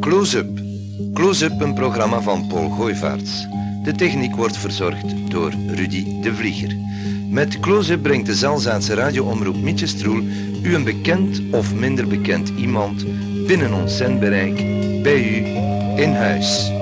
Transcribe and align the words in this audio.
Close-up. 0.00 0.60
Close-up, 1.14 1.60
een 1.60 1.74
programma 1.74 2.20
van 2.20 2.46
Paul 2.46 2.70
Gooivaerts. 2.70 3.46
De 3.88 3.94
techniek 3.94 4.36
wordt 4.36 4.56
verzorgd 4.56 5.30
door 5.30 5.50
Rudy 5.50 6.20
de 6.20 6.34
Vlieger. 6.34 6.76
Met 7.28 7.60
Close-up 7.60 8.02
brengt 8.02 8.26
de 8.26 8.34
Zelzaatse 8.34 8.94
radioomroep 8.94 9.56
Mietjestroel 9.56 10.22
u 10.62 10.74
een 10.74 10.84
bekend 10.84 11.42
of 11.52 11.74
minder 11.74 12.08
bekend 12.08 12.48
iemand 12.48 13.04
binnen 13.46 13.72
ons 13.72 13.96
zendbereik 13.96 14.54
bij 15.02 15.22
u 15.30 15.34
in 16.02 16.14
huis. 16.14 16.72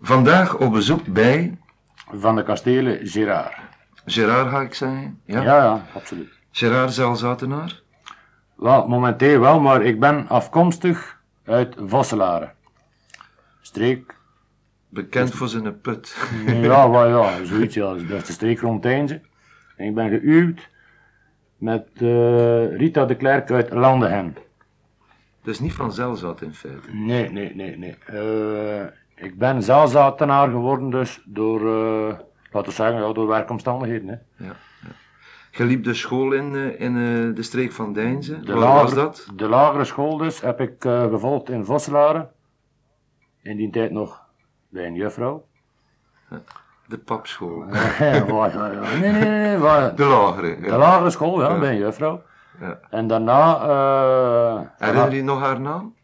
Vandaag 0.00 0.58
op 0.58 0.72
bezoek 0.72 1.06
bij 1.06 1.58
Van 2.12 2.36
de 2.36 2.42
kastelen 2.42 3.06
Gerard. 3.06 3.54
Gerard, 4.04 4.50
ga 4.50 4.60
ik 4.60 4.74
zeggen. 4.74 5.20
Ja. 5.24 5.42
Ja, 5.42 5.56
ja, 5.56 5.86
absoluut. 5.94 6.30
Gerard 6.50 6.92
Zelzatenaar. 6.92 7.80
Wel, 8.60 8.88
momenteel 8.88 9.40
wel, 9.40 9.60
maar 9.60 9.82
ik 9.82 10.00
ben 10.00 10.28
afkomstig 10.28 11.20
uit 11.44 11.74
Vosselaren. 11.78 12.52
Streek. 13.60 14.14
Bekend 14.88 15.34
voor 15.34 15.48
zijn 15.48 15.80
put. 15.80 16.16
Ja, 16.46 16.90
wel, 16.90 17.08
ja, 17.08 17.44
zoiets. 17.44 17.74
Ja. 17.74 17.94
Dat 17.94 18.20
is 18.20 18.26
de 18.26 18.32
streek 18.32 18.60
rond 18.60 18.82
Deinze. 18.82 19.20
En 19.76 19.86
ik 19.86 19.94
ben 19.94 20.08
gehuwd 20.08 20.68
met 21.56 21.88
eh, 21.94 22.76
Rita 22.76 23.04
de 23.04 23.14
Klerk 23.14 23.50
uit 23.50 23.70
Landenhen. 23.72 24.36
Dus 25.42 25.60
niet 25.60 25.72
van 25.72 25.92
Zelzat 25.92 26.42
in 26.42 26.54
feite. 26.54 26.92
Nee, 26.92 27.30
nee, 27.30 27.54
nee, 27.54 27.76
nee. 27.78 27.96
Eh, 28.06 28.84
ik 29.14 29.38
ben 29.38 29.62
zelfzatenaar 29.62 30.50
geworden 30.50 30.90
dus 30.90 31.22
door, 31.24 31.60
eh, 31.60 32.18
laten 32.52 32.68
we 32.68 32.74
zeggen, 32.74 33.00
ja, 33.00 33.12
door 33.12 33.26
werkomstandigheden. 33.26 34.08
Hè. 34.08 34.46
Je 35.50 35.64
liep 35.64 35.84
de 35.84 35.94
school 35.94 36.32
in, 36.32 36.54
eh, 36.54 36.80
in 36.80 36.96
eh, 36.96 37.34
de 37.36 37.42
streek 37.42 37.72
van 37.72 37.92
Deinze. 37.92 38.40
De 38.40 38.54
Waar 38.54 38.82
was 38.82 38.94
dat? 38.94 39.26
De 39.34 39.48
lagere 39.48 39.84
school 39.84 40.16
dus 40.16 40.40
heb 40.40 40.60
ik 40.60 40.84
eh, 40.84 41.02
gevolgd 41.08 41.48
in 41.50 41.64
Vosselaren. 41.64 42.30
In 43.42 43.56
die 43.56 43.70
tijd 43.70 43.90
nog 43.90 44.22
bij 44.68 44.86
een 44.86 44.94
juffrouw. 44.94 45.46
De 46.86 46.98
papschool. 46.98 47.64
Nee, 47.68 49.00
nee, 49.00 49.12
nee. 49.12 49.56
waar- 49.58 49.94
De 49.96 50.04
lagere. 50.04 50.60
De 50.60 50.76
lagere 50.76 51.10
school, 51.10 51.40
ja, 51.42 51.48
Ja. 51.48 51.58
bij 51.58 51.70
een 51.70 51.78
juffrouw. 51.78 52.22
Ja. 52.60 52.78
En 52.90 53.06
daarna... 53.06 53.60
eh, 53.60 54.60
Herinner 54.88 55.14
je 55.14 55.22
nog 55.22 55.40
haar 55.40 55.60
naam? 55.60 55.94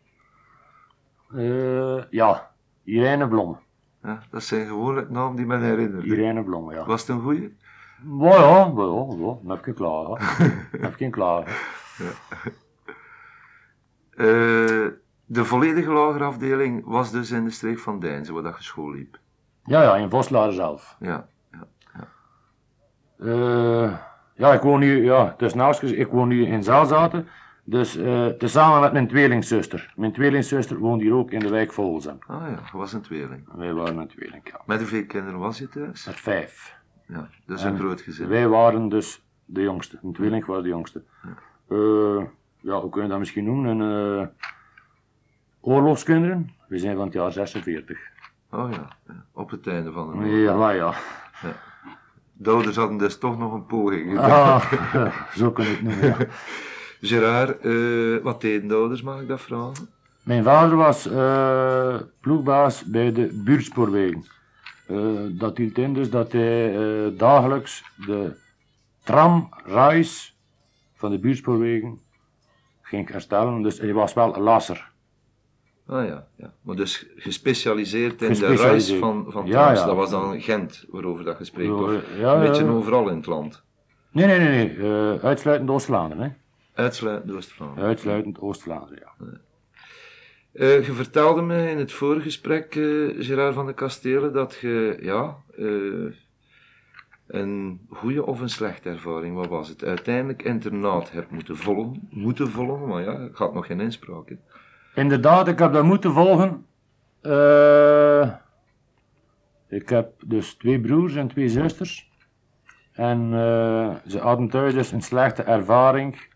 ja, 2.10 2.50
Irene 2.84 3.28
Blom. 3.28 3.58
Ja, 4.02 4.22
dat 4.30 4.42
zijn 4.42 4.66
gewoonlijk 4.66 5.10
namen 5.10 5.36
die 5.36 5.46
men 5.46 5.62
herinnert. 5.62 6.04
Irene 6.04 6.44
Blom, 6.44 6.72
ja. 6.72 6.84
Was 6.84 7.00
het 7.00 7.10
een 7.10 7.20
goeie? 7.22 7.56
Ja, 8.04 8.34
ja, 8.34 8.72
ja, 8.76 8.84
ja, 9.18 9.38
ja. 9.46 9.54
Even 9.54 9.74
klaar, 9.74 10.08
ja. 10.80 10.88
Even 10.88 11.10
klaar. 11.10 11.74
Eh, 14.10 14.86
de 15.24 15.44
volledige 15.44 15.90
lagere 15.90 16.24
afdeling 16.24 16.84
was 16.84 17.10
dus 17.10 17.30
in 17.30 17.44
de 17.44 17.50
streek 17.50 17.78
van 17.78 18.00
Deinze, 18.00 18.32
waar 18.32 18.42
dat 18.42 18.56
je 18.56 18.62
school 18.62 18.90
liep. 18.90 19.18
Ja, 19.64 19.82
ja, 19.82 19.96
in 19.96 20.10
Voslaren 20.10 20.54
zelf. 20.54 20.96
Ja. 21.00 21.28
Eh, 23.18 23.92
ja, 24.34 24.52
ik 24.52 24.60
woon 24.60 24.78
nu, 24.78 25.04
ja, 25.04 25.34
tussen 25.38 25.60
haakjes, 25.60 25.92
ik 25.92 26.08
woon 26.08 26.28
nu 26.28 26.46
in 26.46 26.62
Zaalzaten. 26.62 27.28
Dus 27.64 27.96
eh 27.96 28.26
tezamen 28.26 28.80
met 28.80 28.92
mijn 28.92 29.08
tweelingzuster. 29.08 29.92
Mijn 29.96 30.12
tweelingzuster 30.12 30.78
woont 30.78 31.00
hier 31.00 31.14
ook 31.14 31.30
in 31.30 31.38
de 31.38 31.48
wijk 31.48 31.72
Volzen. 31.72 32.18
Ah 32.26 32.40
ja, 32.40 32.60
je 32.72 32.78
was 32.78 32.92
een 32.92 33.00
tweeling. 33.00 33.48
Wij 33.56 33.72
waren 33.72 33.96
een 33.96 34.08
tweeling, 34.08 34.48
ja. 34.50 34.60
Met 34.66 34.78
hoeveel 34.78 35.06
kinderen 35.06 35.38
was 35.38 35.58
je 35.58 35.68
thuis? 35.68 36.06
Met 36.06 36.20
vijf. 36.20 36.76
Ja, 37.08 37.28
dus 37.46 37.62
een 37.62 37.78
groot 37.78 38.00
gezin. 38.00 38.28
Wij 38.28 38.48
waren 38.48 38.88
dus 38.88 39.26
de 39.44 39.62
jongste. 39.62 39.98
Een 40.02 40.12
tweeling 40.12 40.44
was 40.44 40.62
de 40.62 40.68
jongste. 40.68 41.02
Eh, 41.68 42.22
ja, 42.60 42.80
hoe 42.80 42.90
kun 42.90 43.02
je 43.02 43.08
dat 43.08 43.18
misschien 43.18 43.44
noemen? 43.44 43.80
Een 43.80 44.20
eh, 44.20 44.26
oorlogskinderen. 45.60 46.50
We 46.68 46.78
zijn 46.78 46.96
van 46.96 47.04
het 47.04 47.14
jaar 47.14 47.32
46. 47.32 47.98
Oh 48.50 48.70
ja, 48.70 48.88
ja, 49.06 49.24
op 49.32 49.50
het 49.50 49.66
einde 49.66 49.92
van 49.92 50.10
de 50.10 50.16
oorlog. 50.16 50.32
Ja, 50.32 50.56
maar 50.56 50.74
ja. 50.74 50.94
De 52.32 52.50
ouders 52.50 52.76
hadden 52.76 52.98
dus 52.98 53.18
toch 53.18 53.38
nog 53.38 53.52
een 53.52 53.66
poging. 53.66 54.18
Ah, 54.18 54.72
zo 55.38 55.50
kun 55.50 55.64
je 55.64 55.70
het 55.70 55.82
noemen, 55.82 56.06
ja. 56.06 56.16
Gerard, 57.00 57.60
eh, 57.60 58.22
wat 58.22 58.40
deden 58.40 58.68
de 58.68 58.74
ouders, 58.74 59.02
mag 59.02 59.20
ik 59.20 59.28
dat 59.28 59.40
vragen? 59.40 59.88
Mijn 60.22 60.44
vader 60.44 60.76
was 60.76 61.08
ploegbaas 62.20 62.84
bij 62.84 63.12
de 63.12 63.40
buurtspoorwegen. 63.44 64.24
Eh, 64.86 64.96
dat 65.30 65.56
hield 65.56 65.78
in 65.78 65.94
dus 65.94 66.10
dat 66.10 66.32
hij 66.32 66.76
eh, 66.76 67.18
dagelijks 67.18 67.84
de 68.06 68.36
tramreis 69.04 70.36
van 70.94 71.10
de 71.10 71.18
buurtspoorwegen 71.18 72.00
ging 72.82 73.10
herstellen. 73.10 73.62
Dus 73.62 73.78
hij 73.78 73.92
was 73.92 74.12
wel 74.14 74.36
een 74.36 74.42
lasser. 74.42 74.90
Ah 75.86 76.06
ja, 76.06 76.26
ja. 76.36 76.52
maar 76.60 76.76
dus 76.76 77.06
gespecialiseerd 77.16 78.22
in 78.22 78.32
de 78.32 78.54
reis 78.54 78.92
van, 78.92 79.26
van 79.28 79.46
Ja, 79.46 79.62
trams. 79.64 79.78
ja. 79.78 79.86
Dat 79.86 79.96
was 79.96 80.10
dan 80.10 80.40
Gent, 80.40 80.84
waarover 80.88 81.24
dat 81.24 81.36
gesprek 81.36 81.66
Ja, 82.18 82.34
een 82.34 82.40
beetje 82.48 82.64
overal 82.66 83.08
in 83.08 83.16
het 83.16 83.26
land. 83.26 83.62
Nee, 84.10 84.26
nee, 84.26 84.38
nee, 84.38 84.76
nee. 84.76 85.14
eh, 85.14 85.24
uitsluitend 85.24 85.70
Oost-Vlaanderen. 85.70 86.24
hè. 86.24 86.82
Uitsluitend 86.82 87.32
Oost-Vlaanderen. 87.36 87.88
Uitsluitend 87.88 88.40
Oost-Vlaanderen, 88.40 89.02
ja. 89.18 89.26
Eh, 90.56 90.86
je 90.86 90.92
vertelde 90.92 91.42
me 91.42 91.70
in 91.70 91.78
het 91.78 91.92
vorige 91.92 92.22
gesprek, 92.22 92.74
eh 92.74 93.24
Gerard 93.24 93.54
van 93.54 93.66
de 93.66 93.74
Kastelen, 93.74 94.32
dat 94.32 94.58
je 94.60 94.98
ja, 95.00 95.36
eh, 95.56 96.12
een 97.26 97.80
goede 97.90 98.26
of 98.26 98.40
een 98.40 98.48
slechte 98.48 98.88
ervaring, 98.88 99.34
wat 99.34 99.48
was 99.48 99.68
het? 99.68 99.84
Uiteindelijk 99.84 100.42
internaat 100.42 101.10
hebt 101.10 101.30
moeten 101.30 101.56
volgen, 101.56 102.08
moeten 102.10 102.48
volgen, 102.48 102.88
maar 102.88 103.02
ja, 103.02 103.12
ik 103.12 103.36
had 103.36 103.54
nog 103.54 103.66
geen 103.66 103.80
inspraak. 103.80 104.36
Inderdaad, 104.94 105.48
ik 105.48 105.58
heb 105.58 105.72
dat 105.72 105.84
moeten 105.84 106.12
volgen. 106.12 106.66
Ik 109.68 109.88
heb 109.88 110.12
dus 110.26 110.54
twee 110.54 110.80
broers 110.80 111.14
en 111.14 111.28
twee 111.28 111.48
zusters. 111.48 112.10
En 112.92 113.30
ze 114.06 114.18
hadden 114.18 114.48
thuis 114.48 114.74
dus 114.74 114.92
een 114.92 115.02
slechte 115.02 115.42
ervaring, 115.42 116.28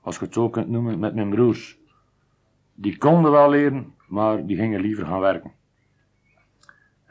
als 0.00 0.18
je 0.18 0.24
het 0.24 0.34
zo 0.34 0.48
kunt 0.48 0.68
noemen, 0.68 0.98
met 0.98 1.14
mijn 1.14 1.30
broers. 1.30 1.80
Die 2.74 2.98
konden 2.98 3.30
wel 3.30 3.50
leren, 3.50 3.94
maar 4.06 4.46
die 4.46 4.56
gingen 4.56 4.80
liever 4.80 5.06
gaan 5.06 5.20
werken. 5.20 5.52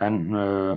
En 0.01 0.35
eh, 0.35 0.71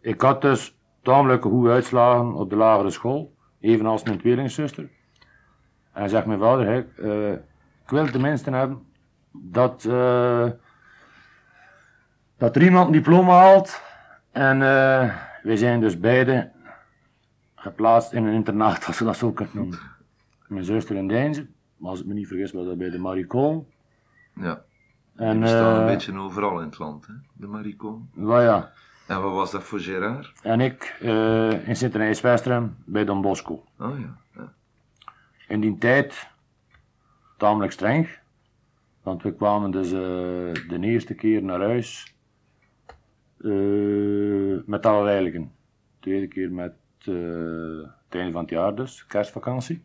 ik 0.00 0.20
had 0.20 0.42
dus 0.42 0.78
tamelijk 1.02 1.42
goede 1.42 1.70
uitslagen 1.70 2.34
op 2.34 2.50
de 2.50 2.56
lagere 2.56 2.90
school, 2.90 3.34
evenals 3.60 4.02
mijn 4.02 4.18
tweelingzuster. 4.18 4.88
En 5.92 6.08
zegt 6.08 6.26
mijn 6.26 6.38
vader, 6.38 6.66
hè, 6.66 6.78
eh, 6.78 7.32
ik 7.82 7.90
wil 7.90 8.06
tenminste 8.06 8.50
hebben 8.50 8.86
dat, 9.32 9.84
eh, 9.84 10.50
dat 12.36 12.56
er 12.56 12.62
iemand 12.62 12.86
een 12.86 12.92
diploma 12.92 13.32
haalt. 13.32 13.82
En 14.32 14.58
wij 15.42 15.56
zijn 15.56 15.80
dus 15.80 16.00
beide 16.00 16.52
geplaatst 17.54 18.12
in 18.12 18.24
een 18.24 18.34
internaat, 18.34 18.84
als 18.86 18.98
je 18.98 19.04
dat 19.04 19.16
zo 19.16 19.32
kunt 19.32 19.54
noemen. 19.54 19.78
Mijn 20.46 20.64
zuster 20.64 20.96
in 20.96 21.08
Deinze, 21.08 21.40
maar 21.40 21.55
als 21.82 22.00
ik 22.00 22.06
me 22.06 22.14
niet 22.14 22.26
vergis 22.26 22.52
was 22.52 22.64
dat 22.64 22.78
bij 22.78 22.90
de 22.90 22.98
Maricoon. 22.98 23.66
Ja, 24.34 24.64
En, 25.14 25.30
die 25.30 25.40
bestaan 25.40 25.74
een 25.74 25.80
eh, 25.80 25.86
beetje 25.86 26.18
overal 26.18 26.58
in 26.60 26.66
het 26.66 26.78
land, 26.78 27.06
hè? 27.06 27.12
de 27.32 27.46
maricoon. 27.46 28.08
wel 28.12 28.40
ja. 28.40 28.72
En 29.06 29.22
wat 29.22 29.32
was 29.32 29.50
dat 29.50 29.62
voor 29.62 29.80
Gerard? 29.80 30.32
En 30.42 30.60
ik 30.60 30.96
eh, 31.00 31.68
in 31.68 31.76
Sint-Nijs-Westrem 31.76 32.76
bij 32.84 33.04
Don 33.04 33.20
Bosco. 33.20 33.64
Oh 33.78 33.98
ja, 33.98 34.16
ja. 34.34 34.52
In 35.48 35.60
die 35.60 35.78
tijd 35.78 36.28
tamelijk 37.36 37.72
streng. 37.72 38.08
Want 39.02 39.22
we 39.22 39.34
kwamen 39.34 39.70
dus 39.70 39.92
eh, 39.92 39.98
de 40.68 40.78
eerste 40.80 41.14
keer 41.14 41.42
naar 41.42 41.60
huis 41.60 42.14
met 44.66 44.86
alle 44.86 45.08
heiligen. 45.08 45.42
De 45.42 46.00
tweede 46.00 46.26
keer 46.26 46.52
met 46.52 46.72
eh, 47.08 47.14
het 48.04 48.14
einde 48.14 48.32
van 48.32 48.40
het 48.40 48.50
jaar 48.50 48.74
dus, 48.74 49.06
kerstvakantie. 49.06 49.82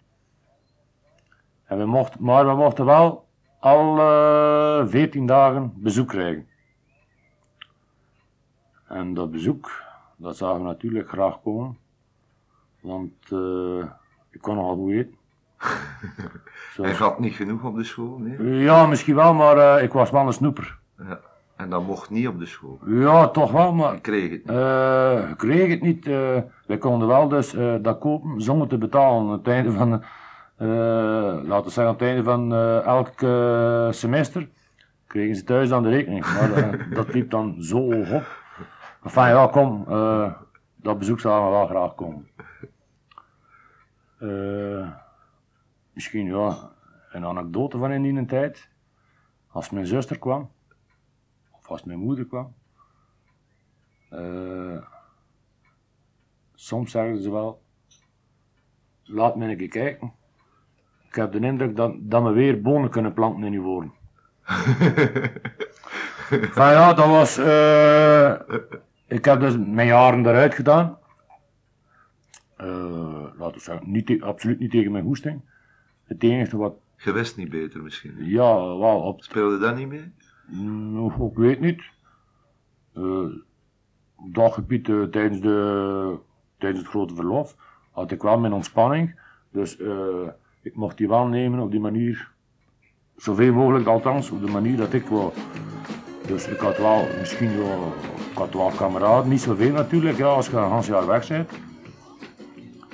En 1.71 1.77
we 1.77 1.85
mochten, 1.85 2.23
maar 2.23 2.45
we 2.45 2.55
mochten 2.55 2.85
wel 2.85 3.27
al 3.59 3.97
eh, 3.99 4.87
14 4.87 5.25
dagen 5.25 5.73
bezoek 5.75 6.07
krijgen. 6.07 6.47
En 8.87 9.13
dat 9.13 9.31
bezoek, 9.31 9.71
dat 10.17 10.37
zagen 10.37 10.57
we 10.57 10.63
natuurlijk 10.63 11.09
graag 11.09 11.41
komen. 11.41 11.77
Want 12.81 13.13
eh, 13.31 13.85
ik 14.29 14.41
kon 14.41 14.55
nogal 14.55 14.75
goed 14.75 14.91
eten. 14.91 15.15
Hij 16.81 16.95
gaat 16.95 17.19
niet 17.19 17.33
genoeg 17.33 17.63
op 17.63 17.75
de 17.75 17.83
school, 17.83 18.17
nee? 18.17 18.53
Ja, 18.57 18.85
misschien 18.85 19.15
wel, 19.15 19.33
maar 19.33 19.57
eh, 19.57 19.83
ik 19.83 19.93
was 19.93 20.09
wel 20.09 20.27
een 20.27 20.33
snoeper. 20.33 20.77
Ja. 20.97 21.19
En 21.55 21.69
dat 21.69 21.85
mocht 21.85 22.09
niet 22.09 22.27
op 22.27 22.39
de 22.39 22.45
school. 22.45 22.79
Ja, 22.85 23.27
toch 23.27 23.51
wel, 23.51 23.73
maar 23.73 23.93
Ik 23.93 24.01
kreeg 24.01 24.29
het 24.31 24.45
niet. 24.45 24.49
eh 24.55 25.31
kreeg 25.37 25.69
het 25.69 25.81
niet. 25.81 26.05
wij 26.65 26.77
konden 26.79 27.07
wel 27.07 27.27
dus 27.27 27.55
dat 27.81 27.99
kopen 27.99 28.41
zonder 28.41 28.67
te 28.67 28.77
betalen. 28.77 29.21
Aan 29.27 29.31
het 29.31 29.47
einde 29.47 29.71
van, 29.71 30.03
laten 30.67 31.63
we 31.63 31.71
zeggen, 31.71 31.85
aan 31.85 31.93
het 31.93 32.01
einde 32.01 32.23
van 32.23 32.53
eh, 32.53 32.85
elk 32.85 33.21
eh, 33.21 33.91
semester 33.91 34.49
kregen 35.07 35.35
ze 35.35 35.43
thuis 35.43 35.69
dan 35.69 35.83
de 35.83 35.89
rekening. 35.89 36.25
Maar 36.25 36.53
eh, 36.53 36.91
dat 36.97 37.13
liep 37.13 37.29
dan 37.29 37.63
zo 37.63 37.93
hoog 37.93 38.11
op. 38.11 38.39
Enfin, 39.03 39.27
ja, 39.27 39.47
kom, 39.47 39.85
eh, 39.87 40.33
dat 40.75 40.97
bezoek 40.97 41.19
zou 41.19 41.45
we 41.45 41.49
wel 41.49 41.67
graag 41.67 41.95
komen. 41.95 42.27
Eh, 44.19 44.91
misschien 45.93 46.25
ja, 46.25 46.71
een 47.11 47.25
anekdote 47.25 47.77
van 47.77 47.91
in 47.91 48.01
die 48.03 48.25
tijd. 48.25 48.69
Als 49.47 49.69
mijn 49.69 49.85
zuster 49.85 50.19
kwam, 50.19 50.51
of 51.51 51.69
als 51.69 51.83
mijn 51.83 51.99
moeder 51.99 52.25
kwam, 52.25 52.55
eh, 54.09 54.83
soms 56.53 56.91
zeggen 56.91 57.21
ze 57.21 57.31
wel, 57.31 57.61
laat 59.03 59.35
me 59.35 59.49
een 59.49 59.57
keer 59.57 59.67
kijken. 59.67 60.13
Ik 61.11 61.17
heb 61.17 61.31
de 61.31 61.39
indruk 61.39 61.75
dat, 61.75 61.93
dat 61.99 62.23
we 62.23 62.29
weer 62.31 62.61
bonen 62.61 62.89
kunnen 62.89 63.13
planten 63.13 63.43
in 63.43 63.53
uw 63.53 63.61
woorden. 63.61 63.91
Van 66.57 66.71
ja, 66.71 66.93
dat 66.93 67.07
was. 67.07 67.37
eh, 67.37 68.31
ik 69.07 69.25
heb 69.25 69.39
dus 69.39 69.57
mijn 69.57 69.87
jaren 69.87 70.25
eruit 70.25 70.53
gedaan. 70.53 70.97
Eh, 72.55 73.23
laten 73.37 73.53
we 73.53 73.59
zeggen, 73.59 73.91
niet 73.91 74.21
absoluut 74.21 74.59
niet 74.59 74.71
tegen 74.71 74.91
mijn 74.91 75.03
goesting. 75.03 75.41
Het 76.03 76.23
enige 76.23 76.57
wat. 76.57 76.73
Je 76.97 77.11
wist 77.11 77.37
niet 77.37 77.49
beter 77.49 77.81
misschien. 77.83 78.15
Ja, 78.17 78.53
wel 78.77 79.01
op. 79.01 79.23
Speelde 79.23 79.57
dat 79.57 79.75
niet 79.75 79.87
mee? 79.87 80.11
Nou, 80.45 81.25
ik 81.31 81.37
weet 81.37 81.59
niet. 81.59 81.81
Eh, 82.93 83.25
op 84.15 84.33
dat 84.33 84.53
gebied 84.53 84.85
tijdens, 85.11 85.41
de, 85.41 86.17
tijdens 86.57 86.81
het 86.81 86.91
grote 86.91 87.15
verlof 87.15 87.55
had 87.91 88.11
ik 88.11 88.21
wel 88.21 88.39
mijn 88.39 88.53
ontspanning. 88.53 89.19
Dus 89.51 89.77
eh, 89.77 90.27
ik 90.61 90.75
mocht 90.75 90.97
die 90.97 91.07
wel 91.07 91.25
nemen 91.25 91.59
op 91.59 91.71
die 91.71 91.79
manier. 91.79 92.29
Zoveel 93.17 93.53
mogelijk 93.53 93.87
althans, 93.87 94.29
op 94.29 94.45
de 94.45 94.51
manier 94.51 94.77
dat 94.77 94.93
ik 94.93 95.05
wou. 95.07 95.31
Dus 96.27 96.47
ik 96.47 96.59
had 96.59 96.77
wel 96.77 97.07
misschien 97.19 97.57
wel, 97.57 97.93
ik 98.31 98.37
had 98.37 98.53
wel 98.53 98.71
kameraden, 98.77 99.29
niet 99.29 99.41
zoveel 99.41 99.71
natuurlijk, 99.71 100.17
ja, 100.17 100.27
als 100.27 100.47
je 100.47 100.57
een 100.57 100.69
half 100.69 100.87
jaar 100.87 101.07
weg 101.07 101.27
bent. 101.27 101.49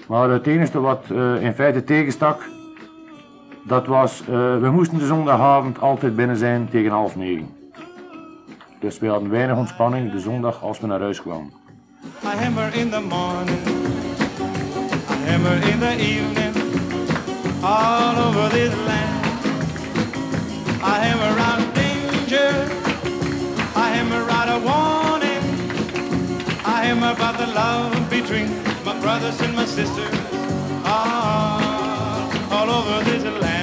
Maar 0.08 0.30
het 0.30 0.48
enige 0.48 0.80
wat 0.80 1.06
eh, 1.12 1.44
in 1.44 1.54
feite 1.54 1.84
tegenstak, 1.84 2.50
dat 3.64 3.88
was, 3.88 4.22
eh, 4.22 4.28
we 4.60 4.70
moesten 4.72 4.98
de 4.98 5.06
zondagavond 5.06 5.82
altijd 5.82 6.16
binnen 6.16 6.38
zijn 6.38 6.70
tegen 6.70 6.92
half 6.92 7.16
negen. 7.16 7.56
Dus 8.80 9.00
we 9.00 9.08
hadden 9.08 9.30
weinig 9.30 9.58
ontspanning 9.58 10.12
de 10.12 10.20
zondag 10.20 10.64
als 10.64 10.80
we 10.80 10.88
naar 10.88 11.00
huis 11.00 11.22
kwamen. 11.22 11.54
I 12.24 12.44
hammer 12.44 12.76
in 12.76 12.90
the 12.90 13.02
morning, 13.02 13.68
I 15.10 15.30
hammer 15.30 15.70
in 15.72 15.80
the 15.80 15.96
evening, 15.98 16.47
all 17.64 18.18
over 18.28 18.50
this 18.50 18.74
land. 18.86 19.26
I 20.84 21.00
hammer 21.06 21.40
out 21.50 21.76
danger, 21.76 22.52
I 23.76 23.90
out 24.30 24.50
a 24.50 24.60
warning, 24.70 25.44
I 26.66 26.86
hammer 26.86 27.12
about 27.12 27.38
the 27.38 27.48
love 27.48 28.10
between 28.10 28.64
my 28.86 29.00
brothers 29.00 29.40
and 29.42 29.56
my 29.56 29.66
sisters, 29.66 30.16
all, 30.86 32.32
all 32.52 32.70
over 32.70 33.04
this 33.10 33.24
land. 33.24 33.57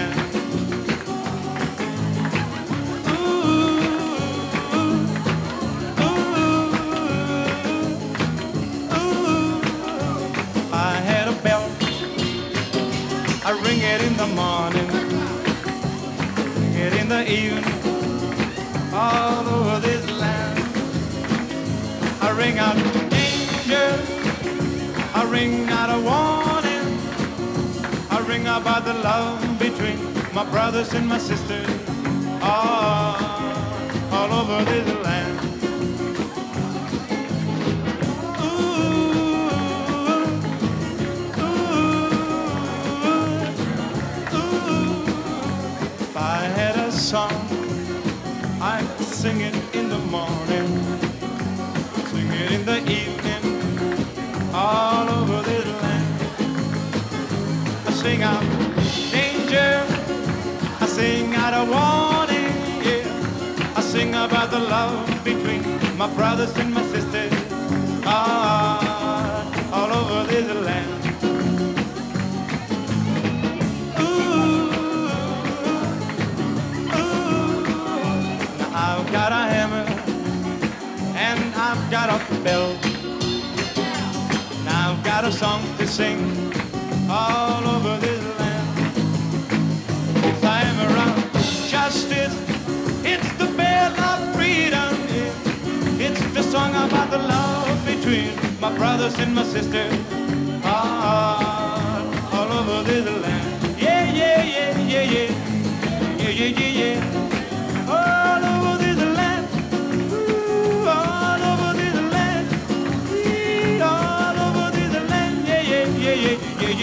Evening, 17.26 17.64
all 18.92 19.46
over 19.48 19.80
this 19.80 20.04
land. 20.10 20.58
I 22.20 22.30
ring 22.36 22.58
out 22.58 22.76
danger. 23.10 24.14
I 25.14 25.24
ring 25.30 25.68
out 25.70 25.90
a 25.90 26.00
warning. 26.00 26.98
I 28.10 28.18
ring 28.28 28.46
out 28.46 28.62
about 28.62 28.84
the 28.84 28.94
love 28.94 29.58
between 29.58 29.98
my 30.34 30.44
brothers 30.50 30.92
and 30.94 31.06
my 31.06 31.18
sisters, 31.18 31.68
all, 32.42 33.16
all 34.12 34.32
over 34.32 34.64
this 34.64 34.88
land. 35.04 35.13
Sing 58.04 58.22
out 58.22 58.42
danger, 59.10 59.82
I 60.78 60.86
sing 60.86 61.34
out 61.34 61.54
a 61.54 61.64
warning, 61.74 62.54
yeah. 62.84 63.78
I 63.78 63.80
sing 63.80 64.10
about 64.10 64.50
the 64.50 64.58
love 64.58 65.24
between 65.24 65.62
my 65.96 66.12
brothers 66.14 66.54
and 66.58 66.74
my 66.74 66.82
sisters, 66.92 67.32
ah, 68.04 69.72
all 69.72 69.90
over 70.00 70.30
this 70.30 70.46
land. 70.66 70.92
I've 78.86 79.06
got 79.12 79.32
a 79.32 79.42
hammer 79.54 79.86
and 81.16 81.40
I've 81.54 81.90
got 81.90 82.08
a 82.10 82.18
bell. 82.44 82.76
Now 84.66 84.92
I've 84.92 85.02
got 85.02 85.24
a 85.24 85.32
song 85.32 85.62
to 85.78 85.86
sing 85.86 86.43
all 87.30 87.64
over 87.76 87.96
this 88.06 88.22
land. 88.40 88.96
It's 90.28 90.42
a 90.42 90.54
hammer 90.62 90.92
of 91.06 91.14
justice. 91.68 92.34
It's 93.12 93.30
the 93.42 93.46
bell 93.58 93.92
of 94.10 94.36
freedom. 94.36 94.92
yeah. 95.16 96.06
It's 96.06 96.22
the 96.34 96.42
song 96.42 96.70
about 96.70 97.10
the 97.10 97.18
love 97.18 97.86
between 97.86 98.30
my 98.60 98.76
brothers 98.76 99.18
and 99.18 99.34
my 99.34 99.44
sisters. 99.44 99.94
Ah, 100.64 102.32
all 102.34 102.52
over 102.60 102.82
this 102.90 103.06
land. 103.24 103.80
Yeah, 103.80 104.04
yeah, 104.20 104.44
yeah, 104.44 104.78
yeah. 104.80 105.02
Yeah, 105.02 105.33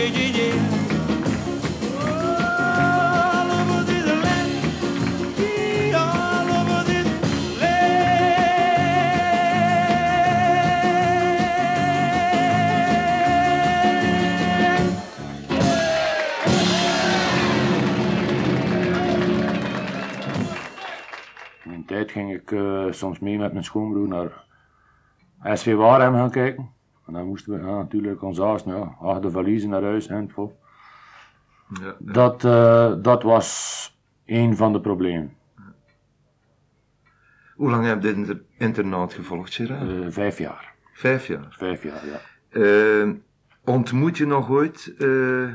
In 0.02 0.08
een 21.74 21.86
tijd 21.86 22.12
ging 22.12 22.34
ik 22.34 22.52
eh, 22.52 22.86
soms 22.90 23.20
mee 23.20 23.38
met 23.38 23.52
mijn 23.52 23.64
schoonbroer 23.64 24.08
naar 24.08 24.46
SV 25.58 25.74
Waarhem 25.76 26.14
gaan 26.14 26.32
kijken. 26.32 26.81
En 27.08 27.14
dan 27.14 27.26
moesten 27.26 27.54
we 27.54 27.60
ja, 27.68 27.76
natuurlijk 27.76 28.22
ons 28.22 28.38
haast, 28.38 28.66
ja, 28.66 28.96
achter 29.00 29.22
de 29.22 29.32
valiezen 29.32 29.70
naar 29.70 29.84
huis 29.84 30.08
en. 30.08 30.32
Ja, 30.36 31.86
ja. 31.86 31.96
Dat, 32.00 32.44
eh, 32.44 32.94
dat 33.02 33.24
was 33.24 34.00
een 34.26 34.56
van 34.56 34.74
de 34.74 34.82
problemen. 34.82 35.34
Hoe 37.56 37.70
lang 37.70 37.86
heb 37.86 38.02
je 38.02 38.08
dit 38.08 38.16
inter- 38.16 38.42
internaat 38.58 39.14
gevolgd, 39.14 39.54
Gerard? 39.54 39.90
Eh, 39.90 40.06
vijf 40.10 40.38
jaar. 40.38 40.74
Vijf 40.94 41.28
jaar. 41.28 41.48
Vijf 41.50 41.84
jaar, 41.84 42.02
ja. 42.06 42.20
Eh, 42.50 43.10
ontmoet 43.66 44.18
je 44.18 44.26
nog 44.26 44.50
ooit 44.50 44.94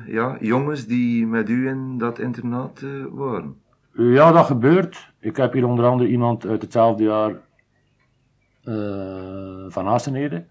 ja, 0.06 0.36
jongens 0.40 0.86
die 0.86 1.26
met 1.26 1.48
u 1.48 1.68
in 1.68 1.98
dat 1.98 2.18
internaat 2.18 2.82
waren? 3.10 3.60
Ja, 3.92 4.32
dat 4.32 4.46
gebeurt. 4.46 5.12
Ik 5.20 5.36
heb 5.36 5.52
hier 5.52 5.66
onder 5.66 5.84
andere 5.84 6.10
iemand 6.10 6.46
uit 6.46 6.62
hetzelfde 6.62 7.02
jaar 7.04 7.34
van 9.68 9.86
Assenede. 9.86 10.46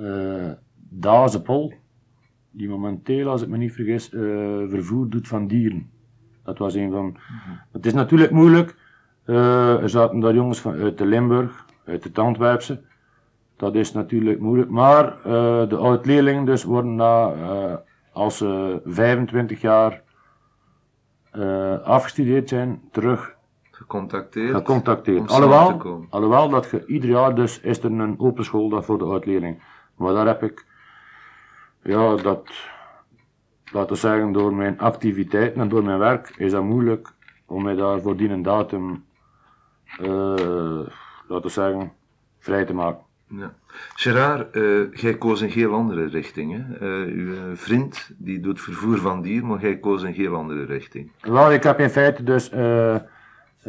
Eh 0.00 0.50
Daze 0.92 1.42
Pol. 1.42 1.72
die 2.50 2.68
momenteel, 2.68 3.28
als 3.28 3.42
ik 3.42 3.48
me 3.48 3.56
niet 3.56 3.72
vergis, 3.72 4.12
eh, 4.12 4.20
vervoer 4.68 5.08
doet 5.08 5.28
van 5.28 5.46
dieren. 5.46 5.90
Dat 6.44 6.58
was 6.58 6.74
een 6.74 6.90
van. 6.90 7.16
Het 7.72 7.86
is 7.86 7.92
natuurlijk 7.92 8.30
moeilijk. 8.30 8.76
Eh, 9.24 9.82
er 9.82 9.88
zaten 9.88 10.20
daar 10.20 10.34
jongens 10.34 10.60
van, 10.60 10.74
uit 10.74 10.98
de 10.98 11.06
Limburg, 11.06 11.64
uit 11.84 12.04
het 12.04 12.18
Antwerpse. 12.18 12.80
Dat 13.56 13.74
is 13.74 13.92
natuurlijk 13.92 14.40
moeilijk. 14.40 14.70
Maar 14.70 15.04
eh, 15.24 15.68
de 15.68 15.76
oud-leerlingen 15.76 16.44
dus 16.44 16.64
worden 16.64 16.94
na, 16.94 17.32
eh, 17.32 17.74
als 18.12 18.36
ze 18.36 18.80
25 18.84 19.60
jaar 19.60 20.02
eh, 21.30 21.80
afgestudeerd 21.82 22.48
zijn, 22.48 22.80
terug 22.90 23.34
Gecontacteerd. 23.70 24.54
gecontacteerd. 24.54 25.30
Alhoewel, 26.10 26.48
dat 26.48 26.70
je 26.70 26.86
ieder 26.86 27.10
jaar 27.10 27.34
dus 27.34 27.60
is 27.60 27.78
er 27.78 27.90
een 27.90 28.20
open 28.20 28.44
schooldag 28.44 28.84
voor 28.84 28.98
de 28.98 29.04
oud-leerling. 29.04 29.62
Maar 30.00 30.14
daar 30.14 30.26
heb 30.26 30.42
ik, 30.42 30.64
ja, 31.82 32.16
dat, 32.16 32.50
laten 33.72 33.92
we 33.92 33.98
zeggen, 33.98 34.32
door 34.32 34.54
mijn 34.54 34.78
activiteiten 34.78 35.60
en 35.60 35.68
door 35.68 35.84
mijn 35.84 35.98
werk 35.98 36.34
is 36.36 36.52
dat 36.52 36.62
moeilijk 36.62 37.12
om 37.46 37.62
mij 37.62 37.74
daar 37.74 38.00
voor 38.00 38.16
die 38.16 38.28
een 38.28 38.42
datum, 38.42 39.04
eh, 39.98 40.06
laten 41.28 41.42
we 41.42 41.48
zeggen, 41.48 41.92
vrij 42.38 42.64
te 42.64 42.74
maken. 42.74 43.04
Ja. 43.26 43.54
Gerard, 43.94 44.54
eh, 44.56 44.92
jij 44.92 45.18
koos 45.18 45.40
een 45.40 45.50
heel 45.50 45.74
andere 45.74 46.06
richting. 46.06 46.52
Hè? 46.52 46.76
Eh, 46.78 47.14
uw 47.14 47.56
vriend 47.56 48.10
die 48.16 48.40
doet 48.40 48.60
vervoer 48.60 48.98
van 48.98 49.22
dier, 49.22 49.46
maar 49.46 49.60
jij 49.60 49.78
koos 49.78 50.02
een 50.02 50.14
heel 50.14 50.34
andere 50.34 50.64
richting. 50.64 51.10
Wel, 51.20 51.52
ik 51.52 51.62
heb 51.62 51.80
in 51.80 51.90
feite 51.90 52.22
dus, 52.22 52.48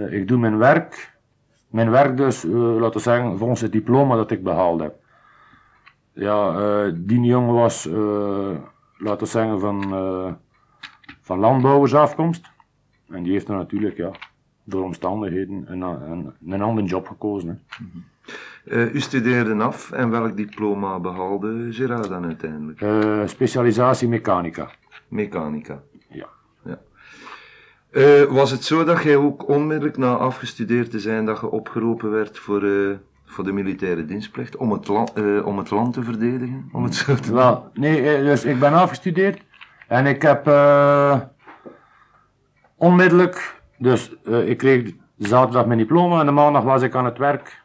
ik 0.09 0.27
doe 0.27 0.37
mijn 0.37 0.57
werk, 0.57 1.17
mijn 1.67 1.91
werk 1.91 2.17
dus, 2.17 2.43
laten 2.43 2.93
we 2.93 2.99
zeggen, 2.99 3.37
volgens 3.37 3.61
het 3.61 3.71
diploma 3.71 4.15
dat 4.15 4.31
ik 4.31 4.43
behaald 4.43 4.81
heb. 4.81 5.00
Ja, 6.13 6.59
eh, 6.59 6.93
die 6.95 7.21
jongen 7.21 7.53
was, 7.53 7.87
eh, 7.87 8.55
laten 8.97 9.19
we 9.19 9.25
zeggen, 9.25 9.59
van, 9.59 9.93
eh, 9.93 10.33
van 11.21 11.39
landbouwersafkomst. 11.39 12.51
En 13.09 13.23
die 13.23 13.31
heeft 13.31 13.47
er 13.47 13.55
natuurlijk, 13.55 13.97
ja, 13.97 14.11
door 14.63 14.83
omstandigheden 14.83 15.63
een, 15.67 15.81
een, 15.81 16.33
een 16.47 16.61
andere 16.61 16.87
job 16.87 17.07
gekozen. 17.07 17.49
Hè. 17.49 17.79
Eh, 18.65 18.93
u 18.93 18.99
studeerde 18.99 19.63
af 19.63 19.91
en 19.91 20.09
welk 20.09 20.37
diploma 20.37 20.99
behaalde 20.99 21.67
Gerard 21.73 22.07
dan 22.07 22.25
uiteindelijk? 22.25 23.29
Specialisatie 23.29 24.07
mechanica. 24.07 24.71
Mechanica. 25.07 25.81
Ja. 26.07 26.27
ja. 26.63 26.79
Was 28.27 28.51
het 28.51 28.63
zo 28.63 28.83
dat 28.83 29.03
jij 29.03 29.15
ook 29.15 29.47
onmiddellijk 29.47 29.97
na 29.97 30.15
afgestudeerd 30.15 30.91
te 30.91 30.99
zijn, 30.99 31.25
dat 31.25 31.39
je 31.39 31.49
opgeroepen 31.49 32.11
werd 32.11 32.39
voor, 32.39 32.61
voor 33.31 33.43
de 33.43 33.51
militaire 33.51 34.05
dienstplicht, 34.05 34.55
om 34.55 34.71
het, 34.71 34.87
land, 34.87 35.13
eh, 35.13 35.45
om 35.45 35.57
het 35.57 35.69
land 35.69 35.93
te 35.93 36.03
verdedigen? 36.03 36.69
Om 36.71 36.83
het 36.83 36.95
zo 36.95 37.15
te 37.15 37.21
doen? 37.21 37.35
Wel, 37.35 37.69
nee, 37.73 38.15
eh, 38.15 38.23
dus 38.23 38.45
ik 38.45 38.59
ben 38.59 38.73
afgestudeerd 38.73 39.41
en 39.87 40.05
ik 40.05 40.21
heb 40.21 40.47
eh, 40.47 41.19
onmiddellijk, 42.75 43.61
dus 43.77 44.15
ik 44.45 44.57
kreeg 44.57 44.93
zaterdag 45.17 45.65
mijn 45.65 45.79
diploma 45.79 46.19
en 46.19 46.25
de 46.25 46.31
maandag 46.31 46.63
was 46.63 46.81
ik 46.81 46.95
aan 46.95 47.05
het 47.05 47.17
werk 47.17 47.63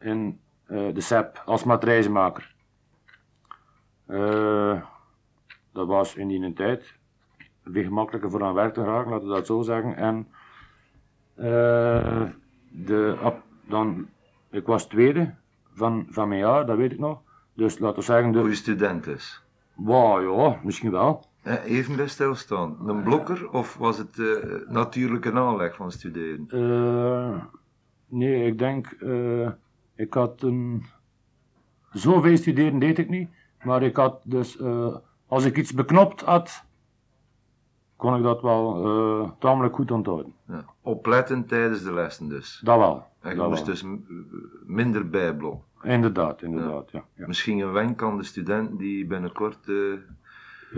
in 0.00 0.40
de 0.66 1.00
SEP 1.00 1.42
als 1.44 1.64
matrijzenmaker. 1.64 2.54
Dat 5.72 5.86
was 5.86 6.14
in 6.14 6.28
die 6.28 6.52
tijd 6.52 6.94
weer 7.62 7.84
gemakkelijker 7.84 8.30
voor 8.30 8.42
aan 8.42 8.54
werk 8.54 8.74
te 8.74 8.80
geraken, 8.80 9.10
laten 9.10 9.28
we 9.28 9.34
dat 9.34 9.46
zo 9.46 9.62
zeggen. 9.62 9.96
En 9.96 10.26
eh, 11.34 12.22
de, 12.68 13.32
dan, 13.68 14.08
ik 14.52 14.66
was 14.66 14.86
tweede 14.86 15.34
van, 15.74 16.06
van 16.08 16.28
mijn 16.28 16.40
jaar, 16.40 16.66
dat 16.66 16.76
weet 16.76 16.92
ik 16.92 16.98
nog. 16.98 17.20
Dus 17.54 17.78
laten 17.78 17.98
we 17.98 18.04
zeggen, 18.04 18.32
de, 18.32 18.42
je 18.42 18.54
student 18.54 19.06
is. 19.06 19.42
Wow, 19.74 20.36
ja, 20.36 20.60
misschien 20.64 20.90
wel. 20.90 21.24
Even 21.64 21.96
bij 21.96 22.08
stilstaan. 22.08 22.88
Een 22.88 23.02
blokker 23.02 23.50
of 23.50 23.76
was 23.76 23.98
het 23.98 24.18
eh, 24.18 24.26
natuurlijke 24.68 25.32
aanleg 25.32 25.76
van 25.76 25.92
studeren? 25.92 26.44
Eh, 26.48 27.44
nee, 28.06 28.46
ik 28.46 28.58
denk, 28.58 28.86
eh, 28.86 29.48
ik 29.94 30.14
had 30.14 30.42
een. 30.42 30.84
Zoveel 31.90 32.36
studeren 32.36 32.78
deed 32.78 32.98
ik 32.98 33.08
niet, 33.08 33.28
maar 33.62 33.82
ik 33.82 33.96
had 33.96 34.20
dus, 34.24 34.58
als 35.26 35.44
ik 35.44 35.56
iets 35.56 35.72
beknopt 35.74 36.20
had, 36.20 36.64
kon 38.02 38.16
ik 38.16 38.22
dat 38.22 38.40
wel 38.40 38.84
eh, 38.84 39.30
tamelijk 39.38 39.74
goed 39.74 39.90
onthouden. 39.90 40.32
Ja. 40.48 40.64
Opletten 40.80 41.46
tijdens 41.46 41.82
de 41.82 41.92
lessen 41.92 42.28
dus. 42.28 42.60
Dat 42.64 42.78
wel. 42.78 43.06
En 43.20 43.30
je 43.30 43.36
dat 43.36 43.48
moest 43.48 43.66
wel. 43.66 43.74
dus 43.74 43.84
minder 44.66 45.08
bijblokken. 45.10 45.62
Inderdaad, 45.82 46.42
inderdaad, 46.42 46.90
ja. 46.90 47.04
Ja, 47.14 47.26
Misschien 47.26 47.58
een 47.58 47.72
wenk 47.72 48.02
aan 48.02 48.16
de 48.16 48.24
student 48.24 48.78
die 48.78 49.06
binnenkort 49.06 49.68
eh 49.68 49.74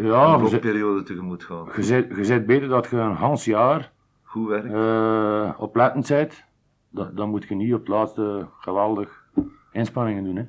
ja 0.05 0.35
een 0.35 0.41
blokperiode 0.41 1.03
tegemoot 1.03 1.45
gaan. 1.45 1.69
je, 1.77 2.25
zit, 2.25 2.47
beter 2.47 2.69
dat 2.69 2.91
je 2.91 2.97
een 2.97 3.15
Hans 3.15 3.45
jaar 3.45 3.93
Goed 4.23 4.49
werk. 4.49 4.73
eh 4.73 5.61
oplettend 5.61 6.09
bent. 6.09 6.45
Dan, 6.91 7.11
dan 7.15 7.31
moet 7.31 7.45
je 7.45 7.55
niet 7.55 7.73
op 7.75 7.79
het 7.81 7.89
laatste 7.89 8.47
geweldig 8.59 9.25
inspanningen 9.73 10.25
doen. 10.25 10.37
Hè. 10.37 10.45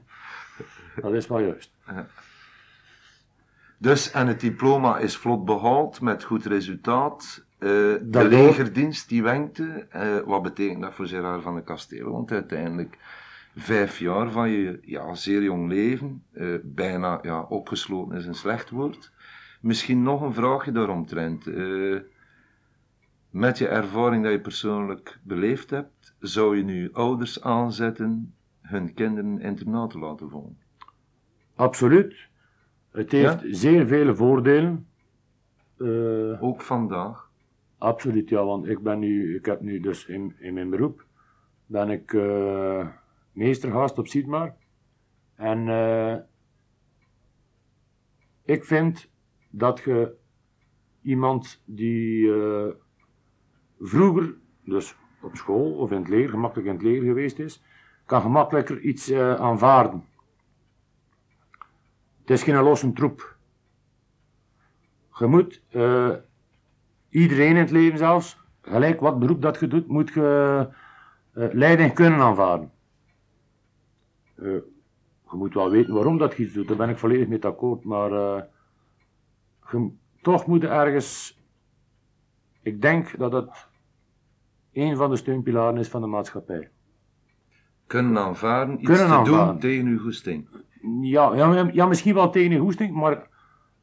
Dat 1.02 1.14
is 1.14 1.28
wel 1.28 1.40
juist. 1.40 1.74
Dus, 3.86 4.12
en 4.12 4.28
het 4.28 4.40
diploma 4.40 4.98
is 4.98 5.18
vlot 5.18 5.46
behaald 5.46 6.02
met 6.02 6.24
goed 6.24 6.46
resultaat. 6.46 7.46
Eh, 7.58 7.70
de 8.02 8.28
legerdienst 8.30 9.10
die 9.10 9.24
wenkte. 9.24 9.88
Eh, 9.90 10.18
wat 10.26 10.42
betekent 10.42 10.82
dat 10.82 10.94
voor 10.94 11.08
Gerard 11.08 11.44
van 11.44 11.56
de 11.56 11.64
Kastelen? 11.64 12.12
Want 12.12 12.32
uiteindelijk 12.32 12.98
vijf 13.56 14.00
jaar 14.00 14.32
van 14.32 14.50
je 14.50 14.80
ja, 14.82 15.16
zeer 15.16 15.44
jong 15.44 15.70
leven, 15.70 16.24
eh, 16.32 16.48
bijna 16.64 17.20
ja, 17.22 17.42
opgesloten 17.42 18.18
is 18.18 18.26
een 18.26 18.36
slecht 18.36 18.70
woord. 18.70 19.12
Misschien 19.62 20.04
nog 20.04 20.22
een 20.22 20.34
vraagje 20.34 20.72
daaromtrent. 20.72 21.46
Met 23.30 23.58
je 23.58 23.68
ervaring 23.68 24.24
dat 24.24 24.32
je 24.32 24.42
persoonlijk 24.42 25.20
beleefd 25.24 25.70
hebt, 25.70 26.16
zou 26.20 26.58
je 26.58 26.64
nu 26.64 26.90
ouders 26.94 27.42
aanzetten 27.42 28.34
hun 28.62 28.94
kinderen 28.94 29.42
internaat 29.42 29.90
te 29.90 30.00
laten 30.00 30.30
volgen? 30.30 30.58
Absoluut. 31.56 32.34
Het 32.96 33.12
heeft 33.12 33.44
zeer 33.50 33.88
vele 33.88 34.16
voordelen. 34.16 34.88
Eh, 35.78 36.44
Ook 36.44 36.62
vandaag. 36.62 37.30
absoluut, 37.78 38.30
ja, 38.30 38.46
want 38.46 38.68
ik 38.68 38.80
ben 38.80 39.00
nu, 39.00 39.36
ik 39.36 39.46
heb 39.46 39.62
nu 39.62 39.80
dus 39.80 40.06
in, 40.06 40.36
in 40.40 40.54
mijn 40.54 40.70
beroep, 40.70 41.06
ben 41.66 41.90
ik 41.90 42.14
eh 42.14 42.88
meestergast 43.36 43.98
op 43.98 44.08
Sietmar. 44.08 44.56
En 45.36 45.70
eh, 45.70 46.16
ik 48.44 48.64
vind 48.64 49.10
dat 49.50 49.80
je 49.80 50.16
iemand 51.02 51.62
die 51.66 52.34
eh, 52.34 52.68
vroeger, 53.80 54.36
dus 54.64 54.96
op 55.22 55.36
school 55.36 55.72
of 55.74 55.92
in 55.92 55.98
het 55.98 56.08
leger, 56.08 56.30
gemakkelijk 56.30 56.68
in 56.68 56.74
het 56.74 56.84
leger 56.84 57.04
geweest 57.06 57.40
is, 57.40 57.64
kan 58.06 58.22
gemakkelijker 58.22 58.80
iets 58.80 59.10
eh, 59.10 59.36
aanvaarden. 59.36 60.04
Het 62.26 62.38
is 62.38 62.44
geen 62.44 62.64
losse 62.64 62.94
troep. 62.94 63.36
Je 65.18 65.26
moet, 65.26 65.62
eh, 65.70 66.12
iedereen 67.10 67.50
in 67.50 67.56
het 67.56 67.72
leven 67.72 67.98
zelfs, 67.98 68.38
gelijk 68.62 69.00
wat 69.00 69.20
beroep 69.20 69.42
dat 69.42 69.60
je 69.60 69.68
doet, 69.68 69.88
moet 69.88 70.14
je 70.14 70.68
eh, 71.34 71.48
leiding 71.52 71.94
kunnen 71.94 72.20
aanvaarden. 72.20 72.72
Eh, 74.36 74.46
je 75.30 75.36
moet 75.36 75.54
wel 75.54 75.70
weten 75.70 75.94
waarom 75.94 76.18
dat 76.18 76.36
je 76.36 76.44
iets 76.44 76.54
doet, 76.54 76.68
daar 76.68 76.78
ben 76.78 76.90
ik 76.90 76.98
volledig 76.98 77.28
mee 77.28 77.44
akkoord, 77.44 77.84
maar 77.84 78.10
je, 79.72 79.90
toch 80.22 80.46
moet 80.46 80.62
je 80.62 80.68
ergens, 80.68 81.40
ik 82.62 82.82
denk 82.82 83.18
dat 83.18 83.32
het 83.32 83.68
een 84.74 84.98
van 84.98 85.10
de 85.10 85.16
steunpilaren 85.16 85.80
is 85.80 85.88
van 85.88 86.02
de 86.02 86.08
maatschappij. 86.08 86.70
Kunnen 87.88 88.18
aanvaarden, 88.18 88.76
iets 88.82 88.86
Kunnen 88.86 89.24
te 89.24 89.30
doen 89.32 89.60
tegen 89.60 89.86
uw 89.86 90.00
goesting. 90.00 90.48
Ja, 91.02 91.36
ja, 91.36 91.70
ja, 91.74 91.86
misschien 91.86 92.14
wel 92.14 92.30
tegen 92.30 92.52
je 92.52 92.60
goesting, 92.60 92.96
maar 92.96 93.30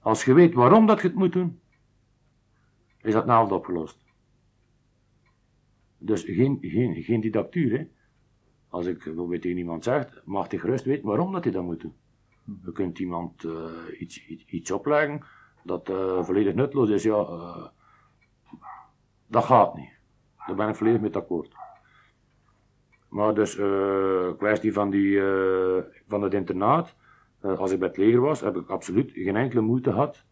als 0.00 0.25
je 0.25 0.32
weet 0.32 0.54
waarom 0.54 0.87
dat 0.87 1.00
je 1.00 1.06
het 1.06 1.16
moet 1.16 1.32
doen, 1.32 1.61
is 3.00 3.12
dat 3.12 3.26
naald 3.26 3.52
opgelost. 3.52 3.99
Dus 5.99 6.23
geen, 6.23 6.59
geen, 6.61 7.02
geen 7.02 7.21
didactuur, 7.21 7.78
hè. 7.78 7.85
Als 8.68 8.87
ik 8.87 9.04
bijvoorbeeld 9.04 9.42
tegen 9.42 9.59
iemand 9.59 9.85
zeg, 9.85 10.23
mag 10.25 10.50
hij 10.50 10.59
gerust 10.59 10.85
weten 10.85 11.06
waarom 11.06 11.32
dat 11.32 11.44
hij 11.44 11.52
dat 11.52 11.62
moet 11.62 11.80
doen. 11.80 11.94
Je 12.64 12.73
kunt 12.73 12.99
iemand 12.99 13.44
eh, 13.44 14.00
iets, 14.00 14.26
iets, 14.47 14.71
opleggen 14.71 15.25
dat 15.64 15.88
eh, 15.88 16.25
volledig 16.25 16.54
nutteloos 16.54 16.88
is, 16.88 17.02
ja, 17.02 17.18
eh, 17.18 17.66
dat 19.26 19.44
gaat 19.44 19.76
niet. 19.76 19.90
Daar 20.47 20.56
ben 20.56 20.68
ik 20.68 20.75
volledig 20.75 21.00
mee 21.00 21.14
akkoord. 21.14 21.54
Maar 23.12 23.35
dus, 23.35 23.57
eh 23.57 24.28
kwestie 24.38 24.73
van, 24.73 24.90
die, 24.90 25.21
eh, 25.21 25.83
van 26.09 26.23
het 26.23 26.35
internaat, 26.35 26.97
eh, 27.40 27.59
als 27.59 27.73
ik 27.73 27.78
bij 27.78 27.88
het 27.88 27.97
leger 27.97 28.21
was, 28.21 28.40
heb 28.40 28.57
ik 28.57 28.69
absoluut 28.69 29.11
geen 29.11 29.37
enkele 29.37 29.61
moeite 29.61 29.90
gehad 29.92 30.25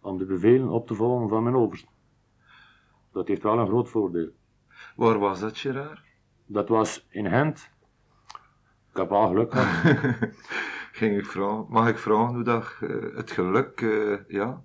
om 0.00 0.18
de 0.18 0.24
bevelen 0.24 0.68
op 0.68 0.86
te 0.86 0.94
volgen 0.94 1.28
van 1.28 1.42
mijn 1.42 1.54
overste. 1.54 1.86
Dat 3.12 3.28
heeft 3.28 3.42
wel 3.42 3.58
een 3.58 3.66
groot 3.66 3.88
voordeel. 3.88 4.30
Waar 4.96 5.18
was 5.18 5.40
dat, 5.40 5.58
Gerard? 5.58 6.02
Dat 6.46 6.68
was 6.68 7.06
in 7.10 7.28
Gent. 7.28 7.70
Ik 8.90 8.96
heb 8.96 9.08
wel 9.08 9.26
geluk 9.26 9.52
gehad. 9.52 10.16
ging 11.00 11.18
ik 11.18 11.26
vragen, 11.26 11.66
mag 11.68 11.88
ik 11.88 11.98
vragen 11.98 12.34
hoe 12.34 12.44
dat 12.44 12.76
eh, 12.80 13.16
het 13.16 13.30
geluk 13.30 13.80
ja, 14.28 14.62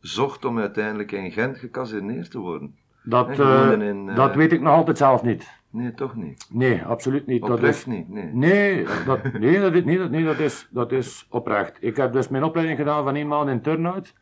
zocht 0.00 0.44
om 0.44 0.58
uiteindelijk 0.58 1.12
in 1.12 1.32
Gent 1.32 1.58
gekaserneerd 1.58 2.30
te 2.30 2.38
worden? 2.38 2.78
Dat, 3.02 3.38
eh, 3.38 3.72
in, 3.72 4.08
eh, 4.08 4.16
dat 4.16 4.34
weet 4.34 4.52
ik 4.52 4.60
nog 4.60 4.74
altijd 4.74 4.98
zelf 4.98 5.22
niet. 5.22 5.58
Nee, 5.70 5.94
toch 5.94 6.16
niet. 6.16 6.46
Nee, 6.50 6.84
absoluut 6.84 7.26
niet. 7.26 7.40
Dat 7.40 7.50
Oprecht 7.50 7.76
is, 7.76 7.86
niet, 7.86 8.08
nee. 8.08 8.24
nee, 8.24 8.86
dat, 9.06 9.32
nee, 9.32 9.60
dat, 9.60 9.74
is, 9.74 9.84
nee, 9.84 9.98
dat, 9.98 10.10
nee 10.10 10.24
dat, 10.24 10.38
is, 10.38 10.68
dat 10.70 10.92
is 10.92 11.26
oprecht. 11.30 11.76
Ik 11.80 11.96
heb 11.96 12.12
dus 12.12 12.28
mijn 12.28 12.44
opleiding 12.44 12.78
gedaan 12.78 13.04
van 13.04 13.14
één 13.14 13.28
maand 13.28 13.48
in 13.48 13.60
Turnhout. 13.60 14.14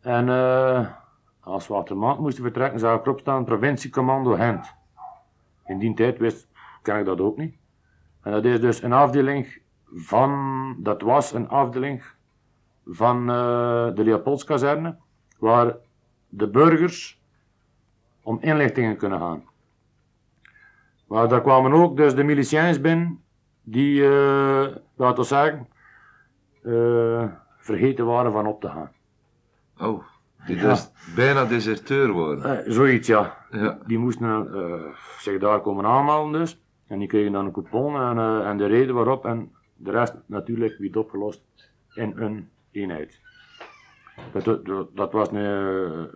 En 0.00 0.28
eh, 0.28 0.86
als 1.40 1.68
we 1.68 1.74
achter 1.74 1.96
maand 1.96 2.18
moesten 2.18 2.42
vertrekken, 2.42 2.80
zou 2.80 2.98
ik 2.98 3.04
erop 3.04 3.20
staan 3.20 3.44
provinciecommando 3.44 4.34
Gent. 4.34 4.74
In 5.66 5.78
die 5.78 5.94
tijd 5.94 6.18
wist, 6.18 6.48
ken 6.82 6.98
ik 6.98 7.04
dat 7.04 7.20
ook 7.20 7.36
niet. 7.36 7.54
En 8.22 8.32
dat 8.32 8.44
is 8.44 8.60
dus 8.60 8.82
een 8.82 8.92
afdeling 8.92 9.62
van, 9.94 10.76
dat 10.78 11.02
was 11.02 11.32
een 11.32 11.48
afdeling 11.48 12.02
van 12.86 13.26
de 13.94 14.02
Leopoldskazerne, 14.04 14.96
waar 15.38 15.76
de 16.28 16.48
burgers 16.48 17.19
om 18.22 18.38
inlichtingen 18.40 18.96
kunnen 18.96 19.18
gaan. 19.18 19.42
Maar 21.06 21.28
daar 21.28 21.40
kwamen 21.42 21.72
ook 21.72 21.96
dus 21.96 22.14
de 22.14 22.22
miliciëns 22.22 22.80
binnen, 22.80 23.22
die, 23.62 24.04
eh 24.04 24.66
laten 24.96 25.16
we 25.22 25.24
zeggen, 25.24 25.68
eh, 26.62 27.24
vergeten 27.58 28.06
waren 28.06 28.32
van 28.32 28.46
op 28.46 28.60
te 28.60 28.68
gaan. 28.68 28.90
Oh, 29.80 30.04
die 30.46 30.56
Ja. 30.56 30.68
dus 30.68 30.90
bijna 31.14 31.44
deserteur 31.44 32.10
worden. 32.10 32.64
Eh, 32.64 32.72
zoiets, 32.72 33.06
ja. 33.08 33.36
Ja. 33.50 33.78
Die 33.86 33.98
moesten 33.98 34.54
eh, 34.54 34.94
zich 35.18 35.38
daar 35.40 35.60
komen 35.60 35.84
aanmelden 35.84 36.40
dus. 36.40 36.60
En 36.86 36.98
die 36.98 37.08
kregen 37.08 37.32
dan 37.32 37.44
een 37.46 37.52
coupon 37.52 37.96
en, 38.00 38.44
en 38.44 38.56
de 38.56 38.66
reden 38.66 38.94
waarop. 38.94 39.24
En 39.24 39.52
de 39.76 39.90
rest 39.90 40.14
natuurlijk 40.26 40.78
werd 40.78 40.96
opgelost 40.96 41.42
in 41.94 42.12
een 42.16 42.48
eenheid. 42.70 43.20
Dat, 44.32 44.44
dat, 44.64 44.96
dat 44.96 45.12
was 45.12 45.30
een, 45.30 46.10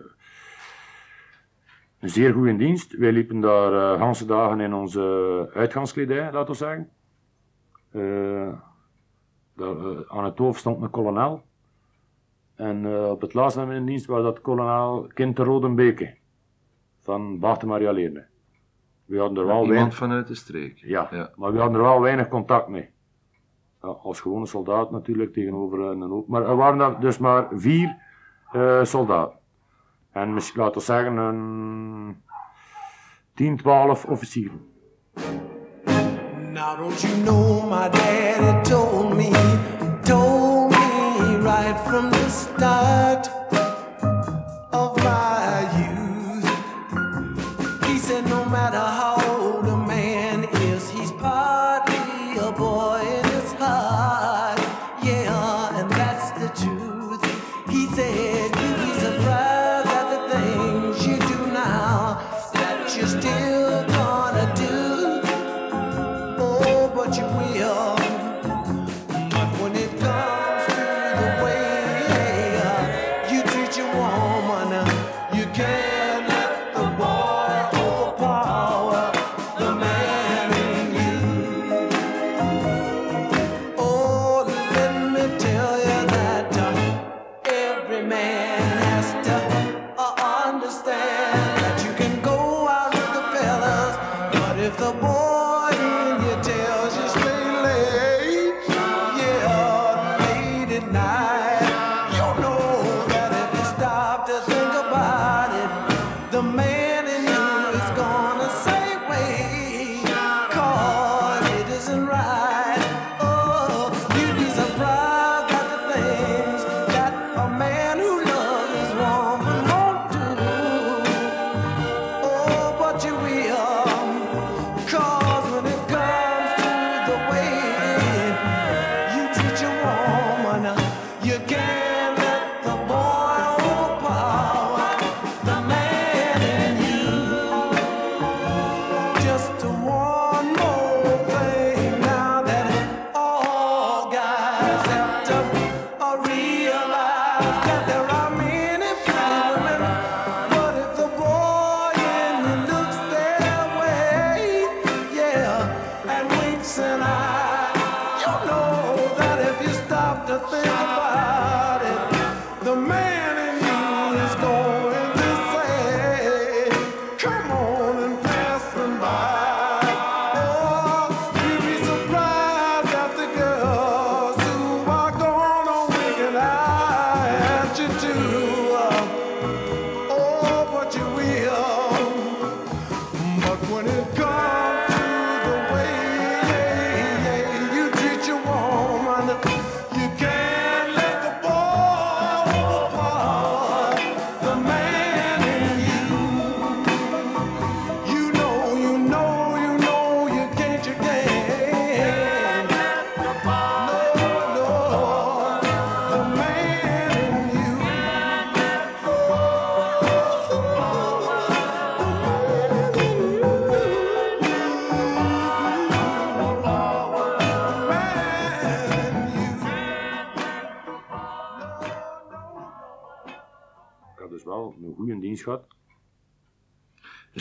eh, 2.05 2.15
een 2.15 2.21
zeer 2.21 2.33
goede 2.33 2.55
dienst. 2.55 2.97
Wij 2.97 3.11
liepen 3.11 3.39
daar 3.39 3.71
uh, 3.71 3.99
ganse 4.01 4.25
dagen 4.25 4.59
in 4.59 4.73
onze 4.73 5.49
uitgangskledij, 5.53 6.31
laten 6.31 6.51
we 6.51 6.53
zeggen. 6.53 6.89
Eh, 7.91 8.53
daar, 9.55 9.77
eh, 9.77 9.99
aan 10.07 10.23
het 10.23 10.37
hoofd 10.37 10.59
stond 10.59 10.81
een 10.81 10.89
kolonel. 10.89 11.41
En 12.55 12.85
eh, 12.85 13.09
op 13.09 13.21
het 13.21 13.33
laatste 13.33 13.59
van 13.59 13.67
mijn 13.67 13.85
dienst 13.85 14.05
was 14.05 14.23
dat 14.23 14.41
kolonel 14.41 15.07
Kind 15.13 15.35
de 15.35 15.43
Rodenbeke 15.43 16.15
van 17.01 17.39
Bachten 17.39 17.67
Maria 17.67 17.91
Leerne. 17.91 18.25
We 19.05 19.17
hadden 19.19 19.37
er 19.37 19.45
wel 19.45 19.55
Iemand 19.55 19.73
weinig, 19.75 19.95
vanuit 19.95 20.27
de 20.27 20.35
streek. 20.35 20.77
ja, 20.77 21.07
Ja. 21.11 21.31
maar 21.35 21.51
we 21.53 21.59
hadden 21.59 21.77
er 21.79 21.85
wel 21.85 22.01
weinig 22.01 22.27
contact 22.27 22.67
mee. 22.67 22.89
Ja, 23.81 23.87
als 23.87 24.19
gewone 24.21 24.45
soldaat 24.45 24.91
natuurlijk 24.91 25.33
tegenover 25.33 25.79
een 25.79 26.01
hoop. 26.01 26.27
Maar 26.27 26.41
er 26.49 26.55
waren 26.55 26.79
er 26.79 26.99
dus 26.99 27.17
maar 27.17 27.47
vier 27.51 27.95
eh, 28.51 28.83
soldaten. 28.83 29.37
En 30.15 30.33
misschien 30.33 30.61
laten 30.61 30.77
we 30.77 30.83
zeggen 30.83 31.17
een 31.17 32.23
10, 33.33 33.57
12 33.57 34.05
officieren. 34.05 34.73
Now 36.53 36.77
don't 36.77 37.01
you 37.01 37.23
know 37.23 37.69
my 37.69 37.89
daddy 37.89 38.69
told 38.69 39.13
me, 39.13 39.31
told 40.03 40.71
me 40.71 41.37
right 41.37 41.79
from 41.79 42.09
the 42.11 42.29
start 42.29 43.34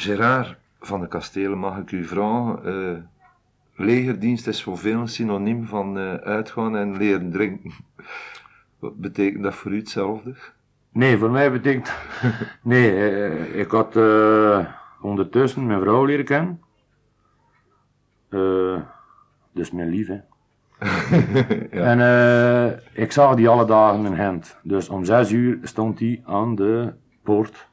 Gerard 0.04 0.56
van 0.80 1.00
de 1.00 1.08
Kastelen, 1.08 1.58
mag 1.58 1.78
ik 1.78 1.92
u 1.92 2.04
vragen, 2.04 2.64
eh, 2.64 3.02
legerdienst 3.84 4.46
is 4.46 4.62
voor 4.62 4.78
veel 4.78 5.00
een 5.00 5.08
synoniem 5.08 5.66
van 5.66 5.98
eh, 5.98 6.14
uitgaan 6.14 6.76
en 6.76 6.96
leren 6.96 7.30
drinken. 7.30 7.70
Wat 8.80 8.96
betekent 8.96 9.42
dat 9.42 9.54
voor 9.54 9.72
u 9.72 9.76
hetzelfde? 9.76 10.34
Nee, 10.92 11.18
voor 11.18 11.30
mij 11.30 11.52
betekent. 11.52 11.92
Nee, 12.62 12.90
eh, 12.90 13.58
ik 13.58 13.70
had 13.70 13.96
ondertussen 15.00 15.66
mijn 15.66 15.80
vrouw 15.80 16.04
leren 16.04 16.24
kennen. 16.24 16.62
Dus 19.52 19.70
mijn 19.70 19.88
lief, 19.88 20.08
hè. 20.08 20.20
En 21.90 22.80
ik 22.92 23.12
zag 23.12 23.34
die 23.34 23.48
alle 23.48 23.64
dagen 23.64 24.06
in 24.06 24.16
Gent. 24.16 24.58
Dus 24.62 24.88
om 24.88 25.04
zes 25.04 25.32
uur 25.32 25.58
stond 25.62 25.98
hij 25.98 26.22
aan 26.24 26.54
de 26.54 26.92
poort. 27.22 27.68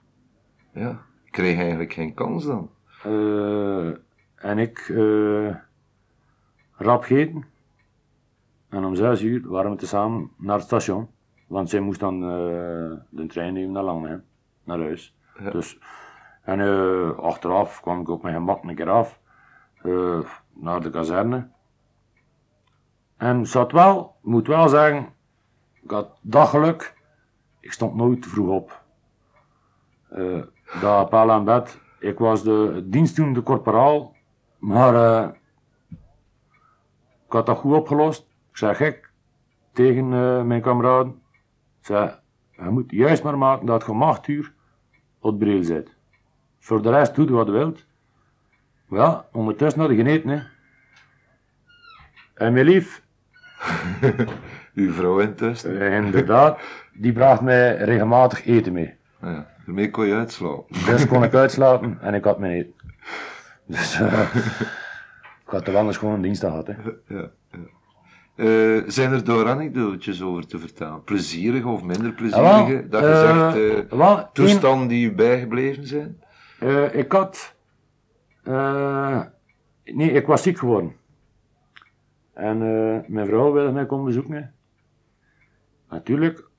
Ja, 0.74 1.02
kreeg 1.32 1.58
eigenlijk 1.58 1.94
geen 1.94 2.14
kans 2.14 2.46
dan. 2.46 2.70
Eh, 3.04 3.88
en 4.36 4.58
ik 4.58 4.90
eh 4.90 5.56
rap 6.76 7.04
gegeten. 7.04 7.46
En 8.70 8.86
om 8.86 8.96
zes 8.96 9.22
uur 9.22 9.50
waren 9.50 9.72
we 9.72 9.78
tezamen 9.78 10.32
naar 10.38 10.56
het 10.56 10.66
station. 10.66 11.10
Want 11.48 11.70
zij 11.70 11.80
moest 11.80 12.00
dan 12.00 12.24
eh, 12.24 12.98
de 13.10 13.26
trein 13.28 13.54
nemen 13.54 13.72
naar 13.72 13.84
Langen, 13.84 14.26
naar 14.64 14.80
huis. 14.80 15.16
Ja. 15.40 15.50
Dus, 15.50 15.80
en 16.42 16.60
achteraf 17.18 17.82
kwam 17.82 18.02
ik 18.02 18.10
op 18.10 18.22
mijn 18.22 18.36
gemak 18.36 18.64
een 18.64 18.76
keer 18.76 18.90
af. 18.90 19.20
naar 20.54 20.82
de 20.82 20.90
kazerne. 20.90 21.48
En 23.18 23.46
zat 23.46 23.72
wel, 23.72 24.16
ik 24.22 24.30
moet 24.30 24.48
wel 24.48 24.70
zeggen, 24.70 25.08
ik 25.82 25.92
had 25.92 26.20
daggeluk. 26.22 26.96
Ik 27.60 27.72
stond 27.72 27.96
nooit 27.96 28.22
te 28.22 28.30
vroeg 28.30 28.50
op. 28.50 28.84
Eh 30.10 30.42
dat 30.80 31.10
paal 31.10 31.32
aan 31.32 31.44
bed. 31.46 31.80
Ik 32.00 32.18
was 32.20 32.44
de 32.44 32.84
dienstdoende 32.86 33.44
corporaal, 33.44 34.16
maar 34.58 34.96
eh, 34.96 35.30
ik 37.26 37.32
had 37.32 37.46
dat 37.46 37.58
goed 37.58 37.74
opgelost. 37.74 38.22
Ik 38.52 38.58
zei 38.58 38.76
gek 38.76 39.12
tegen 39.74 40.14
eh, 40.14 40.44
mijn 40.44 40.62
kameraden. 40.62 41.22
Ik 41.80 41.86
zei, 41.86 42.12
je 42.52 42.64
moet 42.64 42.92
juist 42.92 43.24
maar 43.24 43.38
maken 43.38 43.66
dat 43.66 43.86
je 43.86 43.92
om 43.92 44.04
acht 44.04 44.28
uur 44.28 44.54
op 45.20 45.40
bril 45.40 45.64
zit. 45.64 45.96
Voor 46.60 46.82
de 46.82 46.90
rest 46.90 47.16
doe 47.16 47.26
je 47.28 47.32
wat 47.34 47.46
je 47.46 47.52
wilt. 47.52 47.86
Ja, 48.90 49.26
ondertussen 49.32 49.82
had 49.82 49.90
ik 49.90 49.98
geneten, 49.98 50.30
hè. 50.30 50.40
En 52.34 52.54
mijn 52.54 52.66
lief, 52.66 53.04
Uw 54.74 54.92
vrouw 54.92 55.20
intussen. 55.20 55.80
eh, 55.82 55.96
inderdaad, 55.96 56.60
die 56.94 57.12
bracht 57.12 57.42
mij 57.42 57.76
regelmatig 57.78 58.46
eten 58.46 58.74
mee. 58.74 58.96
Ja, 59.22 59.48
daarmee 59.66 59.90
kon 59.90 60.06
je 60.08 60.14
uitslapen. 60.16 60.66
Dus 60.86 61.08
kon 61.08 61.24
ik 61.24 61.34
uitslapen 61.34 61.98
en 62.02 62.14
ik 62.14 62.24
had 62.24 62.40
mijn 62.40 62.52
eten. 62.54 62.74
Dus 63.66 64.00
eh, 64.00 64.36
ik 65.46 65.48
had 65.58 65.68
er 65.68 65.78
anders 65.78 65.98
gewoon 65.98 66.14
een 66.14 66.22
dienst 66.22 66.42
gehad. 66.42 66.68
Hè. 66.68 66.74
Ja, 67.08 67.30
ja. 67.52 67.60
Eh, 68.36 68.84
zijn 68.88 69.12
er 69.12 69.24
daar 69.24 69.48
anekdotes 69.48 70.22
over 70.22 70.48
te 70.48 70.60
vertellen? 70.60 71.04
Plezierige 71.04 71.68
of 71.68 71.84
minder 71.84 72.12
plezierige? 72.14 72.48
Jawel, 72.74 72.90
dat 72.90 73.02
je 73.02 73.08
eh, 73.08 73.52
zegt, 73.52 73.88
eh, 73.92 73.98
wel, 73.98 74.30
toestanden 74.34 74.88
die 74.88 75.10
u 75.10 75.16
bijgebleven 75.16 75.88
zijn? 75.88 76.22
Eh, 76.60 76.96
ik 76.96 77.12
had. 77.12 77.56
eh, 78.44 79.22
nee, 79.84 80.12
ik 80.12 80.26
was 80.28 80.44
ziek 80.44 80.58
geworden. 80.58 80.96
En 82.34 82.62
eh, 82.62 83.10
mijn 83.10 83.28
vrouw 83.28 83.52
wilde 83.52 83.72
mij 83.72 83.86
komen 83.86 84.06
bezoeken. 84.06 84.54
Natuurlijk, 85.90 86.50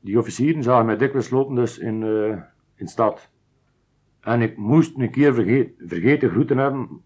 die 0.00 0.18
officieren 0.18 0.62
zagen 0.62 0.86
mij 0.86 0.96
dikwijls 0.96 1.30
lopen 1.30 1.54
dus 1.54 1.78
in, 1.78 2.02
eh, 2.02 2.28
in 2.74 2.84
de 2.84 2.88
stad. 2.88 3.30
En 4.20 4.42
ik 4.42 4.56
moest 4.56 4.98
een 4.98 5.10
keer 5.10 5.34
verge 5.34 5.72
vergeten 5.78 6.30
groeten 6.30 6.58
hebben. 6.58 7.02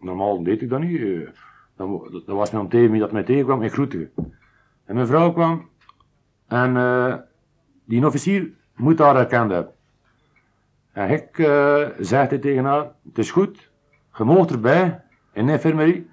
Normaal 0.00 0.42
deed 0.42 0.62
ik 0.62 0.68
dat 0.68 0.80
niet. 0.80 1.00
eh. 1.00 1.28
dat, 1.76 2.12
dat 2.12 2.36
was 2.36 2.50
mij 2.50 2.60
om 2.60 2.68
tegen 2.68 2.90
wie 2.90 3.00
dat 3.00 3.12
mij 3.12 3.22
tegenkwam, 3.22 3.62
ik 3.62 3.72
groette. 3.72 4.10
En 4.84 4.94
mijn 4.94 5.06
vrouw 5.06 5.32
kwam 5.32 5.70
en 6.46 6.76
eh, 6.76 7.14
die 7.84 8.06
officier 8.06 8.50
moet 8.76 8.98
haar 8.98 9.14
herkend 9.14 9.50
hebben. 9.50 9.72
En 10.92 11.10
ik 11.10 11.38
uh, 11.38 11.86
zegt 11.98 12.42
tegen 12.42 12.64
haar, 12.64 12.92
het 13.04 13.18
is 13.18 13.30
goed, 13.30 13.70
je 14.16 14.24
mag 14.24 14.50
erbij 14.50 15.02
in 15.32 15.46
de 15.46 15.52
infirmerie, 15.52 16.10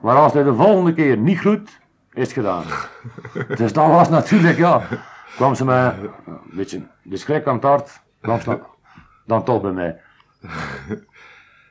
maar 0.00 0.16
als 0.16 0.32
hij 0.32 0.42
de 0.42 0.54
volgende 0.54 0.92
keer 0.92 1.16
niet 1.18 1.38
groet, 1.38 1.80
is 2.14 2.32
gedaan. 2.32 2.64
dus 3.56 3.72
dat 3.72 3.86
was 3.86 4.08
natuurlijk, 4.08 4.56
ja, 4.56 4.86
kwam 5.36 5.54
ze 5.54 5.64
mij 5.64 5.98
een 6.26 6.40
beetje 6.52 6.86
de 7.02 7.16
schrik 7.16 7.46
aan 7.46 7.54
het 7.54 7.64
hart, 7.64 8.02
kwam 8.20 8.40
ze 8.40 8.44
dan, 8.44 8.60
dan 9.26 9.44
toch 9.44 9.60
bij 9.62 9.72
mij. 9.72 10.00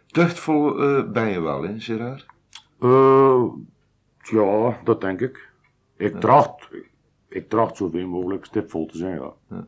Tuchtvol 0.07 0.81
eh, 0.81 1.11
ben 1.11 1.29
je 1.29 1.41
wel, 1.41 1.63
hè, 1.63 1.79
Gerard? 1.79 2.25
Eh, 2.79 3.43
ja, 4.21 4.79
dat 4.83 5.01
denk 5.01 5.21
ik. 5.21 5.51
Ik 5.97 6.19
tracht, 6.19 6.69
ik 7.29 7.49
tracht 7.49 7.77
zoveel 7.77 8.07
mogelijk 8.07 8.45
stipvol 8.45 8.85
te 8.85 8.97
zijn, 8.97 9.21
ja. 9.49 9.65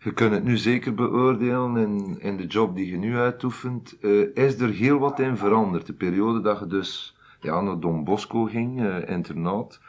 Je 0.00 0.12
kunt 0.12 0.32
het 0.32 0.44
nu 0.44 0.56
zeker 0.56 0.94
beoordelen 0.94 1.76
in, 1.76 2.20
in 2.20 2.36
de 2.36 2.46
job 2.46 2.76
die 2.76 2.90
je 2.90 2.96
nu 2.96 3.16
uitoefent. 3.16 3.98
Eh, 4.00 4.36
is 4.36 4.60
er 4.60 4.68
heel 4.68 4.98
wat 4.98 5.18
in 5.18 5.36
veranderd? 5.36 5.86
De 5.86 5.92
periode 5.92 6.40
dat 6.40 6.58
je 6.58 6.66
dus 6.66 7.17
ja, 7.40 7.60
naar 7.60 7.80
Don 7.80 8.04
Bosco 8.04 8.44
ging, 8.44 8.80
eh, 8.80 9.08
internaat. 9.08 9.80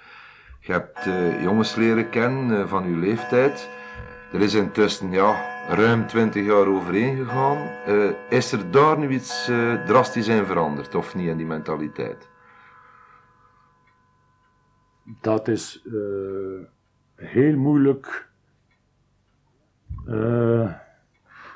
Je 0.59 0.71
hebt 0.71 1.05
eh, 1.05 1.43
jongens 1.43 1.75
leren 1.75 2.09
kennen 2.09 2.61
eh, 2.61 2.67
van 2.67 2.83
uw 2.83 2.99
leeftijd. 2.99 3.69
Er 4.33 4.41
is 4.41 4.53
intussen 4.53 5.11
ja, 5.11 5.35
ruim 5.67 6.07
20 6.07 6.45
jaar 6.45 6.67
overheen 6.67 7.17
gegaan. 7.17 7.57
Is 8.29 8.51
er 8.51 8.71
daar 8.71 8.97
nu 8.97 9.09
iets 9.09 9.45
drastisch 9.85 10.27
in 10.27 10.45
veranderd, 10.45 10.95
of 10.95 11.15
niet, 11.15 11.27
in 11.27 11.37
die 11.37 11.45
mentaliteit? 11.45 12.29
dat 15.21 15.47
is 15.47 15.83
heel 17.15 17.55
moeilijk. 17.55 18.29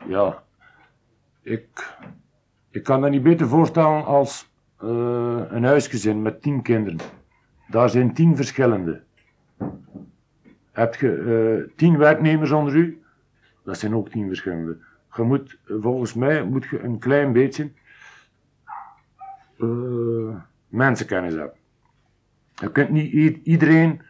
Ja, 0.08 0.44
ik, 1.42 1.96
ik 2.70 2.84
kan 2.84 3.00
me 3.00 3.10
niet 3.10 3.24
beter 3.24 3.48
voorstellen 3.48 4.06
als 4.06 4.53
eh, 4.84 5.42
een 5.50 5.64
huisgezin 5.64 6.22
met 6.22 6.42
tien 6.42 6.62
kinderen. 6.62 7.00
Daar 7.68 7.90
zijn 7.90 8.14
tien 8.14 8.36
verschillende. 8.36 9.04
Heb 10.72 10.96
je 10.96 11.16
eh, 11.18 11.76
tien 11.76 11.98
werknemers 11.98 12.52
onder 12.52 12.76
u, 12.76 13.02
dat 13.64 13.78
zijn 13.78 13.96
ook 13.96 14.10
tien 14.10 14.28
verschillende. 14.28 14.78
Je 15.16 15.22
moet, 15.22 15.60
volgens 15.68 16.14
mij, 16.14 16.44
moet 16.44 16.66
je 16.66 16.80
een 16.80 17.00
klein 17.00 17.34
beetje 17.34 17.72
eh, 19.60 20.36
mensenkennis 20.68 21.34
hebben. 21.34 21.58
Je 22.54 22.72
kunt 22.72 22.90
niet 22.90 23.46
iedereen 23.46 24.02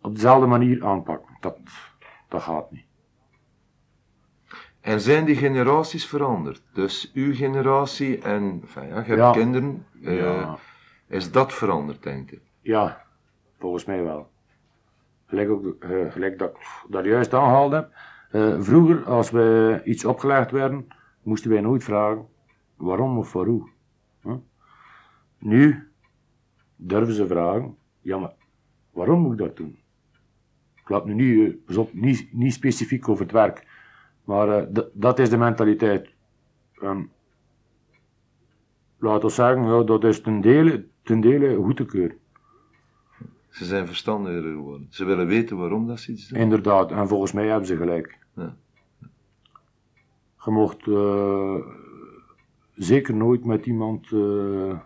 op 0.00 0.14
dezelfde 0.14 0.46
manier 0.46 0.84
aanpakken. 0.84 1.36
Dat, 1.40 1.58
dat 2.28 2.42
gaat 2.42 2.70
niet. 2.70 2.85
En 4.86 5.00
zijn 5.00 5.24
die 5.24 5.36
generaties 5.36 6.06
veranderd? 6.06 6.62
Dus 6.72 7.10
uw 7.14 7.34
generatie 7.34 8.18
en, 8.18 8.58
enfin, 8.62 8.88
ja, 8.88 8.94
je 8.96 9.02
hebt 9.02 9.18
Ja. 9.18 9.30
kinderen. 9.32 9.86
eh, 10.02 10.18
Ja. 10.18 10.58
Is 11.08 11.32
dat 11.32 11.52
veranderd, 11.54 12.02
denk 12.02 12.30
je? 12.30 12.40
Ja, 12.60 13.02
volgens 13.58 13.84
mij 13.84 14.02
wel. 14.02 14.30
Gelijk, 15.26 15.50
ook, 15.50 15.76
eh, 15.82 16.12
gelijk 16.12 16.38
dat 16.38 16.50
ik 16.50 16.66
dat 16.88 17.04
juist 17.04 17.34
aangehaald 17.34 17.72
heb. 17.72 17.92
Eh, 18.30 18.60
vroeger, 18.60 19.04
als 19.04 19.30
we 19.30 19.80
iets 19.84 20.04
opgelegd 20.04 20.50
werden, 20.50 20.86
moesten 21.22 21.50
wij 21.50 21.60
nooit 21.60 21.84
vragen 21.84 22.26
waarom 22.76 23.18
of 23.18 23.28
voor 23.28 23.46
hoe. 23.46 23.68
Huh? 24.22 24.34
Nu 25.38 25.88
durven 26.76 27.14
ze 27.14 27.26
vragen, 27.26 27.76
ja 28.00 28.18
maar 28.18 28.32
waarom 28.90 29.20
moet 29.20 29.32
ik 29.32 29.38
dat 29.38 29.56
doen? 29.56 29.78
Ik 30.76 30.88
laat 30.88 31.04
nu 31.04 31.14
niet, 31.14 31.92
niet, 31.92 32.28
niet 32.32 32.52
specifiek 32.52 33.08
over 33.08 33.22
het 33.22 33.32
werk, 33.32 33.65
maar 34.26 34.48
eh, 34.48 34.84
dat 34.92 35.18
is 35.18 35.30
de 35.30 35.36
mentaliteit. 35.36 36.14
En 36.80 37.10
laat 38.98 39.24
ons 39.24 39.34
zeggen, 39.34 39.64
ja, 39.64 39.82
dat 39.82 40.04
is 40.04 40.20
ten 40.20 40.40
dele, 40.40 40.86
ten 41.02 41.20
dele 41.20 41.56
goed 41.56 41.76
te 41.76 41.84
keuren. 41.84 42.18
Ze 43.48 43.64
zijn 43.64 43.86
verstandiger 43.86 44.42
geworden. 44.42 44.86
Ze 44.90 45.04
willen 45.04 45.26
weten 45.26 45.56
waarom 45.56 45.86
dat 45.86 46.00
ze 46.00 46.12
iets 46.12 46.28
doen. 46.28 46.38
Inderdaad, 46.38 46.90
en 46.90 47.08
volgens 47.08 47.32
mij 47.32 47.46
hebben 47.46 47.66
ze 47.66 47.76
gelijk. 47.76 48.18
Ja. 48.34 48.56
Je 50.44 50.50
mocht 50.50 50.86
eh, 50.86 51.56
zeker 52.74 53.14
nooit 53.14 53.44
met 53.44 53.66
iemand, 53.66 54.12
eh, 54.12 54.78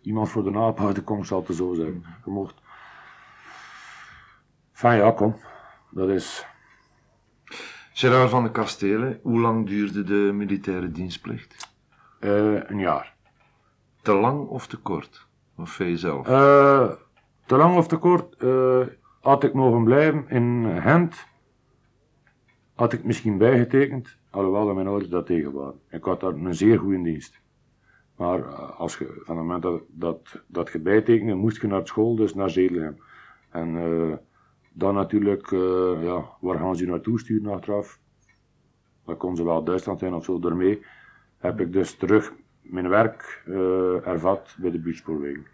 iemand 0.00 0.28
voor 0.28 0.44
de 0.44 0.50
naap 0.50 0.78
houden, 0.78 1.04
kom 1.04 1.18
ik 1.18 1.24
zal 1.24 1.44
het 1.46 1.56
zo 1.56 1.74
zeggen. 1.74 2.04
Je 2.24 2.30
mocht. 2.30 2.54
Van 4.72 4.96
ja, 4.96 5.10
kom. 5.10 5.36
Dat 5.90 6.08
is. 6.08 6.46
Gerard 7.92 8.30
van 8.30 8.42
de 8.42 8.50
Kastelen, 8.50 9.20
hoe 9.22 9.40
lang 9.40 9.66
duurde 9.66 10.04
de 10.04 10.30
militaire 10.34 10.90
dienstplicht? 10.90 11.68
eh, 12.20 12.54
een 12.70 12.78
jaar. 12.78 13.14
Te 14.02 14.14
lang 14.14 14.48
of 14.48 14.66
te 14.66 14.76
kort? 14.76 15.26
Wat 15.54 15.68
vind 15.70 15.90
je 15.90 15.96
zelf? 15.96 16.26
Eh, 16.28 16.90
te 17.46 17.56
lang 17.56 17.76
of 17.76 17.88
te 17.88 17.96
kort, 17.96 18.34
eh, 18.34 18.80
had 19.20 19.44
ik 19.44 19.52
mogen 19.54 19.84
blijven 19.84 20.28
in 20.28 20.80
Gent, 20.82 21.26
had 22.74 22.92
ik 22.92 23.04
misschien 23.04 23.38
bijgetekend, 23.38 24.16
alhoewel 24.30 24.66
dat 24.66 24.74
mijn 24.74 24.86
ouders 24.86 25.10
dat 25.10 25.26
tegen 25.26 25.52
waren. 25.52 25.80
Ik 25.90 26.04
had 26.04 26.20
daar 26.20 26.32
een 26.32 26.54
zeer 26.54 26.78
goede 26.78 27.02
dienst. 27.02 27.40
Maar 28.16 28.44
als 28.54 28.98
je, 28.98 29.20
van 29.24 29.36
het 29.36 29.44
moment 29.46 29.62
dat, 29.62 29.82
dat, 29.88 30.42
dat 30.46 30.72
je 30.72 30.78
bijtekende, 30.78 31.34
moest 31.34 31.60
je 31.60 31.66
naar 31.66 31.86
school, 31.86 32.16
dus 32.16 32.34
naar 32.34 32.50
Zedelhem. 32.50 33.00
En 33.50 33.74
dan 34.72 34.94
natuurlijk, 34.94 35.52
eh, 35.52 36.02
ja, 36.02 36.24
waar 36.40 36.58
gaan 36.58 36.76
ze 36.76 36.86
naartoe 36.86 37.18
sturen 37.18 37.52
achteraf? 37.52 37.98
Dat 39.04 39.16
kon 39.16 39.36
ze 39.36 39.44
wel 39.44 39.64
Duitsland 39.64 39.98
zijn 39.98 40.14
of 40.14 40.24
zo. 40.24 40.38
Daarmee 40.38 40.84
heb 41.38 41.60
ik 41.60 41.72
dus 41.72 41.94
terug 41.94 42.32
mijn 42.60 42.88
werk 42.88 43.42
eh 43.46 44.06
ervat 44.06 44.56
bij 44.58 44.70
de 44.70 44.78
buurtspoorwegen. 44.78 45.46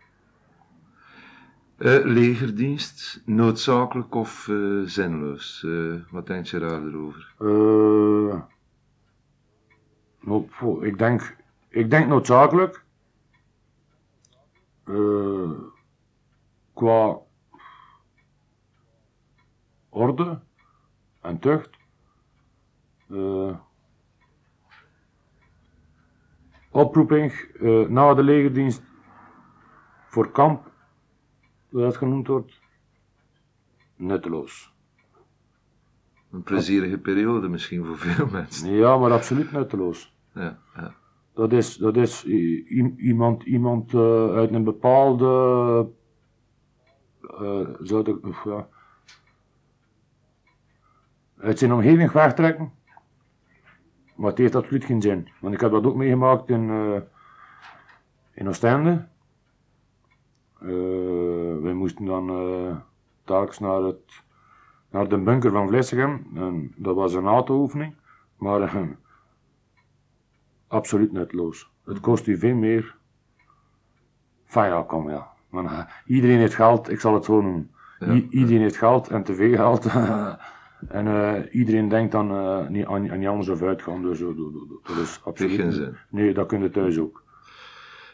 Eh, 1.76 2.04
legerdienst, 2.04 3.22
noodzakelijk 3.24 4.14
of 4.14 4.50
zinloos? 4.84 5.66
Wat 6.10 6.26
denk 6.26 6.46
je 6.46 6.58
daar 6.58 6.86
erover? 6.86 7.34
Eh, 7.38 8.40
nou, 10.20 10.48
poh, 10.58 10.84
ik, 10.84 10.98
denk, 10.98 11.36
ik 11.68 11.90
denk 11.90 12.06
noodzakelijk. 12.06 12.84
Qua 16.74 17.18
orde 19.96 20.38
en 21.20 21.38
tucht. 21.38 21.70
Eh, 23.08 23.56
oproeping 26.70 27.32
eh, 27.32 27.88
na 27.88 28.14
de 28.14 28.22
legerdienst 28.22 28.82
voor 30.08 30.30
kamp, 30.30 30.70
hoe 31.68 31.80
dat 31.80 31.96
genoemd 31.96 32.26
wordt, 32.26 32.60
nutteloos. 33.96 34.74
Een 36.30 36.42
plezierige 36.42 36.98
periode 36.98 37.48
misschien 37.48 37.84
voor 37.84 37.98
veel 37.98 38.26
mensen. 38.26 38.70
Ja, 38.70 38.96
maar 38.96 39.12
absoluut 39.12 39.52
nutteloos. 39.52 40.16
Ja, 40.34 40.58
ja. 40.74 40.94
Dat 41.34 41.52
is, 41.52 41.76
dat 41.76 41.96
is 41.96 42.24
iemand, 42.24 43.42
iemand 43.42 43.94
eh, 43.94 44.34
uit 44.34 44.52
een 44.52 44.64
bepaalde. 44.64 45.88
zou 47.82 48.18
of 48.22 48.44
ja, 48.44 48.68
uit 51.38 51.58
zijn 51.58 51.72
omgeving 51.72 52.12
wegtrekken. 52.12 52.72
Maar 54.14 54.28
het 54.30 54.38
heeft 54.38 54.54
absoluut 54.54 54.84
geen 54.84 55.02
zin. 55.02 55.28
Want 55.40 55.54
ik 55.54 55.60
heb 55.60 55.70
dat 55.70 55.84
ook 55.84 55.96
meegemaakt 55.96 56.48
in, 56.48 56.70
eh 56.70 57.00
in 58.32 58.48
Oostende. 58.48 59.06
Eh, 60.60 61.62
wij 61.62 61.72
moesten 61.72 62.04
dan 62.04 62.28
eh 62.30 62.76
telkens 63.24 63.58
naar, 63.58 63.82
het, 63.82 64.22
naar 64.90 65.08
de 65.08 65.18
bunker 65.18 65.50
van 65.50 65.68
Vlissingen. 65.68 66.26
En 66.34 66.72
dat 66.76 66.94
was 66.94 67.14
een 67.14 67.26
auto-oefening. 67.26 67.94
Maar 68.36 68.60
eh, 68.62 68.82
absoluut 70.68 71.12
nutteloos. 71.12 71.70
Het 71.84 72.00
kost 72.00 72.26
u 72.26 72.38
veel 72.38 72.54
meer. 72.54 72.96
Van 74.44 74.66
ja, 74.66 74.82
kom 74.82 75.10
ja. 75.10 75.30
Maar, 75.48 76.02
iedereen 76.06 76.38
heeft 76.38 76.54
geld, 76.54 76.90
ik 76.90 77.00
zal 77.00 77.14
het 77.14 77.24
zo 77.24 77.40
noemen. 77.40 77.70
Ja, 77.98 78.12
I- 78.12 78.26
iedereen 78.30 78.60
heeft 78.60 78.76
geld 78.76 79.08
en 79.08 79.22
te 79.22 79.34
veel 79.34 79.54
geld. 79.54 79.84
en 80.88 81.06
eh, 81.06 81.42
iedereen 81.50 81.88
denkt 81.88 82.12
dan 82.12 82.30
eh, 82.30 82.68
niet 82.68 82.84
aan, 82.86 83.10
aan 83.10 83.26
anders 83.26 83.48
of 83.48 83.62
uitgaan. 83.62 84.02
Dus 84.02 84.20
eh, 84.20 84.26
dat- 84.26 84.96
is 84.96 85.20
absoluut. 85.24 85.60
geen 85.60 85.72
zin. 85.72 85.96
Nee, 86.10 86.34
dat 86.34 86.46
kun 86.46 86.62
je 86.62 86.70
thuis 86.70 86.98
ook. 86.98 87.24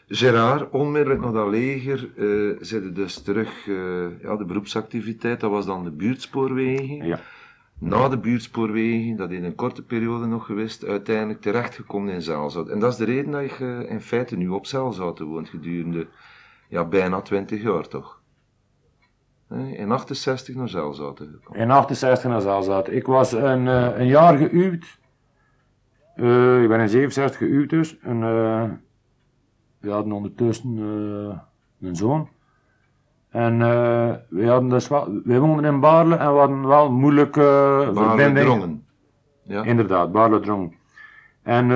Gerard, 0.07 0.69
onmiddellijk 0.69 1.21
na 1.23 1.31
dat 1.31 1.47
leger 1.49 2.09
zette 2.59 2.91
dus 2.91 3.21
terug 3.21 3.65
ja, 4.21 4.35
de 4.37 4.45
beroepsactiviteit, 4.47 5.39
dat 5.39 5.51
was 5.51 5.65
dan 5.65 5.83
de 5.83 5.91
buurtspoorwegen. 5.91 7.05
Ja. 7.05 7.19
Na 7.79 8.09
de 8.09 8.17
buurtspoorwegen, 8.17 9.15
dat 9.15 9.31
in 9.31 9.43
een 9.43 9.55
korte 9.55 9.83
periode 9.83 10.25
nog 10.25 10.45
geweest, 10.45 10.85
uiteindelijk 10.85 11.41
terechtgekomen 11.41 12.13
in 12.13 12.21
Zelzout. 12.21 12.69
En 12.69 12.79
dat 12.79 12.91
is 12.91 12.97
de 12.97 13.05
reden 13.05 13.31
dat 13.31 13.57
je 13.57 13.85
in 13.89 14.01
feite 14.01 14.35
nu 14.37 14.47
op 14.47 14.65
Zelzouten 14.65 15.25
woont 15.25 15.49
gedurende 15.49 16.07
ja, 16.69 16.85
bijna 16.85 17.21
20 17.21 17.61
jaar 17.61 17.87
toch? 17.87 18.21
In 19.53 19.91
68 19.91 20.55
naar 20.55 20.69
Zelzouten 20.69 21.27
gekomen. 21.31 21.61
In 21.61 21.71
68 21.71 22.29
naar 22.29 22.41
Zaalzaat. 22.41 22.89
Ik 22.89 23.05
was 23.05 23.31
een, 23.31 23.67
eh, 23.67 23.97
een 23.99 24.07
jaar 24.07 24.37
gehuwd. 24.37 24.99
Eh, 26.15 26.61
ik 26.61 26.67
ben 26.67 26.79
in 26.79 26.89
67 26.89 27.37
gehuwd 27.37 27.69
dus. 27.69 27.99
En 27.99 28.23
eh, 28.23 28.63
we 29.79 29.91
hadden 29.91 30.11
ondertussen 30.11 30.77
een 31.81 31.95
zoon. 31.95 32.29
En 33.29 33.57
we 34.29 34.47
hadden 34.47 34.69
dus 34.69 34.87
wel, 34.87 35.21
wij 35.23 35.39
woonden 35.39 35.65
in 35.65 35.79
Baarle 35.79 36.15
en 36.15 36.33
we 36.33 36.39
hadden 36.39 36.67
wel 36.67 36.91
moeilijke 36.91 37.39
Baarle 37.39 37.93
verbinding. 37.93 38.45
Drongen. 38.45 38.85
Ja, 39.43 39.63
Inderdaad, 39.63 40.11
Baarle 40.11 40.39
Drong. 40.39 40.75
En 41.41 41.67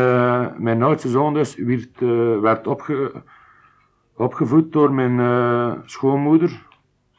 mijn 0.64 0.84
oudste 0.84 1.10
zoon 1.10 1.34
dus 1.34 1.56
werd, 1.56 2.00
werd 2.42 2.68
opge, 2.68 3.12
opgevoed 4.16 4.72
door 4.72 4.94
mijn 4.94 5.82
schoonmoeder, 5.86 6.66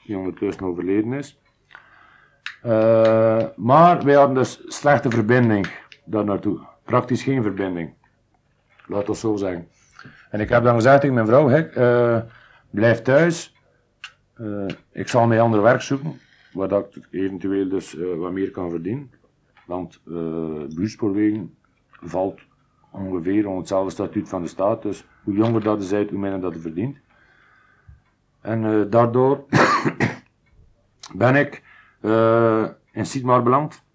die 0.08 0.18
ondertussen 0.18 0.66
overleden 0.66 1.12
is. 1.12 1.40
Eh, 2.62 3.44
maar 3.56 4.04
wij 4.04 4.14
hadden 4.14 4.36
dus 4.36 4.62
slechte 4.66 5.10
verbinding 5.10 5.66
daar 6.04 6.24
naartoe. 6.24 6.60
Praktisch 6.84 7.22
geen 7.22 7.42
verbinding. 7.42 7.94
Laat 8.86 9.08
ons 9.08 9.20
zo 9.20 9.36
zeggen. 9.36 9.68
En 10.30 10.40
ik 10.40 10.48
heb 10.48 10.64
dan 10.64 10.74
gezegd 10.74 11.00
tegen 11.00 11.14
mijn 11.14 11.26
vrouw, 11.26 11.48
eh, 11.50 12.20
blijf 12.70 13.02
thuis. 13.02 13.54
Eh, 14.34 14.66
ik 14.92 15.08
zal 15.08 15.26
mij 15.26 15.40
ander 15.40 15.62
werk 15.62 15.80
zoeken, 15.80 16.20
waar 16.52 16.72
ik 16.72 17.08
eventueel 17.10 17.68
dus 17.68 17.96
wat 18.16 18.32
meer 18.32 18.50
kan 18.50 18.70
verdienen. 18.70 19.10
Want 19.66 20.00
buurtspoorwegen 20.74 21.54
valt 21.90 22.40
ongeveer 22.92 23.46
onder 23.46 23.58
hetzelfde 23.58 23.90
statuut 23.90 24.28
van 24.28 24.42
de 24.42 24.48
staat. 24.48 24.82
Dus 24.82 25.04
hoe 25.24 25.34
jonger 25.34 25.62
dat 25.62 25.90
bent, 25.90 26.10
hoe 26.10 26.18
minder 26.18 26.40
dat 26.40 26.54
je 26.54 26.60
verdient. 26.60 26.96
En 28.40 28.64
eh, 28.64 28.90
daardoor 28.90 29.44
ben 31.14 31.36
ik 31.36 31.62
eh, 32.00 32.68
in 32.92 33.06
Sietmar 33.06 33.42
beland. 33.42 33.86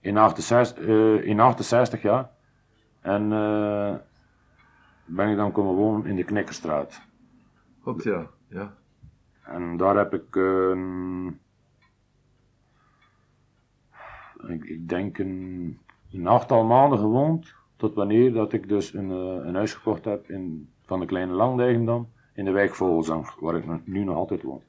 In 0.00 0.16
68, 0.16 0.84
eh, 0.84 1.26
in 1.26 1.40
68 1.40 2.02
jaar. 2.02 2.30
En 3.00 3.28
ben 5.04 5.28
ik 5.30 5.36
dan 5.36 5.52
komen 5.52 5.74
wonen 5.74 6.06
in 6.06 6.16
de 6.16 6.24
Knikkerstraat. 6.24 7.00
klopt 7.82 8.02
ja. 8.02 8.26
ja. 8.48 8.74
En 9.42 9.76
daar 9.76 9.96
heb 9.96 10.14
ik, 10.14 10.36
ik, 14.48 14.64
ik 14.64 14.88
denk 14.88 15.18
een, 15.18 15.78
een 16.12 16.26
achttal 16.26 16.64
maanden 16.64 16.98
gewoond. 16.98 17.54
Tot 17.76 17.94
wanneer 17.94 18.32
dat 18.32 18.52
ik 18.52 18.68
dus 18.68 18.94
een, 18.94 19.10
een 19.10 19.54
huis 19.54 19.74
gekocht 19.74 20.04
heb 20.04 20.30
in, 20.30 20.72
van 20.82 21.00
de 21.00 21.06
Kleine 21.06 21.32
Landeigen 21.32 21.84
dan. 21.84 22.13
In 22.34 22.44
de 22.44 22.50
wijk 22.50 22.74
Vogelzang, 22.74 23.30
waar 23.40 23.56
ik 23.56 23.64
nu 23.84 24.04
nog 24.04 24.16
altijd 24.16 24.42
woon. 24.42 24.62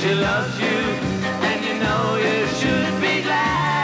she 0.00 0.14
loves 0.14 0.60
you, 0.60 0.78
and 1.48 1.64
you 1.64 1.74
know 1.82 2.16
you 2.16 2.46
should 2.58 3.00
be 3.00 3.22
glad. 3.22 3.78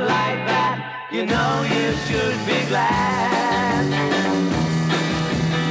like 0.00 0.46
that, 0.46 1.08
you 1.10 1.26
know 1.26 1.62
you 1.74 1.92
should 2.06 2.38
be 2.46 2.58
glad. 2.68 3.84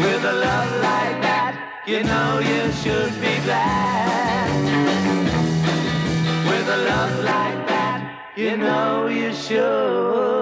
With 0.03 0.23
a 0.23 0.33
love 0.33 0.71
like 0.89 1.21
that, 1.27 1.53
you 1.85 2.03
know 2.03 2.39
you 2.39 2.71
should 2.81 3.13
be 3.21 3.33
glad. 3.45 4.49
With 6.49 6.67
a 6.69 6.79
love 6.91 7.15
like 7.23 7.67
that, 7.67 7.99
you 8.35 8.57
know 8.57 9.07
you 9.07 9.33
should. 9.33 10.36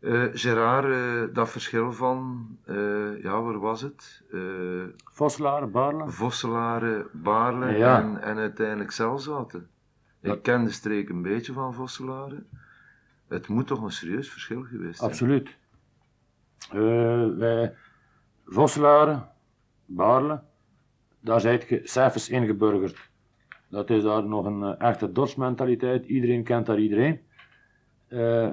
Eh 0.00 0.24
Gerard, 0.32 0.84
eh, 0.84 1.34
dat 1.34 1.48
verschil 1.50 1.92
van, 1.92 2.48
eh, 2.64 3.22
ja, 3.22 3.42
waar 3.42 3.58
was 3.58 3.80
het? 3.82 4.22
Eh 4.32 4.40
Vosselaar, 5.12 5.70
Baarle. 5.70 6.08
Vosselaren, 6.10 7.06
Baarle 7.12 7.76
Ja. 7.76 8.00
en, 8.00 8.22
en 8.22 8.36
uiteindelijk 8.36 8.90
Zelzaten. 8.90 9.68
Ik 10.20 10.42
ken 10.42 10.64
de 10.64 10.70
streek 10.70 11.08
een 11.08 11.22
beetje 11.22 11.52
van 11.52 11.74
Vosselaren. 11.74 12.46
Het 13.28 13.48
moet 13.48 13.66
toch 13.66 13.82
een 13.82 13.90
serieus 13.90 14.30
verschil 14.30 14.62
geweest 14.62 14.98
zijn? 14.98 15.10
Absoluut. 15.10 15.56
Eh, 16.70 17.36
wij, 17.36 17.74
Vosselaren, 18.44 19.28
Baarle, 19.84 20.42
daar 21.20 21.40
zijt 21.40 21.68
je 21.68 21.80
cijfers 21.84 22.28
ingeburgerd. 22.28 23.10
Dat 23.68 23.90
is 23.90 24.02
daar 24.02 24.24
nog 24.24 24.44
een 24.44 24.62
eh, 24.62 24.88
echte 24.88 25.12
dorpsmentaliteit. 25.12 26.06
Iedereen 26.06 26.44
kent 26.44 26.66
daar 26.66 26.78
iedereen. 26.78 27.20
Eh 28.08 28.50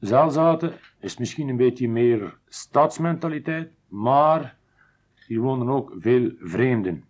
Zelzaten 0.00 0.72
is 1.00 1.16
misschien 1.16 1.48
een 1.48 1.56
beetje 1.56 1.88
meer 1.88 2.38
stadsmentaliteit, 2.48 3.70
maar 3.88 4.56
hier 5.26 5.40
wonen 5.40 5.68
ook 5.68 5.92
veel 5.98 6.32
vreemden. 6.40 7.04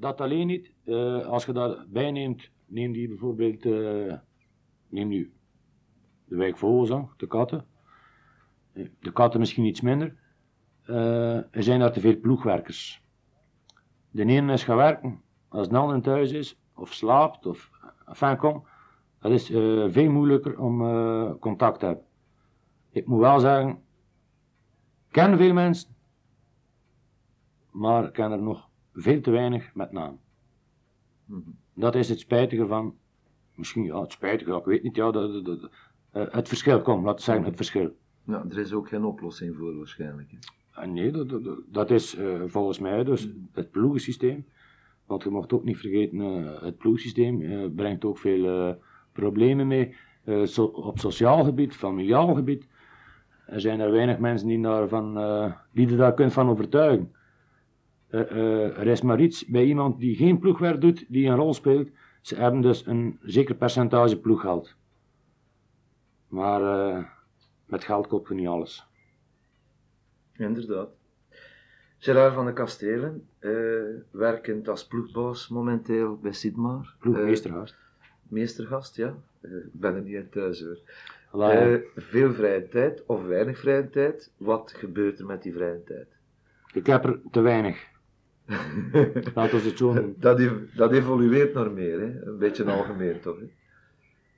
Dat 0.00 0.20
alleen 0.20 0.46
niet. 0.46 0.72
Eh, 0.84 1.26
als 1.26 1.44
je 1.44 1.52
daarbij 1.52 2.10
neemt, 2.10 2.50
neem 2.66 2.92
die 2.92 3.08
bijvoorbeeld, 3.08 3.64
eh, 3.64 4.14
neem 4.88 5.08
nu 5.08 5.32
de 6.24 6.36
wijk 6.36 6.58
Vozang, 6.58 7.08
de 7.16 7.26
katten. 7.26 7.64
Eh, 8.72 8.86
De 9.00 9.12
katten 9.12 9.40
misschien 9.40 9.64
iets 9.64 9.80
minder. 9.80 10.18
Er 11.50 11.62
zijn 11.62 11.80
daar 11.80 11.92
te 11.92 12.00
veel 12.00 12.20
ploegwerkers. 12.20 13.02
De 14.10 14.24
ene 14.24 14.52
is 14.52 14.64
gaan 14.64 14.76
werken, 14.76 15.22
als 15.48 15.68
de 15.68 15.76
ander 15.76 16.02
thuis 16.02 16.32
is, 16.32 16.58
of 16.74 16.92
slaapt, 16.92 17.46
of 17.46 17.70
enfin 18.06 18.36
kom. 18.36 18.64
Dat 19.18 19.32
is 19.32 19.46
veel 19.92 20.10
moeilijker 20.10 20.58
om 20.58 20.78
contact 21.38 21.78
te 21.78 21.86
hebben. 21.86 22.04
Ik 22.90 23.06
moet 23.06 23.20
wel 23.20 23.40
zeggen, 23.40 23.70
ik 25.06 25.12
ken 25.12 25.36
veel 25.36 25.52
mensen, 25.52 25.94
maar 27.70 28.04
ik 28.04 28.12
ken 28.12 28.32
er 28.32 28.42
nog 28.42 28.69
veel 28.94 29.20
te 29.20 29.30
weinig 29.30 29.74
met 29.74 29.92
naam. 29.92 30.18
Mhm. 31.24 31.40
Dat 31.74 31.94
is 31.94 32.08
het 32.08 32.18
spijtige 32.20 32.66
van, 32.66 32.94
misschien 33.54 33.84
ja, 33.84 34.00
het 34.00 34.12
spijtige, 34.12 34.56
ik 34.56 34.64
weet 34.64 34.82
niet, 34.82 34.96
ja, 34.96 35.10
dat, 35.10 35.32
dat- 35.32 35.44
dat- 35.44 35.70
eh, 36.10 36.22
het 36.34 36.48
verschil, 36.48 36.80
kom, 36.82 37.04
laten 37.04 37.16
we 37.18 37.22
zeggen 37.22 37.44
het 37.44 37.56
verschil. 37.56 37.96
Ja, 38.24 38.44
er 38.50 38.58
is 38.58 38.72
ook 38.72 38.88
geen 38.88 39.04
oplossing 39.04 39.56
voor 39.56 39.76
waarschijnlijk. 39.76 40.30
hè. 40.30 40.36
Ah, 40.80 40.88
nee, 40.90 41.10
dat, 41.10 41.28
dat, 41.28 41.58
dat 41.66 41.90
is 41.90 42.14
eh, 42.16 42.40
volgens 42.46 42.78
mij 42.78 43.04
dus 43.04 43.28
het 43.52 43.70
ploegensysteem. 43.70 44.46
Want 45.06 45.22
je 45.22 45.30
mocht 45.30 45.52
ook 45.52 45.64
niet 45.64 45.78
vergeten, 45.78 46.20
eh, 46.20 46.62
het 46.62 46.76
ploegsysteem 46.78 47.42
eh, 47.42 47.66
brengt 47.74 48.04
ook 48.04 48.18
veel 48.18 48.78
problemen 49.12 49.66
mee. 49.66 49.94
so- 50.44 50.64
op 50.64 50.98
sociaal 50.98 51.44
gebied, 51.44 51.74
familiaal 51.76 52.34
gebied. 52.34 52.66
Er 53.46 53.60
zijn 53.60 53.80
er 53.80 53.90
weinig 53.90 54.18
mensen 54.18 54.48
die, 54.48 54.62
daarvan, 54.62 55.14
die 55.72 55.88
je 55.88 55.96
daar 55.96 56.14
kunt 56.14 56.32
van 56.32 56.48
overtuigen. 56.48 57.12
Eh, 58.10 58.20
eh, 58.20 58.78
er 58.78 58.86
is 58.86 59.02
maar 59.02 59.20
iets 59.20 59.46
bij 59.46 59.64
iemand 59.64 59.98
die 59.98 60.16
geen 60.16 60.38
ploegwerk 60.38 60.80
doet, 60.80 61.04
die 61.08 61.28
een 61.28 61.36
rol 61.36 61.54
speelt. 61.54 61.88
Ze 62.20 62.34
hebben 62.34 62.60
dus 62.60 62.86
een 62.86 63.18
zeker 63.22 63.54
percentage 63.54 64.18
ploeggeld. 64.18 64.74
Maar 66.28 66.62
eh, 66.62 67.04
met 67.66 67.84
geld 67.84 68.06
koop 68.06 68.28
je 68.28 68.34
niet 68.34 68.46
alles. 68.46 68.86
Inderdaad. 70.36 70.88
Gerard 71.98 72.34
van 72.34 72.46
de 72.46 72.52
Kastelen, 72.52 73.28
werkend 74.10 74.68
als 74.68 74.86
ploegbaas 74.86 75.48
momenteel 75.48 76.18
bij 76.18 76.32
Sidmar. 76.32 76.94
Ploegmeesterhuis. 76.98 77.70
Eh, 77.70 77.76
meestergast, 78.28 78.96
ja. 78.96 79.14
Ik 79.42 79.72
ben 79.72 79.94
er 79.94 80.02
niet 80.02 80.14
in 80.14 80.28
thuis 80.28 80.64
hoor. 80.64 80.78
Veel 81.96 82.32
vrije 82.32 82.68
tijd 82.68 83.06
of 83.06 83.24
weinig 83.24 83.58
vrije 83.58 83.90
tijd. 83.90 84.30
Wat 84.36 84.72
gebeurt 84.76 85.18
er 85.18 85.26
met 85.26 85.42
die 85.42 85.52
vrije 85.52 85.84
tijd? 85.84 86.08
Ik 86.72 86.86
heb 86.86 87.04
er 87.04 87.20
te 87.30 87.40
weinig. 87.40 87.88
Laten 89.34 89.58
we 89.58 89.68
het 89.68 89.78
zo. 89.78 90.14
Dat, 90.16 90.38
ev- 90.38 90.74
dat 90.74 90.92
evolueert 90.92 91.54
naar 91.54 91.70
meer, 91.70 92.00
hè? 92.00 92.22
een 92.26 92.38
beetje 92.38 92.64
algemeen 92.64 93.20
toch? 93.20 93.38
Hè? 93.38 93.50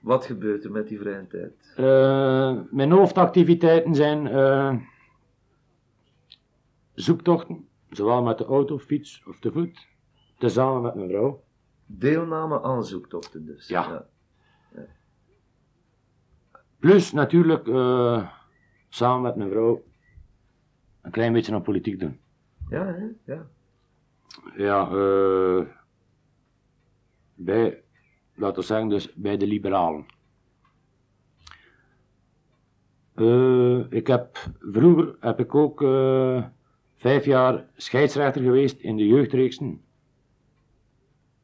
Wat 0.00 0.26
gebeurt 0.26 0.64
er 0.64 0.70
met 0.70 0.88
die 0.88 0.98
vrije 0.98 1.26
tijd? 1.26 1.72
Eh, 1.76 2.60
mijn 2.70 2.90
hoofdactiviteiten 2.90 3.94
zijn 3.94 4.26
eh, 4.26 4.76
zoektochten, 6.94 7.68
zowel 7.90 8.22
met 8.22 8.38
de 8.38 8.44
auto, 8.44 8.78
fiets 8.78 9.22
of 9.26 9.38
te 9.38 9.52
voet, 9.52 9.86
tezamen 10.38 10.82
met 10.82 10.94
mijn 10.94 11.08
vrouw. 11.08 11.42
Deelname 11.86 12.62
aan 12.62 12.84
zoektochten 12.84 13.46
dus. 13.46 13.68
Ja. 13.68 14.06
Plus 16.78 17.12
natuurlijk 17.12 17.68
eh, 17.68 18.28
samen 18.88 19.22
met 19.22 19.36
mijn 19.36 19.50
vrouw 19.50 19.82
een 21.02 21.10
klein 21.10 21.32
beetje 21.32 21.54
aan 21.54 21.62
politiek 21.62 22.00
doen. 22.00 22.20
Ja, 22.68 22.86
hè? 22.86 23.32
ja. 23.32 23.46
Ja, 24.56 24.88
eh, 24.90 25.66
bij, 27.34 27.82
laten 28.34 28.60
we 28.60 28.66
zeggen, 28.66 28.88
dus 28.88 29.14
bij 29.14 29.36
de 29.36 29.46
liberalen. 29.46 30.06
Eh, 33.14 33.92
ik 33.92 34.06
heb, 34.06 34.38
vroeger 34.60 35.16
heb 35.20 35.40
ik 35.40 35.54
ook 35.54 35.82
eh, 35.82 36.44
vijf 36.96 37.24
jaar 37.24 37.66
scheidsrechter 37.76 38.42
geweest 38.42 38.80
in 38.80 38.96
de 38.96 39.06
jeugdreeksen. 39.06 39.80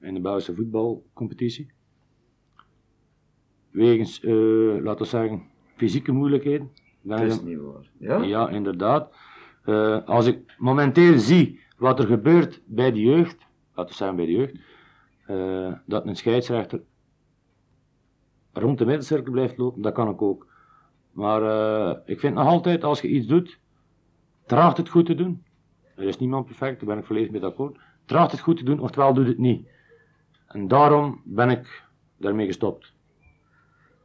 In 0.00 0.14
de 0.14 0.20
Belgische 0.20 0.54
voetbalcompetitie. 0.54 1.70
Wegens, 3.70 4.22
laten 4.82 4.98
we 4.98 5.04
zeggen, 5.04 5.42
fysieke 5.76 6.12
moeilijkheden. 6.12 6.70
Dat 7.02 7.20
is 7.20 7.42
niet 7.42 7.58
waar. 7.58 7.90
Ja? 7.98 8.22
ja, 8.22 8.48
inderdaad. 8.48 9.14
Als 10.04 10.26
ik 10.26 10.54
momenteel 10.58 11.18
zie 11.18 11.60
wat 11.78 11.98
er 11.98 12.06
gebeurt 12.06 12.60
bij 12.64 12.92
de 12.92 13.00
jeugd, 13.00 13.46
laten 13.74 13.90
we 13.90 13.96
zeggen 13.96 14.16
bij 14.16 14.26
de 14.26 14.32
jeugd, 14.32 14.56
eh, 15.26 15.72
dat 15.86 16.06
een 16.06 16.16
scheidsrechter 16.16 16.80
rond 18.52 18.78
de 18.78 18.84
middencirkel 18.84 19.32
blijft 19.32 19.58
lopen, 19.58 19.82
dat 19.82 19.92
kan 19.92 20.08
ik 20.08 20.22
ook. 20.22 20.46
Maar 21.12 21.42
eh, 21.42 21.96
ik 22.04 22.20
vind 22.20 22.34
nog 22.34 22.46
altijd, 22.46 22.84
als 22.84 23.00
je 23.00 23.08
iets 23.08 23.26
doet, 23.26 23.58
tracht 24.46 24.76
het 24.76 24.88
goed 24.88 25.06
te 25.06 25.14
doen. 25.14 25.44
Er 25.94 26.04
is 26.04 26.18
niemand 26.18 26.46
perfect, 26.46 26.78
daar 26.78 26.88
ben 26.88 26.98
ik 26.98 27.04
volledig 27.04 27.30
mee 27.30 27.44
akkoord. 27.44 27.78
Tracht 28.04 28.30
het 28.30 28.40
goed 28.40 28.56
te 28.56 28.64
doen, 28.64 28.80
oftewel 28.80 29.14
doe 29.14 29.26
het 29.26 29.38
niet. 29.38 29.68
En 30.46 30.68
daarom 30.68 31.20
ben 31.24 31.50
ik 31.50 31.84
daarmee 32.16 32.46
gestopt. 32.46 32.92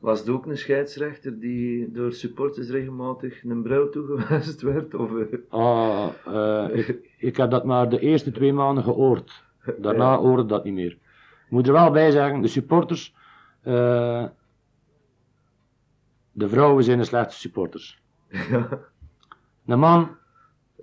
Was 0.04 0.20
het 0.20 0.30
ook 0.30 0.46
een 0.46 0.58
scheidsrechter 0.58 1.40
die 1.40 1.92
door 1.92 2.14
supporters 2.14 2.70
regelmatig 2.70 3.44
een 3.44 3.62
bril 3.62 3.90
toegewijst 3.90 4.62
werd? 4.72 4.94
Of, 4.94 5.12
eh, 5.16 5.40
Ah, 5.50 6.10
eh, 6.26 6.78
ik, 6.78 7.10
ik 7.30 7.38
heb 7.38 7.52
dat 7.52 7.66
maar 7.66 7.90
de 7.90 8.00
eerste 8.00 8.32
twee 8.32 8.54
maanden 8.54 8.84
gehoord. 8.84 9.44
Daarna 9.78 10.12
Ja. 10.12 10.18
hoorde 10.18 10.42
ik 10.44 10.50
dat 10.50 10.64
niet 10.64 10.74
meer. 10.74 10.92
Ik 11.46 11.50
moet 11.50 11.68
er 11.68 11.74
wel 11.74 11.92
bij 11.92 12.12
zeggen, 12.12 12.42
de 12.42 12.48
supporters, 12.48 13.16
eh, 13.62 14.26
de 16.32 16.50
vrouwen 16.50 16.84
zijn 16.84 16.98
de 16.98 17.04
slechtste 17.04 17.40
supporters. 17.42 18.02
ja. 18.30 18.80
Een 19.66 19.80
man, 19.80 20.10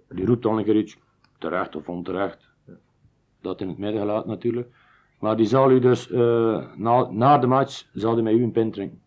die 0.09 0.27
roept 0.27 0.43
dan 0.43 0.59
een 0.59 0.65
keer 0.65 0.77
iets, 0.77 0.99
terecht 1.39 1.77
of 1.77 1.89
onterecht. 1.89 2.51
Dat 3.41 3.61
in 3.61 3.69
het 3.69 3.79
midden 3.79 4.01
gelaten 4.01 4.29
natuurlijk. 4.31 4.69
Maar 5.19 5.37
die 5.37 5.47
zal 5.47 5.71
u 5.71 5.79
dus, 5.79 6.09
na, 6.77 7.11
na 7.11 7.39
de 7.39 7.47
match, 7.47 7.87
zal 7.93 8.15
hij 8.15 8.23
met 8.23 8.35
u 8.35 8.43
een 8.43 8.53
pint 8.53 8.73
drinken. 8.73 9.03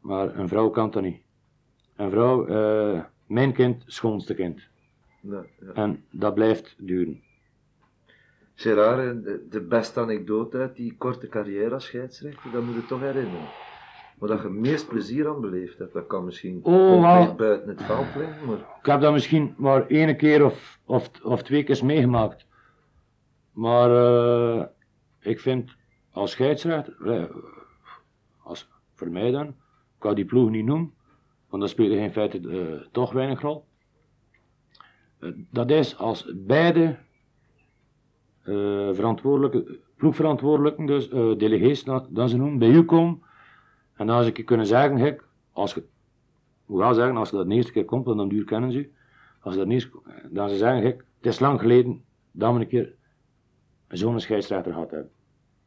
Maar 0.00 0.38
een 0.38 0.48
vrouw 0.48 0.70
kan 0.70 0.90
dat 0.90 1.02
niet. 1.02 1.22
en 1.96 2.10
vrouw, 2.10 2.46
eh, 2.46 3.00
mijn 3.26 3.52
kind, 3.52 3.82
schoonste 3.86 4.34
kind. 4.34 4.60
Ja, 5.20 5.44
ja. 5.60 5.72
En 5.72 6.04
dat 6.10 6.34
blijft 6.34 6.74
duren. 6.78 7.22
Gerard, 8.54 9.24
eh, 9.24 9.34
de, 9.50 9.60
beste 9.60 10.00
anekdote 10.00 10.58
uit 10.58 10.76
die 10.76 10.94
korte 10.96 11.28
carrière 11.28 11.74
als 11.74 11.84
scheidsrechter, 11.84 12.50
dat 12.50 12.62
moet 12.62 12.74
je 12.74 12.86
toch 12.86 13.00
herinneren. 13.00 13.48
Maar 14.18 14.28
dat 14.28 14.38
je 14.38 14.44
het 14.44 14.56
meest 14.56 14.88
plezier 14.88 15.28
aan 15.28 15.40
beleefd 15.40 15.78
hebt, 15.78 15.92
dat 15.92 16.06
kan 16.06 16.24
misschien 16.24 16.60
Oh, 16.62 17.00
wel. 17.02 17.34
buiten 17.34 17.68
het 17.68 17.82
veld 17.82 18.14
liggen, 18.16 18.46
maar 18.46 18.56
Ik 18.56 18.86
heb 18.86 19.00
dat 19.00 19.12
misschien 19.12 19.54
maar 19.56 19.86
één 19.86 20.16
keer 20.16 20.44
of, 20.44 20.78
of, 20.84 21.10
of 21.22 21.42
twee 21.42 21.62
keer 21.62 21.84
meegemaakt. 21.84 22.46
Maar 23.52 23.90
eh, 23.90 24.64
ik 25.20 25.40
vind 25.40 25.76
als 26.10 26.30
scheidsrechter, 26.30 27.30
als, 28.42 28.68
voor 28.94 29.10
mij 29.10 29.30
dan, 29.30 29.54
kan 30.00 30.14
die 30.14 30.24
ploeg 30.24 30.50
niet 30.50 30.64
noemen, 30.64 30.92
want 31.48 31.62
dat 31.62 31.70
speelde 31.70 31.96
in 31.96 32.12
feite 32.12 32.38
eh, 32.48 32.86
toch 32.92 33.12
weinig 33.12 33.40
rol. 33.40 33.64
Eh, 35.18 35.30
dat 35.50 35.70
is 35.70 35.96
als 35.96 36.32
beide 36.34 36.98
eh, 38.42 38.88
verantwoordelijke, 38.92 39.78
ploegverantwoordelijken, 39.96 40.86
dus 40.86 41.08
delegees, 41.38 41.84
dat, 41.84 42.30
ze 42.30 42.36
noemen, 42.36 42.58
bij 42.58 42.68
u 42.68 42.82
komen. 42.84 43.22
En 43.94 44.26
ik 44.26 44.46
kunnen 44.46 44.66
zeggen, 44.66 44.98
gek, 44.98 45.24
als 45.52 45.74
je 45.74 45.84
wel 46.66 46.94
zeggen, 46.94 47.16
als 47.16 47.30
je 47.30 47.36
dat 47.36 47.48
de 47.48 47.54
eerste 47.54 47.72
keer 47.72 47.84
komt, 47.84 48.04
want 48.04 48.18
dan 48.18 48.28
duur 48.28 48.44
kennen 48.44 48.72
ze. 48.72 48.88
Als 49.40 49.54
je 49.54 49.60
dat 49.60 49.68
eerste, 49.68 49.90
dan 50.30 50.48
ze 50.48 50.56
zeggen, 50.56 50.82
gek, 50.82 51.04
het 51.16 51.26
is 51.26 51.40
lang 51.40 51.60
geleden 51.60 52.04
dat 52.32 52.54
we 52.54 52.60
een 52.60 52.68
keer 52.68 52.94
zo'n 53.88 54.20
scheidsrechter 54.20 54.72
gehad 54.72 54.90
hebben. 54.90 55.10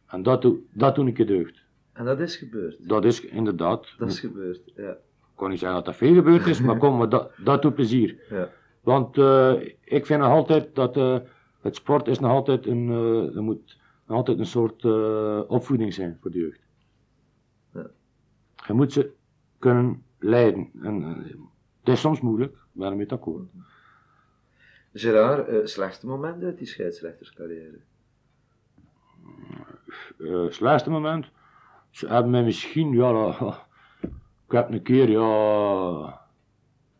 En 0.07 0.23
dat 0.23 0.41
doe, 0.41 0.59
dat 0.71 0.95
doe 0.95 1.07
ik 1.07 1.17
je 1.17 1.25
deugd. 1.25 1.62
En 1.93 2.05
dat 2.05 2.19
is 2.19 2.35
gebeurd. 2.35 2.87
Dat 2.87 3.05
is 3.05 3.21
inderdaad, 3.21 3.93
Dat 3.97 4.09
is 4.09 4.19
gebeurd, 4.19 4.71
ja. 4.75 4.91
ik 4.91 5.35
kan 5.35 5.49
niet 5.49 5.59
zeggen 5.59 5.77
dat 5.77 5.85
dat 5.85 5.95
veel 5.95 6.13
gebeurd 6.13 6.47
is, 6.47 6.61
maar 6.61 6.77
kom, 6.77 6.97
maar 6.97 7.09
dat, 7.09 7.31
dat 7.43 7.61
doet 7.61 7.75
plezier. 7.75 8.19
ja. 8.29 8.49
Want 8.83 9.17
eh, 9.17 9.61
ik 9.83 10.05
vind 10.05 10.21
nog 10.21 10.29
altijd 10.29 10.75
dat 10.75 10.97
eh, 10.97 11.19
het 11.61 11.75
sport 11.75 12.07
is 12.07 12.19
nog 12.19 12.31
altijd 12.31 12.65
een, 12.65 12.89
eh, 12.89 13.35
er 13.35 13.43
moet 13.43 13.79
nog 14.07 14.17
altijd 14.17 14.39
een 14.39 14.45
soort 14.45 14.85
opvoeding 15.47 15.93
zijn 15.93 16.17
voor 16.21 16.31
de 16.31 16.39
jeugd. 16.39 16.59
Ja. 17.73 17.89
Je 18.67 18.73
moet 18.73 18.93
ze 18.93 19.11
kunnen 19.59 20.03
leiden. 20.19 20.69
En, 20.81 21.03
het 21.79 21.93
is 21.93 21.99
soms 21.99 22.21
moeilijk, 22.21 22.55
ik 22.73 22.95
met 22.95 23.11
akkoord. 23.11 23.47
Gerard, 24.93 25.69
slechtste 25.69 26.07
moment 26.07 26.43
uit 26.43 26.57
die 26.57 26.67
scheidsrechterscarrière? 26.67 27.79
eh 30.17 30.49
slechtste 30.49 30.89
moment. 30.89 31.31
Ze 31.93 32.07
hebben 32.07 32.31
mij 32.31 32.43
misschien, 32.43 32.91
ja, 32.91 33.35
ik 34.45 34.51
heb 34.51 34.71
een 34.71 34.81
keer, 34.81 35.09
ja, 35.09 36.21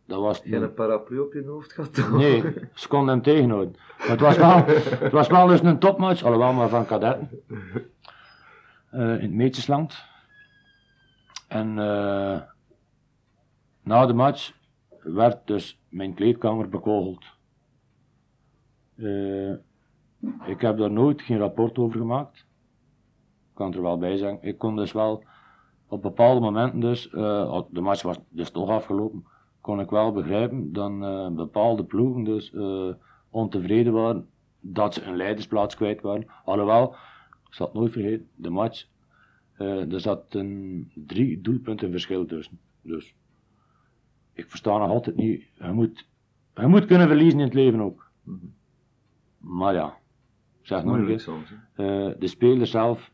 dat 0.06 0.20
was. 0.20 0.40
Geen 0.40 0.62
een 0.62 0.74
paraplu 0.74 1.20
op 1.20 1.34
je 1.34 1.46
hoofd 1.46 1.74
gehad? 1.74 1.94
toch? 1.94 2.12
Nee, 2.12 2.54
ze 2.74 2.88
konden 2.88 3.14
hem 3.14 3.24
tegenhouden. 3.24 3.76
Maar 3.98 4.08
het 4.08 4.20
was 4.20 4.38
wel, 4.38 4.66
het 5.06 5.12
was 5.12 5.28
wel 5.28 5.48
dus 5.48 5.62
een 5.62 5.80
topmatch, 5.80 6.24
alhoewel 6.24 6.54
maar 6.54 6.70
van 6.70 6.86
kadetten. 6.86 7.30
Eh, 8.90 9.00
in 9.00 9.22
het 9.22 9.32
Meetjesland. 9.32 10.06
En 11.48 11.80
eh, 11.80 12.42
na 13.84 14.06
de 14.06 14.14
match 14.14 14.54
werd 15.04 15.48
dus 15.48 15.80
mijn 15.90 16.14
kleedkamer 16.14 16.70
bekogeld. 16.70 17.26
Eh, 18.96 19.52
ik 20.46 20.62
heb 20.62 20.78
daar 20.78 20.92
nooit 20.92 21.22
geen 21.22 21.38
rapport 21.38 21.78
over 21.78 22.00
gemaakt. 22.00 22.46
Ik 23.54 23.60
kan 23.60 23.74
er 23.74 23.82
wel 23.82 23.98
bij 23.98 24.18
zeggen. 24.18 24.38
Ik 24.42 24.58
kon 24.58 24.76
dus 24.76 24.92
wel 24.92 25.24
op 25.88 26.02
bepaalde 26.02 26.40
momenten 26.40 26.80
dus, 26.80 27.10
eh, 27.10 27.62
de 27.70 27.82
match 27.82 28.02
was 28.02 28.20
dus 28.30 28.50
toch 28.50 28.70
afgelopen, 28.70 29.26
kon 29.62 29.80
ik 29.80 29.90
wel 29.90 30.12
begrijpen 30.12 30.74
dat 30.74 30.92
eh, 31.02 31.30
bepaalde 31.30 31.84
ploegen 31.84 32.24
dus 32.24 32.54
eh, 32.54 32.90
ontevreden 33.30 33.94
waren 33.94 34.28
dat 34.60 34.94
ze 34.94 35.04
een 35.04 35.16
leidersplaats 35.16 35.76
kwijt 35.76 36.02
waren. 36.02 36.26
Alhoewel, 36.46 36.96
ik 37.48 37.54
zal 37.54 37.66
het 37.66 37.76
nooit 37.76 37.92
vergeten, 37.92 38.28
de 38.36 38.50
match, 38.50 38.86
er 39.58 40.00
zat 40.02 40.34
een 40.34 40.92
drie 40.96 41.42
doelpunten 41.42 41.92
verschil 41.92 42.26
tussen. 42.26 42.60
Dus 42.82 43.16
ik 44.34 44.50
versta 44.50 44.78
nog 44.78 44.90
altijd 44.90 45.16
niet, 45.16 45.44
je 45.54 45.72
moet, 45.72 46.08
je 46.56 46.68
moet 46.68 46.86
kunnen 46.86 47.08
verliezen 47.08 47.40
in 47.40 47.46
het 47.46 47.54
leven 47.54 47.80
ook. 47.82 48.12
Maar 49.38 49.74
ja, 49.74 49.98
zeg 50.62 50.84
nog 50.84 50.94
een 50.94 51.00
Moeilijk 51.00 51.24
keer, 51.24 51.34
soms. 51.34 51.50
hè. 51.74 52.10
eh, 52.10 52.20
de 52.20 52.28
spelers 52.28 52.72
zelf 52.72 53.12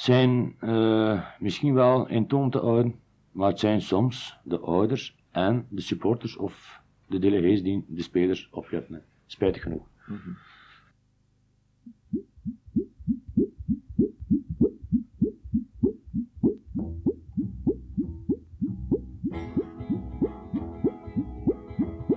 zijn 0.00 0.56
eh, 0.60 1.24
misschien 1.38 1.74
wel 1.74 2.08
in 2.08 2.26
toon 2.26 2.50
te 2.50 2.58
houden, 2.58 2.94
maar 3.32 3.48
het 3.48 3.58
zijn 3.58 3.80
soms 3.80 4.38
de 4.42 4.58
ouders 4.58 5.16
en 5.30 5.66
de 5.68 5.80
supporters 5.80 6.36
of 6.36 6.80
de 7.06 7.18
delegees 7.18 7.62
die 7.62 7.84
de 7.88 8.02
spelers 8.02 8.48
opzetten. 8.50 9.02
Spijtig 9.26 9.62
genoeg. 9.62 9.88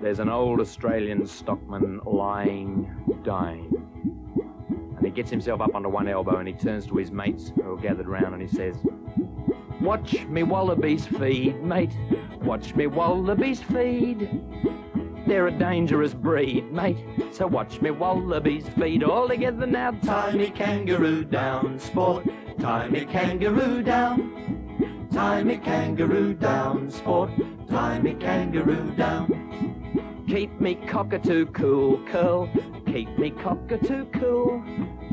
There's 0.01 0.19
an 0.19 0.31
old 0.31 0.57
Australian 0.57 1.27
stockman 1.27 2.01
lying, 2.05 2.87
dying. 3.23 3.92
Gets 5.13 5.29
himself 5.29 5.61
up 5.61 5.75
onto 5.75 5.89
one 5.89 6.07
elbow 6.07 6.37
and 6.37 6.47
he 6.47 6.53
turns 6.55 6.87
to 6.87 6.95
his 6.97 7.11
mates 7.11 7.51
who 7.55 7.73
are 7.73 7.77
gathered 7.77 8.07
round 8.07 8.33
and 8.33 8.41
he 8.41 8.47
says, 8.47 8.75
Watch 9.79 10.25
me 10.25 10.41
wallabies 10.41 11.05
feed, 11.05 11.61
mate. 11.61 11.91
Watch 12.41 12.73
me 12.73 12.87
wallabies 12.87 13.61
feed. 13.61 14.27
They're 15.27 15.47
a 15.47 15.51
dangerous 15.51 16.13
breed, 16.13 16.71
mate. 16.71 16.97
So 17.31 17.45
watch 17.45 17.79
me 17.79 17.91
wallabies 17.91 18.67
feed 18.69 19.03
all 19.03 19.27
together 19.27 19.67
now. 19.67 19.91
Tie 19.91 20.31
me 20.31 20.49
kangaroo 20.49 21.23
down, 21.25 21.79
sport. 21.79 22.25
Tie 22.59 22.89
me 22.89 23.05
kangaroo 23.05 23.83
down. 23.83 25.07
Tie 25.13 25.43
me 25.43 25.57
kangaroo 25.57 26.33
down, 26.33 26.89
sport. 26.89 27.29
Tie 27.69 27.99
me 27.99 28.15
kangaroo 28.15 28.91
down. 28.97 30.23
Keep 30.27 30.59
me 30.59 30.75
cockatoo 30.75 31.45
cool, 31.47 31.97
curl. 32.07 32.49
Keep 32.93 33.17
me 33.17 33.31
cockatoo 33.31 34.05
cool. 34.19 34.63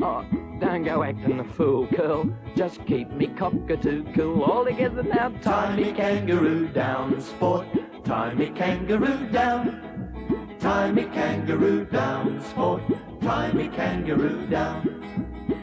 Oh, 0.03 0.23
don't 0.59 0.83
go 0.83 1.01
acting 1.01 1.39
a 1.39 1.43
fool, 1.43 1.87
girl. 1.87 2.29
Just 2.55 2.85
keep 2.85 3.09
me 3.09 3.25
cockatoo 3.25 4.05
cool. 4.13 4.43
All 4.43 4.63
together 4.63 5.01
now. 5.01 5.29
Tie 5.41 5.75
me 5.75 5.91
kangaroo 5.91 6.67
down, 6.67 7.19
sport. 7.19 7.65
Tie 8.05 8.35
me 8.35 8.51
kangaroo 8.51 9.27
down. 9.31 10.57
Tie 10.59 10.91
me 10.91 11.05
kangaroo 11.05 11.85
down, 11.85 12.43
sport. 12.43 12.83
Tie 13.19 13.51
me 13.53 13.67
kangaroo 13.69 14.45
down. 14.45 15.03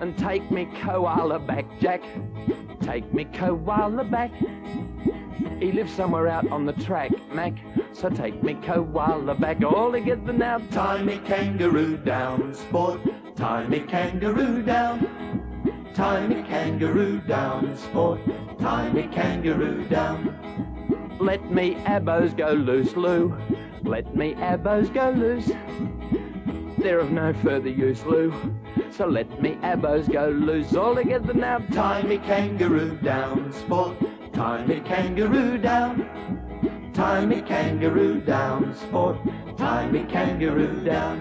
And 0.01 0.19
take 0.19 0.51
me 0.51 0.67
koala 0.83 1.39
back, 1.39 1.67
Jack. 1.79 2.03
Take 2.81 3.15
me 3.15 3.27
koala 3.27 4.03
back. 4.03 4.33
He 5.61 5.73
lives 5.73 5.93
somewhere 5.93 6.29
out 6.29 6.51
on 6.51 6.67
the 6.67 6.73
track, 6.73 7.11
Mac. 7.33 7.55
So 7.93 8.09
take 8.09 8.43
me 8.43 8.55
koala 8.55 9.35
back 9.35 9.63
all 9.65 9.93
together 9.93 10.33
now. 10.33 10.59
Tie 10.71 11.03
me 11.03 11.19
kangaroo 11.19 11.97
down, 11.97 12.55
sport. 12.55 13.01
Tie 13.37 13.67
me 13.67 13.81
kangaroo 13.81 14.63
down. 14.63 15.09
Tie 15.95 16.27
me 16.29 16.43
kangaroo 16.43 17.19
down, 17.27 17.77
sport. 17.77 18.21
Tie 18.61 18.91
me 18.91 19.09
kangaroo 19.09 19.85
down. 19.89 20.35
Let 21.21 21.51
me 21.51 21.75
abos 21.87 22.37
go 22.37 22.53
loose, 22.53 22.95
Lou. 22.97 23.37
Let 23.83 24.15
me 24.15 24.35
abos 24.35 24.93
go 24.93 25.11
loose. 25.11 25.51
They're 26.79 27.01
of 27.01 27.11
no 27.11 27.33
further 27.33 27.69
use, 27.69 28.05
Lou. 28.05 28.33
So 28.93 29.07
let 29.07 29.43
me 29.43 29.57
abos 29.63 30.11
go 30.13 30.29
loose 30.29 30.75
all 30.77 30.95
together 30.95 31.35
now. 31.35 31.59
Tie 31.73 32.03
me 32.03 32.19
kangaroo 32.19 32.97
down, 33.03 33.53
sport. 33.53 33.97
Tie 34.33 34.65
me 34.67 34.81
kangaroo 34.81 35.59
down. 35.59 36.09
Tie 36.95 37.27
me 37.27 37.41
kangaroo 37.43 38.21
down, 38.21 38.75
sport. 38.75 39.17
Tie 39.57 39.91
me 39.91 40.03
kangaroo 40.05 40.85
down. 40.85 41.19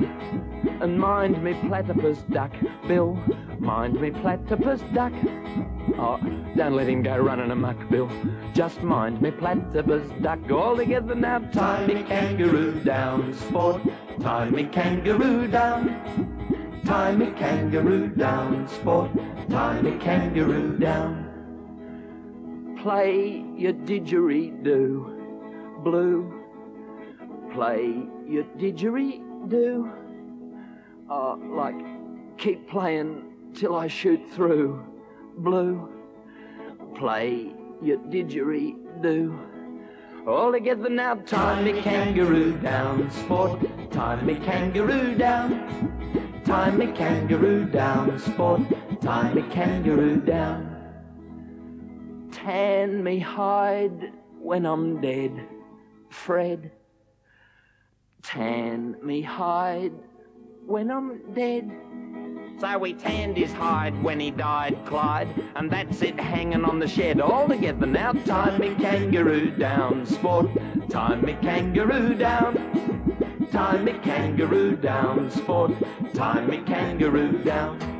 And 0.81 0.99
mind 0.99 1.43
me 1.43 1.53
platypus 1.53 2.19
duck, 2.29 2.51
Bill. 2.87 3.17
Mind 3.59 3.99
me 3.99 4.11
platypus 4.11 4.81
duck. 4.93 5.13
Oh, 5.97 6.19
don't 6.55 6.75
let 6.75 6.87
him 6.87 7.01
go 7.01 7.17
running 7.17 7.51
amok, 7.51 7.77
Bill. 7.89 8.09
Just 8.53 8.81
mind 8.81 9.21
me 9.21 9.31
platypus 9.31 10.07
duck 10.21 10.39
all 10.51 10.75
together 10.75 11.15
now. 11.15 11.39
Tie 11.39 11.87
me 11.87 12.03
kangaroo 12.03 12.79
down, 12.83 13.33
sport. 13.33 13.81
Tie 14.21 14.49
me 14.49 14.65
kangaroo 14.65 15.47
down. 15.47 16.81
Tie 16.85 17.15
me 17.15 17.27
kangaroo 17.31 18.07
down, 18.15 18.67
sport. 18.67 19.11
Tie 19.49 19.81
me 19.81 19.91
kangaroo 19.99 20.77
down. 20.77 21.26
Play 22.82 23.43
your 23.55 23.73
didgeridoo, 23.73 25.84
blue. 25.84 26.43
Play 27.51 28.07
your 28.28 28.43
didgeridoo. 28.57 29.91
Uh, 31.09 31.36
like, 31.38 31.75
keep 32.38 32.69
playing 32.69 33.51
till 33.55 33.75
I 33.75 33.88
shoot 33.88 34.21
through, 34.32 34.86
blue. 35.38 35.89
Play 36.95 37.53
your 37.82 37.97
didgeridoo. 37.97 39.38
All 40.28 40.51
together 40.51 40.89
now, 40.89 41.15
tie 41.15 41.61
me 41.63 41.82
kangaroo 41.82 42.57
down, 42.59 43.09
sport. 43.11 43.59
Tie 43.91 44.21
me 44.21 44.36
kangaroo 44.36 45.15
down. 45.15 46.41
Tie 46.45 46.71
me 46.71 46.88
kangaroo 46.88 47.65
down, 47.65 48.19
sport. 48.19 48.61
Tie 49.01 49.34
me 49.34 49.41
kangaroo 49.43 50.17
down. 50.17 50.76
Tan 52.47 53.03
me 53.03 53.19
hide 53.19 54.13
when 54.39 54.65
I'm 54.65 55.01
dead, 55.01 55.33
Fred. 56.07 56.71
Tan 58.23 58.95
me 59.03 59.21
hide 59.21 59.91
when 60.65 60.89
I'm 60.89 61.33
dead. 61.33 61.69
So 62.57 62.81
he 62.85 62.93
tanned 62.93 63.35
his 63.35 63.51
hide 63.51 64.01
when 64.01 64.21
he 64.21 64.31
died, 64.31 64.77
Clyde, 64.85 65.27
and 65.57 65.69
that's 65.69 66.01
it 66.01 66.17
hanging 66.17 66.63
on 66.63 66.79
the 66.79 66.87
shed 66.87 67.19
all 67.19 67.49
together 67.49 67.85
now. 67.85 68.13
Tie 68.13 68.57
me 68.57 68.75
kangaroo 68.75 69.51
down, 69.51 70.05
sport. 70.05 70.47
Tie 70.89 71.17
me 71.17 71.33
kangaroo 71.41 72.15
down. 72.15 73.49
Tie 73.51 73.77
me 73.79 73.91
kangaroo 73.91 74.77
down, 74.77 75.29
sport. 75.31 75.73
Tie 76.13 76.45
me 76.45 76.59
kangaroo 76.59 77.43
down. 77.43 77.96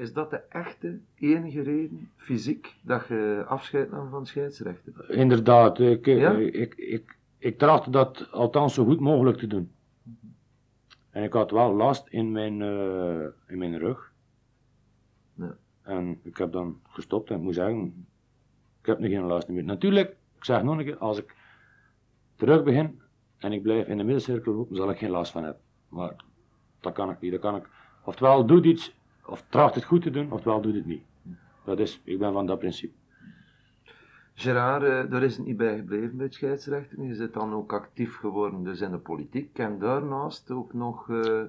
Is 0.00 0.12
dat 0.12 0.30
de 0.30 0.42
echte 0.48 0.98
enige 1.14 1.62
reden, 1.62 2.10
fysiek, 2.16 2.74
dat 2.82 3.06
je 3.08 3.44
afscheid 3.46 3.90
nam 3.90 4.10
van 4.10 4.26
scheidsrechten? 4.26 5.08
Inderdaad, 5.08 5.78
ik, 5.78 6.06
Ja? 6.06 6.32
ik, 6.32 6.74
ik, 6.74 7.16
ik, 7.38 7.58
trachtte 7.58 7.90
dat 7.90 8.32
althans 8.32 8.74
zo 8.74 8.84
goed 8.84 9.00
mogelijk 9.00 9.38
te 9.38 9.46
doen. 9.46 9.70
En 11.10 11.22
ik 11.22 11.32
had 11.32 11.50
wel 11.50 11.74
last 11.74 12.06
in 12.08 12.32
mijn, 12.32 12.62
eh, 12.62 13.26
in 13.46 13.58
mijn 13.58 13.78
rug. 13.78 14.12
Ja. 15.34 15.56
En 15.82 16.20
ik 16.22 16.36
heb 16.36 16.52
dan 16.52 16.80
gestopt 16.88 17.30
en 17.30 17.36
ik 17.36 17.42
moet 17.42 17.54
zeggen, 17.54 18.06
ik 18.80 18.86
heb 18.86 18.98
nu 18.98 19.08
geen 19.08 19.24
last 19.26 19.48
meer. 19.48 19.64
Natuurlijk, 19.64 20.16
ik 20.36 20.44
zeg 20.44 20.62
nog 20.62 20.78
een 20.78 20.84
keer, 20.84 20.98
als 20.98 21.18
ik 21.18 21.34
terug 22.36 22.62
begin 22.62 23.00
en 23.38 23.52
ik 23.52 23.62
blijf 23.62 23.86
in 23.86 23.96
de 23.96 24.04
middencirkel 24.04 24.54
lopen, 24.54 24.76
zal 24.76 24.90
ik 24.90 24.98
geen 24.98 25.10
last 25.10 25.32
van 25.32 25.44
hebben. 25.44 25.62
Maar 25.88 26.24
dat 26.80 26.92
kan 26.92 27.10
ik 27.10 27.20
niet. 27.20 27.32
Dat 27.32 27.40
kan 27.40 27.56
ik, 27.56 27.68
oftewel 28.04 28.46
doe 28.46 28.62
iets, 28.62 28.98
of 29.30 29.44
tracht 29.48 29.74
het 29.74 29.84
goed 29.84 30.02
te 30.02 30.10
doen, 30.10 30.32
oftewel 30.32 30.60
doe 30.60 30.74
het 30.74 30.86
niet. 30.86 31.02
Dat 31.64 31.78
is, 31.78 32.00
ik 32.04 32.18
ben 32.18 32.32
van 32.32 32.46
dat 32.46 32.58
principe. 32.58 32.94
Gerard, 34.34 34.82
eh, 34.82 35.10
daar 35.10 35.22
is 35.22 35.36
het 35.36 35.46
niet 35.46 35.56
bij 35.56 35.76
gebleven 35.76 36.16
bij 36.16 36.24
het 36.26 36.34
scheidsrechten. 36.34 37.06
Je 37.06 37.14
zit 37.14 37.34
dan 37.34 37.52
ook 37.52 37.72
actief 37.72 38.16
geworden 38.16 38.64
dus 38.64 38.80
in 38.80 38.90
de 38.90 38.98
politiek. 38.98 39.58
En 39.58 39.78
daarnaast 39.78 40.50
ook 40.50 40.72
nog 40.72 41.10
eh, 41.10 41.42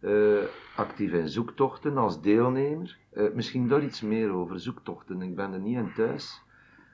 eh, 0.00 0.44
actief 0.76 1.12
in 1.12 1.28
zoektochten 1.28 1.96
als 1.96 2.20
deelnemer. 2.20 2.98
Misschien 3.34 3.68
daar 3.68 3.82
iets 3.84 4.00
meer 4.00 4.30
over, 4.30 4.60
zoektochten. 4.60 5.22
Ik 5.22 5.34
ben 5.36 5.52
er 5.52 5.60
niet 5.60 5.76
in 5.76 5.92
thuis. 5.94 6.42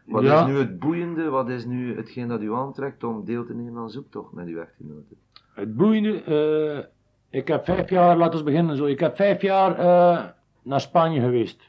Wat 0.06 0.22
Ja. 0.22 0.40
is 0.40 0.46
nu 0.52 0.58
het 0.58 0.78
boeiende, 0.78 1.28
wat 1.28 1.48
is 1.48 1.64
nu 1.64 1.96
hetgeen 1.96 2.28
dat 2.28 2.42
u 2.42 2.52
aantrekt 2.54 3.04
om 3.04 3.24
deel 3.24 3.44
te 3.44 3.54
nemen 3.54 3.80
aan 3.82 3.90
zoektocht 3.90 4.32
met 4.32 4.46
uw 4.46 4.58
echtgenoten? 4.58 5.16
Het 5.54 5.76
boeiende, 5.76 6.90
ik 7.30 7.48
heb 7.48 7.64
vijf 7.64 7.90
jaar, 7.90 8.16
laten 8.16 8.38
we 8.38 8.44
beginnen 8.44 8.76
zo, 8.76 8.84
ik 8.84 9.00
heb 9.00 9.16
vijf 9.16 9.42
jaar 9.42 9.78
eh, 9.78 10.28
naar 10.62 10.80
Spanje 10.80 11.20
geweest 11.20 11.62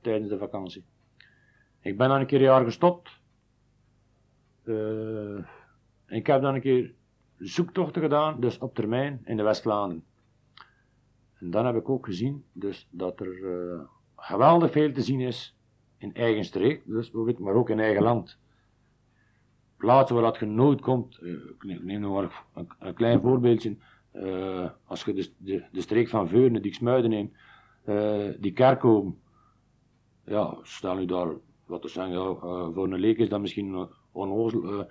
tijdens 0.00 0.30
de 0.30 0.38
vakantie. 0.38 0.84
Ik 1.80 1.96
ben 1.96 2.08
dan 2.08 2.20
een 2.20 2.26
keer 2.26 2.38
een 2.38 2.44
jaar 2.44 2.64
gestopt. 2.64 3.20
Eh, 4.64 5.38
ik 6.06 6.26
heb 6.26 6.42
dan 6.42 6.54
een 6.54 6.60
keer 6.60 6.94
zoektochten 7.38 8.02
gedaan, 8.02 8.40
dus 8.40 8.58
op 8.58 8.74
termijn 8.74 9.20
in 9.24 9.36
de 9.36 9.42
West-Vlaanderen. 9.42 10.04
En 11.38 11.50
dan 11.50 11.66
heb 11.66 11.76
ik 11.76 11.88
ook 11.88 12.06
gezien 12.06 12.44
dus, 12.52 12.88
dat 12.90 13.20
er 13.20 13.52
eh, 13.52 13.80
geweldig 14.16 14.70
veel 14.70 14.92
te 14.92 15.02
zien 15.02 15.20
is 15.20 15.56
in 15.98 16.14
eigen 16.14 16.44
streek, 16.44 16.82
dus, 16.86 17.10
maar 17.38 17.54
ook 17.54 17.70
in 17.70 17.80
eigen 17.80 18.02
land. 18.02 18.38
Plaatsen 19.76 20.14
waar 20.16 20.24
dat 20.24 20.38
je 20.38 20.46
nooit 20.46 20.80
komt, 20.80 21.22
ik 21.22 21.64
neem- 21.82 22.00
nog 22.00 22.12
maar 22.12 22.44
een 22.78 22.94
klein 22.94 23.20
voorbeeldje. 23.20 23.76
Eh, 24.14 24.70
als 24.84 25.04
je 25.04 25.32
de, 25.38 25.64
de, 25.72 25.80
streek 25.80 26.08
van 26.08 26.28
Veurne, 26.28 26.60
die 26.60 26.74
Smuiden 26.74 27.10
neemt, 27.10 27.32
eh, 27.84 28.28
die 28.38 28.52
kerkhoven, 28.52 29.18
ja, 30.24 30.58
stel 30.62 31.00
u 31.00 31.06
daar, 31.06 31.32
wat 31.66 31.82
te 31.82 31.88
zeggen, 31.88 32.14
eh, 32.14 32.68
voor 32.72 32.84
een 32.84 33.00
leek 33.00 33.18
is 33.18 33.28
dat 33.28 33.40
misschien 33.40 33.88
onnozel, 34.12 34.86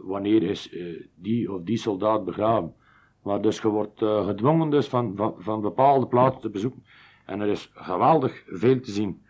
wanneer 0.00 0.42
is 0.42 0.76
die 1.14 1.52
of 1.52 1.62
die 1.62 1.76
soldaat 1.76 2.24
begraven. 2.24 2.74
Maar 3.22 3.42
dus 3.42 3.60
je 3.60 3.68
wordt 3.68 3.98
gedwongen 3.98 4.70
dus 4.70 4.88
van, 4.88 5.34
van, 5.38 5.60
bepaalde 5.60 6.06
plaatsen 6.06 6.40
te 6.40 6.50
bezoeken. 6.50 6.84
En 7.26 7.40
er 7.40 7.48
is 7.48 7.70
geweldig 7.74 8.44
veel 8.46 8.80
te 8.80 8.90
zien. 8.90 9.22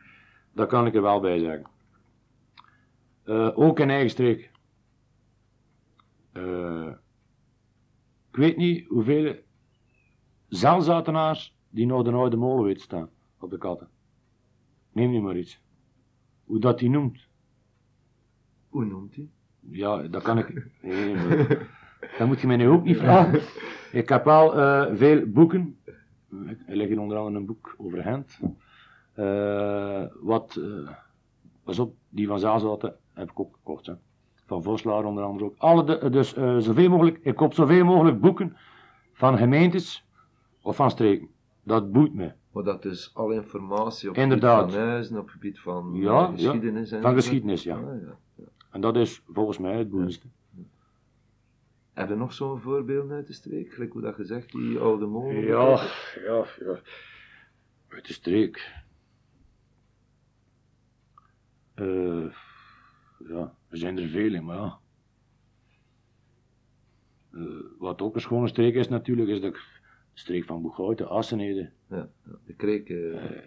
Dat 0.52 0.68
kan 0.68 0.86
ik 0.86 0.94
er 0.94 1.02
wel 1.02 1.20
bij 1.20 1.38
zeggen. 1.38 1.70
Ook 3.54 3.80
in 3.80 3.90
eigen 3.90 4.10
streek. 4.10 4.50
Eh, 6.34 6.88
ik 8.34 8.40
weet 8.40 8.56
niet 8.56 8.86
hoeveel 8.88 9.36
zelfzatenaars 10.48 11.56
die 11.70 11.86
nog 11.86 12.02
de 12.02 12.12
oude 12.12 12.36
molen 12.36 12.64
weet 12.64 12.80
staan 12.80 13.08
op 13.38 13.50
de 13.50 13.58
katten. 13.58 13.88
Neem 14.92 15.10
nu 15.10 15.20
maar 15.20 15.36
iets. 15.36 15.60
Hoe 16.44 16.58
dat 16.58 16.78
die 16.78 16.90
noemt. 16.90 17.28
Hoe 18.68 18.84
noemt 18.84 19.14
hij? 19.14 19.28
Ja, 19.60 20.02
dat 20.02 20.22
kan 20.22 20.38
ik. 20.38 20.66
Nee, 20.82 21.14
maar 21.14 21.68
dat 22.18 22.26
moet 22.26 22.40
je 22.40 22.46
mij 22.46 22.56
nu 22.56 22.68
ook 22.68 22.84
niet 22.84 22.96
vragen. 22.96 23.40
Ik 23.92 24.08
heb 24.08 24.24
wel 24.24 24.54
eh, 24.58 24.94
veel 24.94 25.26
boeken. 25.26 25.78
Er 26.66 26.76
ligt 26.76 26.88
hier 26.88 27.00
onder 27.00 27.16
andere 27.16 27.36
een 27.36 27.46
boek 27.46 27.74
over 27.78 28.02
Gent. 28.02 28.38
Eh, 29.12 30.04
wat, 30.20 30.56
eh, 30.56 30.90
pas 31.62 31.78
op, 31.78 31.94
die 32.08 32.26
van 32.26 32.38
Zazaten 32.38 32.96
heb 33.12 33.30
ik 33.30 33.40
ook 33.40 33.54
gekocht. 33.54 33.86
Hè. 33.86 33.94
Van 34.46 34.62
Voslaar 34.62 35.04
onder 35.04 35.24
andere 35.24 35.44
ook. 35.44 35.54
Alle 35.58 35.84
de- 35.84 36.10
dus 36.10 36.34
eh, 36.34 36.56
zoveel 36.58 36.88
mogelijk, 36.88 37.18
ik 37.22 37.34
koop 37.36 37.54
zoveel 37.54 37.84
mogelijk 37.84 38.20
boeken 38.20 38.56
van 39.12 39.36
gemeentes 39.38 40.06
of 40.62 40.76
van 40.76 40.90
streken. 40.90 41.28
Dat 41.62 41.92
boeit 41.92 42.14
me. 42.14 42.32
Maar 42.52 42.62
dat 42.62 42.84
is 42.84 43.10
al 43.14 43.30
informatie 43.30 44.08
op 44.08 44.16
Inderdaad. 44.16 44.58
gebied 44.60 44.74
van 44.74 44.82
huizen, 44.88 45.18
op 45.18 45.28
gebied 45.28 45.60
van 45.60 45.94
eh, 45.94 46.00
Ja, 46.02 46.26
geschiedenis. 46.26 46.90
en 46.90 47.00
Van 47.02 47.10
zo. 47.10 47.16
geschiedenis, 47.16 47.62
ja. 47.62 47.76
Ah, 47.76 48.02
ja. 48.36 48.44
En 48.70 48.80
dat 48.80 48.96
is 48.96 49.22
volgens 49.28 49.58
mij 49.58 49.78
het 49.78 49.90
boeiendste. 49.90 50.26
Heb 51.92 52.08
je 52.08 52.14
nog 52.14 52.32
zo'n 52.32 52.60
voorbeeld 52.60 53.10
uit 53.10 53.26
de 53.26 53.32
streek? 53.32 53.72
Gelijk 53.72 53.92
hoe 53.92 54.02
dat 54.02 54.14
gezegd, 54.14 54.52
die 54.52 54.78
oude 54.78 55.06
molen? 55.06 55.40
Ja, 55.44 55.68
ja, 56.26 56.44
ja. 56.60 56.78
Uit 57.88 58.06
de 58.06 58.12
streek. 58.12 58.72
Eh, 61.74 62.24
ja, 63.28 63.54
er 63.68 63.78
zijn 63.78 63.98
er 63.98 64.08
vele, 64.08 64.40
maar 64.40 64.56
ja. 64.56 64.78
Eh, 67.32 67.40
wat 67.78 68.02
ook 68.02 68.14
een 68.14 68.20
schone 68.20 68.48
streek 68.48 68.74
is 68.74 68.88
natuurlijk, 68.88 69.28
is 69.28 69.40
de 69.40 69.60
streek 70.12 70.44
van 70.44 70.62
Boeghouten, 70.62 71.08
Assenede. 71.08 71.70
Ja, 71.88 72.08
de 72.46 72.54
kreek. 72.54 72.88
eh, 72.88 72.96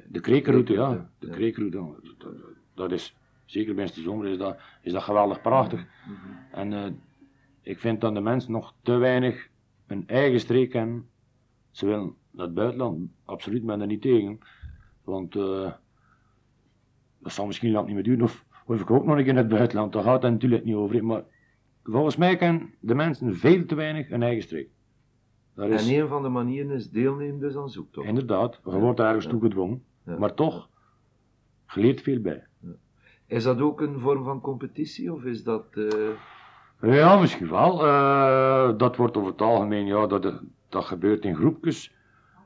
De 0.08 0.20
kreekroute, 0.22 0.74
ja. 0.74 1.10
De 1.20 1.30
kreekroute, 1.30 1.78
dat, 2.18 2.34
dat 2.74 2.92
is, 2.92 3.16
zeker 3.46 3.76
bij 3.76 3.86
de 3.86 4.02
zomer 4.02 4.28
is 4.28 4.38
dat, 4.38 4.58
is 4.82 4.92
dat 4.92 5.04
geweldig 5.04 5.42
prachtig. 5.42 5.86
En 6.52 6.74
eh, 6.74 6.92
ik 7.62 7.80
vind 7.80 8.02
dat 8.02 8.14
de 8.14 8.22
mensen 8.22 8.52
nog 8.52 8.74
te 8.82 8.96
weinig 8.96 9.48
een 9.88 10.08
eigen 10.08 10.40
streek 10.40 10.70
kennen. 10.70 11.10
Ze 11.72 11.86
willen 11.86 12.16
naar 12.32 12.46
het 12.46 12.56
buitenland, 12.56 13.10
absoluut 13.26 13.66
ben 13.66 13.82
er 13.82 13.88
niet 13.88 14.02
tegen. 14.02 14.40
Want 15.04 15.36
eh, 15.36 15.72
dat 17.20 17.32
zal 17.32 17.46
misschien 17.46 17.72
lang 17.72 17.86
niet 17.86 17.96
meer 17.96 18.04
duren, 18.04 18.24
of, 18.24 18.46
of 18.68 18.82
ik 18.82 18.92
ook 18.92 19.06
nog 19.06 19.18
een 19.18 19.24
keer 19.24 19.34
naar 19.34 19.44
het 19.44 19.52
buitenland, 19.52 19.94
daar 19.94 20.04
gaat 20.04 20.22
het 20.24 20.32
natuurlijk 20.32 20.64
niet 20.64 20.76
over. 20.76 21.06
Maar 21.06 21.24
volgens 21.84 22.16
mij 22.16 22.36
kennen 22.36 22.74
de 22.80 22.96
mensen 22.96 23.36
veel 23.36 23.66
te 23.66 23.76
weinig 23.76 24.10
een 24.12 24.24
eigen 24.24 24.44
streek. 24.44 24.70
Dat 25.56 25.70
is, 25.70 25.88
En 25.90 26.02
een 26.02 26.08
van 26.08 26.22
de 26.22 26.30
manieren 26.30 26.72
is 26.72 26.90
deelnemen 26.90 27.40
dus 27.40 27.56
aan 27.56 27.70
zoektocht. 27.70 28.08
inderdaad, 28.08 28.60
je 28.66 28.80
wordt 28.80 29.00
ergens 29.00 29.26
toe 29.26 29.42
gedwongen, 29.42 29.84
maar 30.04 30.34
toch, 30.34 30.70
je 31.74 31.80
leert 31.82 32.02
veel 32.02 32.20
bij. 32.22 32.46
Is 33.26 33.44
dat 33.44 33.60
ook 33.62 33.82
een 33.82 34.00
vorm 34.00 34.24
van 34.24 34.42
competitie 34.42 35.14
of 35.14 35.24
is 35.24 35.44
dat... 35.44 35.66
eh, 36.82 36.94
Ja, 36.94 37.20
misschien 37.20 37.50
wel. 37.50 37.86
Eh, 37.86 38.78
dat 38.78 38.96
wordt 38.96 39.18
over 39.18 39.32
het 39.32 39.42
algemeen, 39.42 39.86
ja, 39.86 40.08
dat, 40.08 40.42
dat 40.70 40.86
gebeurt 40.86 41.26
in 41.26 41.36
groepjes. 41.36 41.96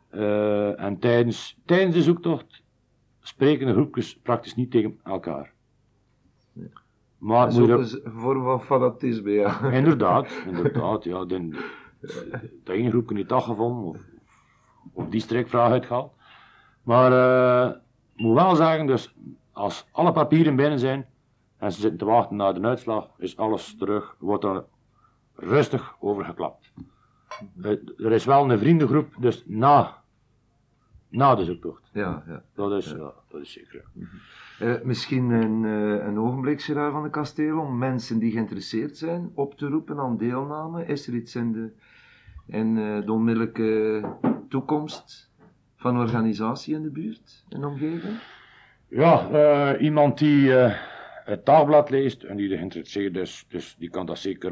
Eh, 0.09 0.79
en 0.81 0.99
tijdens, 0.99 1.59
tijdens 1.65 1.95
de 1.95 2.01
zoektocht 2.01 2.63
spreken 3.19 3.67
de 3.67 3.73
groepjes 3.73 4.17
praktisch 4.19 4.55
niet 4.55 4.71
tegen 4.71 4.99
elkaar. 5.03 5.53
Maar 7.21 7.45
dat 7.45 7.79
is 7.79 7.95
ook 7.95 8.05
een 8.05 8.11
vorm 8.11 8.43
van 8.43 8.61
fanatisme, 8.61 9.31
ja. 9.31 9.59
inderdaad, 9.79 10.27
inderdaad, 10.47 11.03
ja. 11.03 11.25
De, 11.25 11.49
de 12.63 12.73
ene 12.73 12.89
groep 12.89 13.09
niet 13.09 13.29
dat 13.29 13.43
gevonden, 13.43 13.83
of, 13.83 13.97
of 14.93 15.09
die 15.09 15.21
streekvraag 15.21 15.71
uitgehaald. 15.71 16.13
Maar 16.83 17.11
eh, 17.11 17.75
ik 18.15 18.21
moet 18.21 18.35
wel 18.35 18.55
zeggen, 18.55 18.85
dus 18.85 19.15
als 19.51 19.87
alle 19.91 20.11
papieren 20.11 20.55
binnen 20.55 20.79
zijn 20.79 21.05
en 21.57 21.71
ze 21.71 21.79
zitten 21.79 21.99
te 21.99 22.05
wachten 22.05 22.35
naar 22.35 22.53
de 22.53 22.67
uitslag, 22.67 23.09
is 23.17 23.37
alles 23.37 23.75
terug, 23.77 24.15
wordt 24.19 24.43
er 24.43 24.63
rustig 25.35 25.95
over 25.99 26.25
geklapt. 26.25 26.73
Eh, 27.61 27.71
er 27.97 28.11
is 28.11 28.25
wel 28.25 28.51
een 28.51 28.59
vriendengroep, 28.59 29.13
dus 29.19 29.43
na, 29.45 30.03
na 31.07 31.35
de 31.35 31.43
zoektocht. 31.43 31.89
Ja, 31.93 32.23
ja. 32.27 32.43
Dat 32.55 32.71
is, 32.71 32.89
ja. 32.89 33.13
dat 33.27 33.41
is 33.41 33.51
zeker. 33.51 33.83
ja. 33.93 34.05
Eh, 34.61 34.81
misschien 34.83 35.29
een, 35.29 35.65
eh, 35.65 36.05
een 36.07 36.19
ogenblik, 36.19 36.61
Gerard 36.61 36.91
van 36.91 37.03
de 37.03 37.09
Kasteel, 37.09 37.59
om 37.59 37.77
mensen 37.77 38.19
die 38.19 38.31
geïnteresseerd 38.31 38.97
zijn 38.97 39.31
op 39.33 39.57
te 39.57 39.67
roepen 39.67 39.99
aan 39.99 40.17
deelname. 40.17 40.85
Is 40.85 41.07
er 41.07 41.13
iets 41.13 41.35
in 41.35 41.51
de, 41.51 41.71
in, 42.45 42.77
eh, 42.77 43.05
de 43.05 43.11
onmiddellijke 43.11 44.03
toekomst 44.49 45.31
van 45.75 45.97
organisatie 45.97 46.75
in 46.75 46.81
de 46.81 46.89
buurt, 46.89 47.45
in 47.49 47.59
de 47.61 47.67
omgeving? 47.67 48.19
Ja, 48.87 49.77
iemand 49.77 50.17
die 50.17 50.51
het 50.51 51.45
dagblad 51.45 51.89
leest 51.89 52.23
en 52.23 52.37
die 52.37 52.49
geïnteresseerd 52.49 53.17
is, 53.17 53.45
dus 53.49 53.75
die 53.79 53.89
kan 53.89 54.05
dat 54.05 54.17
zeker. 54.17 54.51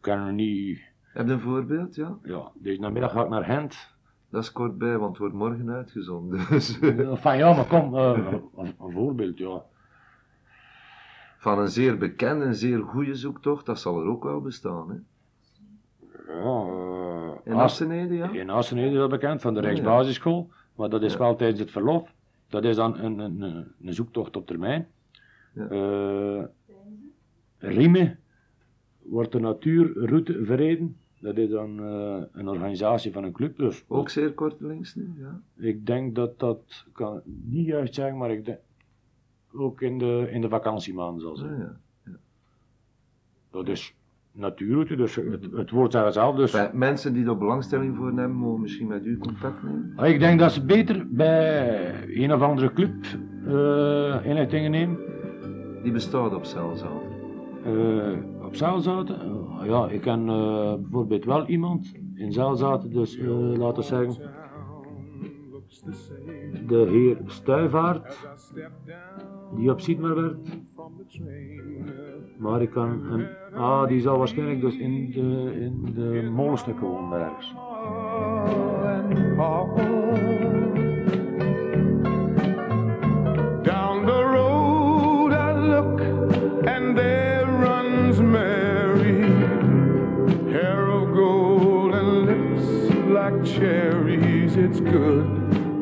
kan 0.00 0.26
er 0.26 0.32
niet. 0.32 0.80
Heb 1.02 1.26
je 1.26 1.32
een 1.32 1.40
voorbeeld? 1.40 1.94
Ja, 1.94 2.18
Ja, 2.22 2.50
deze 2.54 2.80
namiddag 2.80 3.12
ga 3.12 3.22
ik 3.22 3.28
naar 3.28 3.44
Gent. 3.44 3.94
Dat 4.30 4.42
is 4.42 4.52
kort 4.52 4.78
bij, 4.78 4.98
want 4.98 5.08
het 5.10 5.18
wordt 5.18 5.34
morgen 5.34 5.70
uitgezonden. 5.70 6.40
Dus, 6.50 6.78
Van 7.12 7.36
ja, 7.36 7.52
maar 7.54 7.66
kom, 7.66 7.96
eh, 7.96 8.18
een, 8.56 8.74
een 8.80 8.92
voorbeeld, 8.92 9.38
ja. 9.38 9.62
van 11.38 11.58
een 11.58 11.68
zeer 11.68 11.98
bekende 11.98 12.44
en 12.44 12.54
zeer 12.54 12.78
goede 12.82 13.14
zoektocht, 13.14 13.66
dat 13.66 13.80
zal 13.80 14.00
er 14.00 14.06
ook 14.06 14.24
wel 14.24 14.40
bestaan. 14.40 14.88
Hè? 14.90 14.96
Ja, 16.32 16.64
eh, 16.66 17.30
In 17.44 17.52
As- 17.52 17.62
Assenede, 17.62 18.14
ja? 18.14 18.30
In 18.30 18.50
Assenede 18.50 18.96
dat 18.96 19.10
bekend, 19.10 19.40
van 19.40 19.54
de 19.54 19.60
Rijksbasisschool. 19.60 20.50
Maar 20.74 20.88
dat 20.88 21.02
is 21.02 21.12
Ja. 21.12 21.18
wel 21.18 21.36
tijdens 21.36 21.60
het 21.60 21.70
verlof. 21.70 22.12
Dat 22.48 22.64
is 22.64 22.76
dan 22.76 22.98
een, 22.98 23.18
een, 23.18 23.40
een, 23.40 23.72
een 23.82 23.94
zoektocht 23.94 24.36
op 24.36 24.46
termijn. 24.46 24.88
Ja. 25.54 25.68
Eh, 25.68 26.44
Riemen 27.58 28.18
wordt 29.02 29.32
de 29.32 29.40
natuurroute 29.40 30.44
verreden. 30.44 30.96
Dat 31.20 31.36
is 31.36 31.50
dan 31.50 31.80
eh, 31.80 32.22
een 32.32 32.48
organisatie 32.48 33.12
van 33.12 33.24
een 33.24 33.32
club. 33.32 33.56
Dus 33.56 33.84
Ook 33.88 34.08
zeer 34.08 34.32
kortelings 34.32 34.94
nu, 34.94 35.12
ja. 35.18 35.40
ik 35.56 35.86
denk 35.86 36.14
dat 36.14 36.38
dat, 36.38 36.84
ik 36.86 36.92
kan 36.92 37.20
niet 37.24 37.66
juist 37.66 37.94
zeggen, 37.94 38.16
maar 38.18 38.30
ik 38.30 38.44
denk 38.44 38.58
ook 39.52 39.80
in 39.80 39.98
de, 39.98 40.28
in 40.30 40.40
de 40.40 40.48
vakantiemaanden 40.48 41.20
zal 41.20 41.36
zijn. 41.36 41.52
Ah, 41.52 41.58
ja. 42.04 42.12
Dat 43.50 43.68
is 43.68 43.94
natuurroute, 44.32 44.96
dus 44.96 45.14
het, 45.14 45.46
het 45.52 45.70
woord 45.70 45.92
zegt 45.92 46.12
zelf. 46.12 46.36
Dus 46.36 46.70
mensen 46.72 47.12
die 47.12 47.26
er 47.26 47.38
belangstelling 47.38 47.96
voor 47.96 48.06
hebben, 48.06 48.30
mogen 48.32 48.60
misschien 48.60 48.86
met 48.86 49.04
u 49.04 49.18
contact 49.18 49.62
nemen. 49.62 49.92
Ah, 49.96 50.08
Ik 50.08 50.18
denk 50.18 50.40
dat 50.40 50.52
ze 50.52 50.64
beter 50.64 51.06
bij 51.10 52.16
een 52.16 52.32
of 52.32 52.40
andere 52.40 52.72
club 52.72 52.94
eh 53.46 54.20
inlichtingen 54.26 54.70
nemen. 54.70 54.98
Die 55.82 55.92
bestaat 55.92 56.34
op 56.34 56.44
Celzaal. 56.44 57.02
Eh, 57.64 58.12
op 58.50 58.56
Zeilzaten? 58.56 59.20
Eh, 59.20 59.66
ja, 59.66 59.88
ik 59.88 60.00
ken 60.00 60.28
eh, 60.28 60.74
bijvoorbeeld 60.74 61.24
wel 61.24 61.46
iemand 61.46 61.92
in 62.14 62.32
Zeilzaten, 62.32 62.90
dus 62.90 63.18
eh, 63.18 63.28
laten 63.56 63.76
we 63.76 63.82
zeggen 63.82 64.38
de 66.66 66.86
heer 66.90 67.18
Stuyvaart, 67.26 68.26
die 69.56 69.70
op 69.70 69.80
Sietmer 69.80 70.14
werd. 70.14 70.36
Maar 72.38 72.62
ik 72.62 72.70
kan 72.70 73.04
hem, 73.04 73.28
ah, 73.54 73.86
die 73.86 74.00
zal 74.00 74.18
waarschijnlijk 74.18 74.60
dus 74.60 74.76
in 74.76 75.10
de, 75.10 75.52
in 75.60 75.92
de 75.94 76.30
molenstukken 76.32 76.86
wonen 76.86 77.20
ergens. 77.20 77.54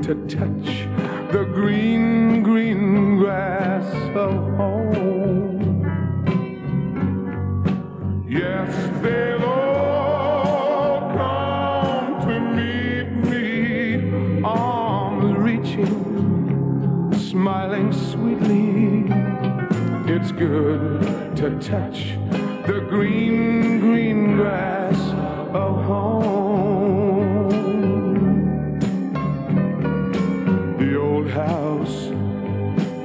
To 0.09 0.15
touch 0.27 0.89
the 1.33 1.45
green, 1.53 2.43
green 2.43 3.19
grass 3.19 3.85
of 4.17 4.33
home. 4.57 5.85
Yes, 8.27 8.75
they'll 9.03 9.45
all 9.45 11.13
come 11.15 12.27
to 12.27 12.41
meet 12.41 13.11
me, 13.29 14.43
arms 14.43 15.37
reaching, 15.37 17.13
smiling 17.13 17.93
sweetly. 17.93 19.13
It's 20.11 20.33
good 20.33 21.37
to 21.37 21.51
touch 21.61 22.17
the 22.67 22.81
green, 22.89 23.79
green 23.81 24.37
grass 24.37 24.68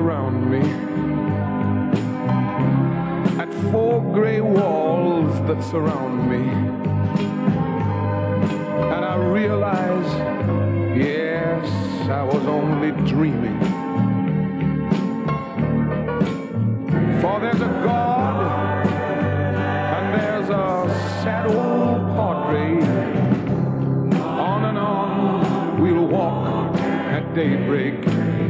around 0.00 0.50
me 0.50 0.62
at 3.38 3.52
four 3.70 4.00
gray 4.14 4.40
walls 4.40 5.30
that 5.46 5.62
surround 5.62 6.16
me. 6.30 6.44
And 8.94 9.04
I 9.04 9.16
realize, 9.16 10.10
yes, 10.96 11.66
I 12.08 12.22
was 12.22 12.42
only 12.46 12.92
dreaming. 13.06 13.60
For 17.20 17.38
there's 17.40 17.60
a 17.60 17.72
God 17.84 18.86
and 19.96 20.06
there's 20.18 20.48
a 20.48 20.88
sad 21.22 21.46
old 21.46 22.02
portrait. 22.16 22.82
On 24.48 24.64
and 24.64 24.78
on 24.78 25.82
we'll 25.82 26.06
walk 26.06 26.74
at 26.78 27.34
daybreak. 27.34 28.49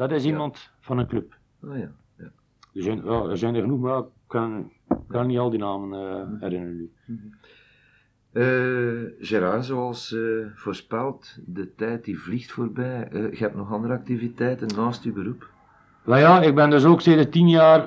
Dat 0.00 0.10
is 0.10 0.24
iemand 0.24 0.70
van 0.80 0.98
een 0.98 1.06
club. 1.06 1.36
Ah 1.62 1.78
ja. 1.78 1.92
ja. 2.18 2.30
Er 2.74 2.82
zijn, 2.82 3.04
ja, 3.04 3.22
er 3.22 3.38
zijn 3.38 3.54
er 3.54 3.60
genoeg, 3.60 3.80
maar 3.80 3.98
ik 3.98 4.04
kan, 4.26 4.72
kan 5.08 5.26
niet 5.26 5.38
al 5.38 5.50
die 5.50 5.58
namen 5.58 5.92
eh, 5.92 6.40
herinneren 6.40 6.76
nu. 6.76 6.90
Eh, 8.32 9.26
Gerard, 9.26 9.64
zoals 9.64 10.12
eh, 10.12 10.20
voorspeld, 10.54 11.38
de 11.46 11.74
tijd 11.74 12.04
die 12.04 12.18
vliegt 12.18 12.52
voorbij. 12.52 13.08
Eh, 13.08 13.32
je 13.32 13.38
hebt 13.38 13.54
nog 13.54 13.72
andere 13.72 13.94
activiteiten 13.94 14.68
naast 14.76 15.04
je 15.04 15.12
beroep? 15.12 15.50
Nou 16.04 16.20
ja, 16.20 16.42
ik 16.42 16.54
ben 16.54 16.70
dus 16.70 16.84
ook 16.84 17.00
sinds 17.00 17.30
tien 17.30 17.48
jaar 17.48 17.86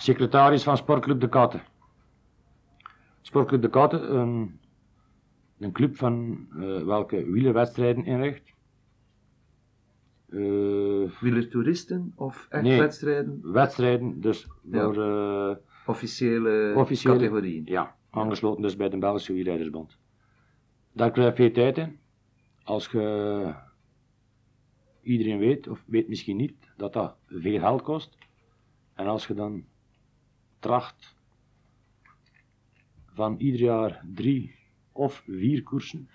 secretaris 0.00 0.62
van 0.62 0.76
Sportclub 0.76 1.20
De 1.20 1.28
Katten. 1.28 1.62
Sportclub 3.20 3.62
De 3.62 3.70
Katten, 3.70 4.16
een, 4.16 4.58
een 5.58 5.72
club 5.72 5.96
van 5.96 6.46
welke 6.86 7.30
wielerwedstrijden 7.30 8.04
inricht. 8.04 8.53
Eh, 10.34 11.20
Wielertoeristen 11.20 12.12
of 12.16 12.46
echt 12.50 12.62
Nee. 12.62 12.78
wedstrijden? 12.78 13.52
wedstrijden, 13.52 14.20
dus 14.20 14.46
voor 14.70 15.02
eh, 15.02 15.56
Officiële, 15.86 16.72
officiële 16.76 17.14
categorieën? 17.14 17.62
Ja, 17.64 17.96
aangesloten 18.10 18.62
dus 18.62 18.76
bij 18.76 18.88
de 18.88 18.98
Belgische 18.98 19.32
Wielrijdersbond. 19.32 19.98
daar 20.92 21.10
krijg 21.10 21.28
je 21.28 21.42
veel 21.42 21.52
tijd 21.52 21.78
in. 21.78 21.98
Als 22.62 22.86
je 22.90 23.54
iedereen 25.02 25.38
weet, 25.38 25.68
of 25.68 25.84
weet 25.86 26.08
misschien 26.08 26.36
niet, 26.36 26.54
dat 26.76 26.92
dat 26.92 27.16
veel 27.28 27.58
geld 27.58 27.82
kost. 27.82 28.18
En 28.94 29.06
als 29.06 29.26
je 29.26 29.34
dan 29.34 29.64
tracht 30.58 31.16
van 33.12 33.34
ieder 33.38 33.60
jaar 33.60 34.04
drie 34.14 34.54
of 34.92 35.22
vier 35.26 35.62
koersen. 35.62 36.08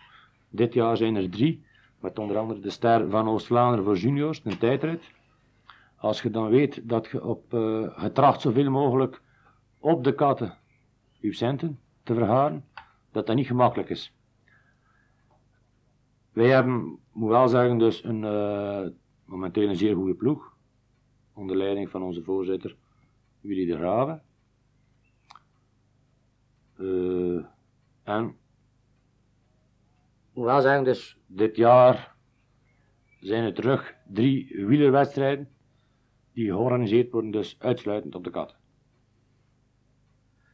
Dit 0.50 0.74
jaar 0.74 0.98
zijn 0.98 1.16
er 1.16 1.30
drie, 1.30 1.64
met 2.00 2.20
onder 2.20 2.38
andere 2.38 2.60
de 2.60 2.70
ster 2.70 3.10
van 3.10 3.28
Oost-Vlaanderen 3.28 3.86
voor 3.86 3.98
juniors, 3.98 4.42
een 4.44 4.58
tijdrit. 4.58 5.12
Als 5.96 6.22
je 6.22 6.30
dan 6.30 6.50
weet 6.50 6.90
dat 6.90 7.08
je 7.08 7.24
op, 7.24 7.54
eh 7.54 8.02
je 8.02 8.12
tracht 8.14 8.42
zoveel 8.42 8.72
mogelijk 8.72 9.22
op 9.80 10.04
de 10.04 10.16
katten 10.16 10.58
je 11.20 11.34
centen 11.34 11.80
te 12.04 12.14
vergaren, 12.14 12.66
dat 13.12 13.28
dat 13.28 13.36
niet 13.36 13.48
gemakkelijk 13.48 13.90
is. 13.90 14.14
Wij 16.32 16.50
hebben, 16.50 17.00
moet 17.12 17.30
wel 17.30 17.48
zeggen, 17.48 17.78
dus 17.78 18.04
een, 18.04 18.24
eh, 18.24 18.88
momenteel 19.26 19.70
een 19.70 19.76
zeer 19.76 19.96
goede 19.96 20.14
ploeg. 20.14 20.54
Onder 21.34 21.56
leiding 21.56 21.90
van 21.90 22.04
onze 22.04 22.24
voorzitter 22.24 22.76
Willy 23.42 23.66
de 23.66 23.78
Graven. 23.78 24.24
Eh, 26.78 27.46
en 28.04 28.38
moet 30.40 30.48
wel 30.48 30.62
zeggen, 30.62 30.84
dus 30.84 31.18
dit 31.28 31.56
jaar 31.56 32.16
zijn 33.20 33.44
er 33.44 33.54
terug 33.54 33.94
drie 34.08 34.66
wielerwedstrijden 34.66 35.50
die 36.34 36.46
georganiseerd 36.46 37.12
worden, 37.12 37.32
dus 37.32 37.56
uitsluitend 37.60 38.16
op 38.16 38.24
de 38.24 38.30
kat. 38.30 38.56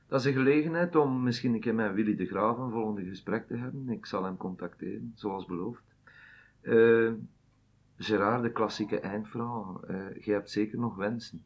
Dat 0.07 0.19
is 0.19 0.25
een 0.25 0.33
gelegenheid 0.33 0.95
om 0.95 1.23
misschien 1.23 1.53
een 1.53 1.59
keer 1.59 1.75
met 1.75 1.93
Willy 1.93 2.15
de 2.15 2.25
Graaf 2.25 2.57
een 2.57 2.71
volgende 2.71 3.03
gesprek 3.03 3.47
te 3.47 3.55
hebben. 3.55 3.89
Ik 3.89 4.05
zal 4.05 4.23
hem 4.23 4.37
contacteren, 4.37 5.11
zoals 5.15 5.45
beloofd. 5.45 5.83
Eh 6.61 7.11
Gerard, 7.97 8.43
de 8.43 8.51
klassieke 8.51 8.99
eindvrouw. 8.99 9.81
eh 9.87 10.23
je 10.23 10.31
hebt 10.31 10.49
zeker 10.51 10.79
nog 10.79 10.95
wensen. 10.95 11.43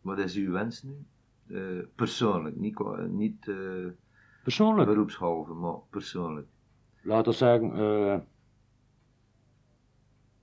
Wat 0.00 0.18
is 0.18 0.36
uw 0.36 0.52
wens 0.52 0.82
nu? 0.82 1.04
Eh, 1.46 1.84
persoonlijk, 1.94 2.56
niet, 2.56 2.78
niet 3.08 3.50
Persoonlijk, 4.42 4.88
beroepshalve, 4.88 5.52
maar 5.52 5.78
persoonlijk. 5.90 6.46
Laten 7.02 7.32
we 7.32 7.38
zeggen, 7.38 7.76
eh 7.76 8.20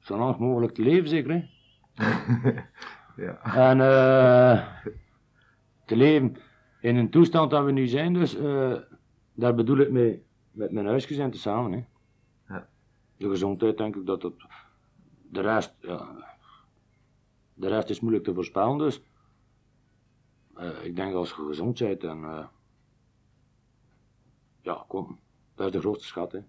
zo 0.09 0.17
lang 0.17 0.37
mogelijk 0.37 0.73
te 0.73 0.81
leven 0.81 1.09
zeker, 1.09 1.31
hè? 1.31 1.47
ja. 3.25 3.69
En 3.69 3.81
eh, 3.81 4.67
te 5.85 5.95
leven 5.95 6.35
in 6.81 6.95
een 6.95 7.09
toestand 7.09 7.51
dat 7.51 7.65
we 7.65 7.71
nu 7.71 7.87
zijn, 7.87 8.13
dus 8.13 8.35
eh, 8.35 8.75
daar 9.33 9.55
bedoel 9.55 9.77
ik 9.77 9.91
mee 9.91 10.23
met 10.51 10.71
mijn 10.71 10.85
huisgezin 10.85 11.31
te 11.31 11.37
samen. 11.37 11.71
Hè. 11.71 11.83
Ja. 12.53 12.69
De 13.17 13.29
gezondheid 13.29 13.77
denk 13.77 13.95
ik 13.95 14.05
dat 14.05 14.21
het, 14.21 14.33
de 15.29 15.41
rest, 15.41 15.75
ja, 15.79 16.07
de 17.53 17.67
rest 17.67 17.89
is 17.89 17.99
moeilijk 17.99 18.25
te 18.25 18.33
voorspellen, 18.33 18.77
dus 18.77 19.01
ik 20.83 20.95
denk 20.95 21.13
als 21.13 21.29
je 21.29 21.45
gezond 21.45 21.79
bent 21.79 22.03
en 22.03 22.49
ja, 24.61 24.85
kom, 24.87 25.19
dat 25.59 25.67
is 25.67 25.73
de 25.73 25.79
grootste 25.79 26.07
schat. 26.07 26.31
Hè. 26.31 26.39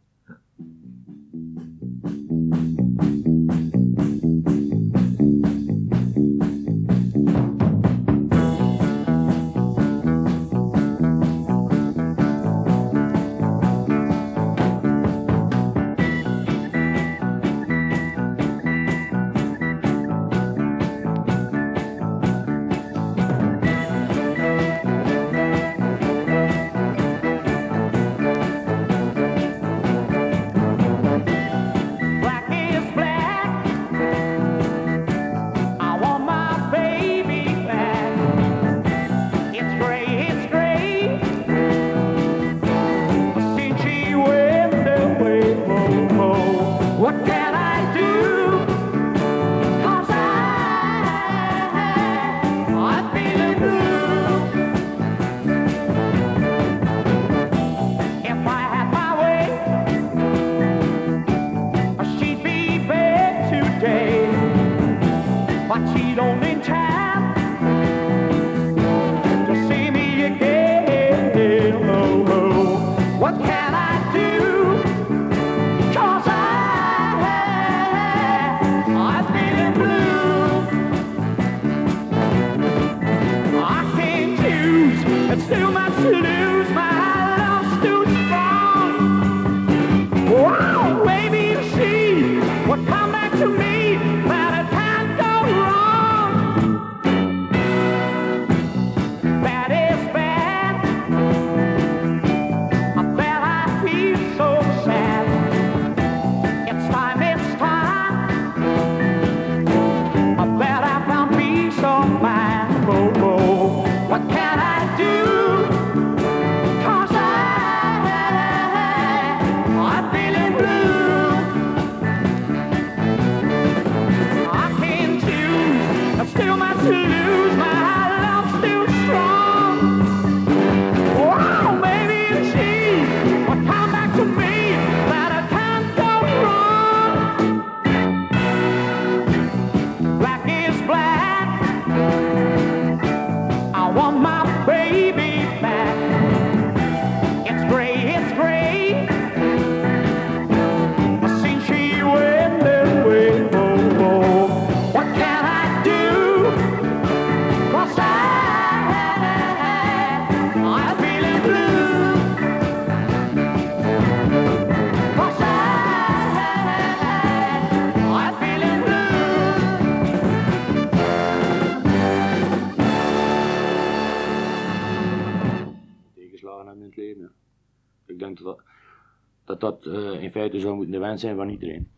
In 180.21 180.31
feite 180.31 180.61
zou 180.61 180.75
moeten 180.75 180.93
de 180.93 180.99
wens 180.99 181.21
zijn 181.21 181.37
van 181.37 181.49
iedereen. 181.49 181.91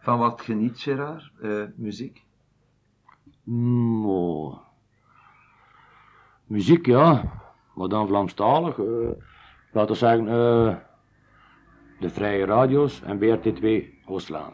Van 0.00 0.18
wat 0.18 0.40
geniet 0.40 0.80
Gerard? 0.80 1.30
Eh, 1.42 1.62
muziek? 1.76 2.24
Muziek, 6.46 6.86
ja. 6.86 7.32
Maar 7.74 7.88
dan 7.88 8.06
Vlaamstalig. 8.06 8.78
eh 8.78 9.10
laten 9.72 9.92
we 9.92 9.98
zeggen, 9.98 10.28
eh, 10.28 10.76
de 12.00 12.10
Vrije 12.10 12.44
Radio's 12.44 13.02
en 13.02 13.18
BRT2 13.18 13.94
Oostlaan. 14.06 14.52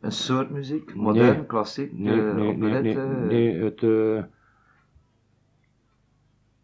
Een 0.00 0.12
soort 0.12 0.50
muziek, 0.50 0.94
modern, 0.94 1.36
Nee. 1.36 1.46
klassiek, 1.46 1.92
Nee, 1.92 2.20
eh, 2.28 2.34
nee, 2.34 2.56
nee, 2.56 2.56
nee, 2.56 2.96
operette, 2.96 3.26
nee, 3.26 3.62
het, 3.62 3.82
eh, 3.82 4.24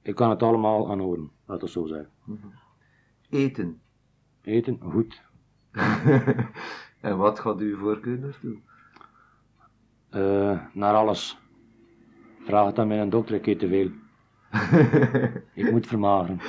ik 0.03 0.15
kan 0.15 0.31
het 0.31 0.43
allemaal 0.43 0.91
aanhoren, 0.91 1.31
laat 1.47 1.61
het 1.61 1.71
zo 1.71 1.87
zeggen. 1.87 2.11
eten. 3.31 3.81
Eten, 4.43 4.79
goed. 4.81 5.23
en 7.01 7.17
wat 7.19 7.41
gaat 7.41 7.59
uw 7.61 7.77
voorkeur 7.79 8.19
naartoe? 8.19 8.57
Eh, 10.11 10.61
naar 10.75 10.95
alles. 10.95 11.39
Vraag 12.45 12.67
het 12.67 12.79
aan 12.79 12.89
mijn 12.89 13.11
dokter, 13.11 13.35
ik 13.35 13.47
eet 13.47 13.59
te 13.59 13.69
veel. 13.69 13.91
ik 15.65 15.71
moet 15.71 15.87
vermageren. 15.87 16.41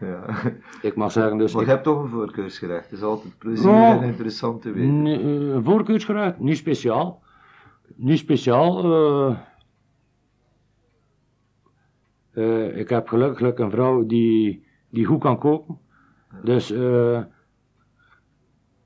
ja. 0.00 0.36
Ik 0.82 0.96
mag 0.96 1.12
zeggen, 1.12 1.38
dus... 1.38 1.52
Maar 1.52 1.62
ik- 1.62 1.68
je 1.68 1.74
hebt 1.74 1.84
toch 1.86 2.02
een 2.02 2.08
voorkeursgerecht, 2.10 2.90
dat 2.90 2.98
is 2.98 3.04
altijd 3.04 3.38
plezierig 3.38 3.76
Ja. 3.78 3.96
en 4.00 4.02
interessant 4.08 4.62
te 4.62 4.72
weten. 4.72 5.06
Eh, 5.06 5.58
voorkeursgerecht, 5.64 6.38
niet 6.38 6.56
speciaal. 6.56 7.22
Niet 7.94 8.18
speciaal. 8.18 8.84
Eh, 12.32 12.76
ik 12.78 12.88
heb 12.88 13.08
gelukkig 13.08 13.58
een 13.58 13.70
vrouw 13.70 14.06
die, 14.06 14.64
die 14.88 15.04
goed 15.04 15.20
kan 15.20 15.38
koken. 15.38 15.78
Dus 16.42 16.70
eh, 16.70 17.22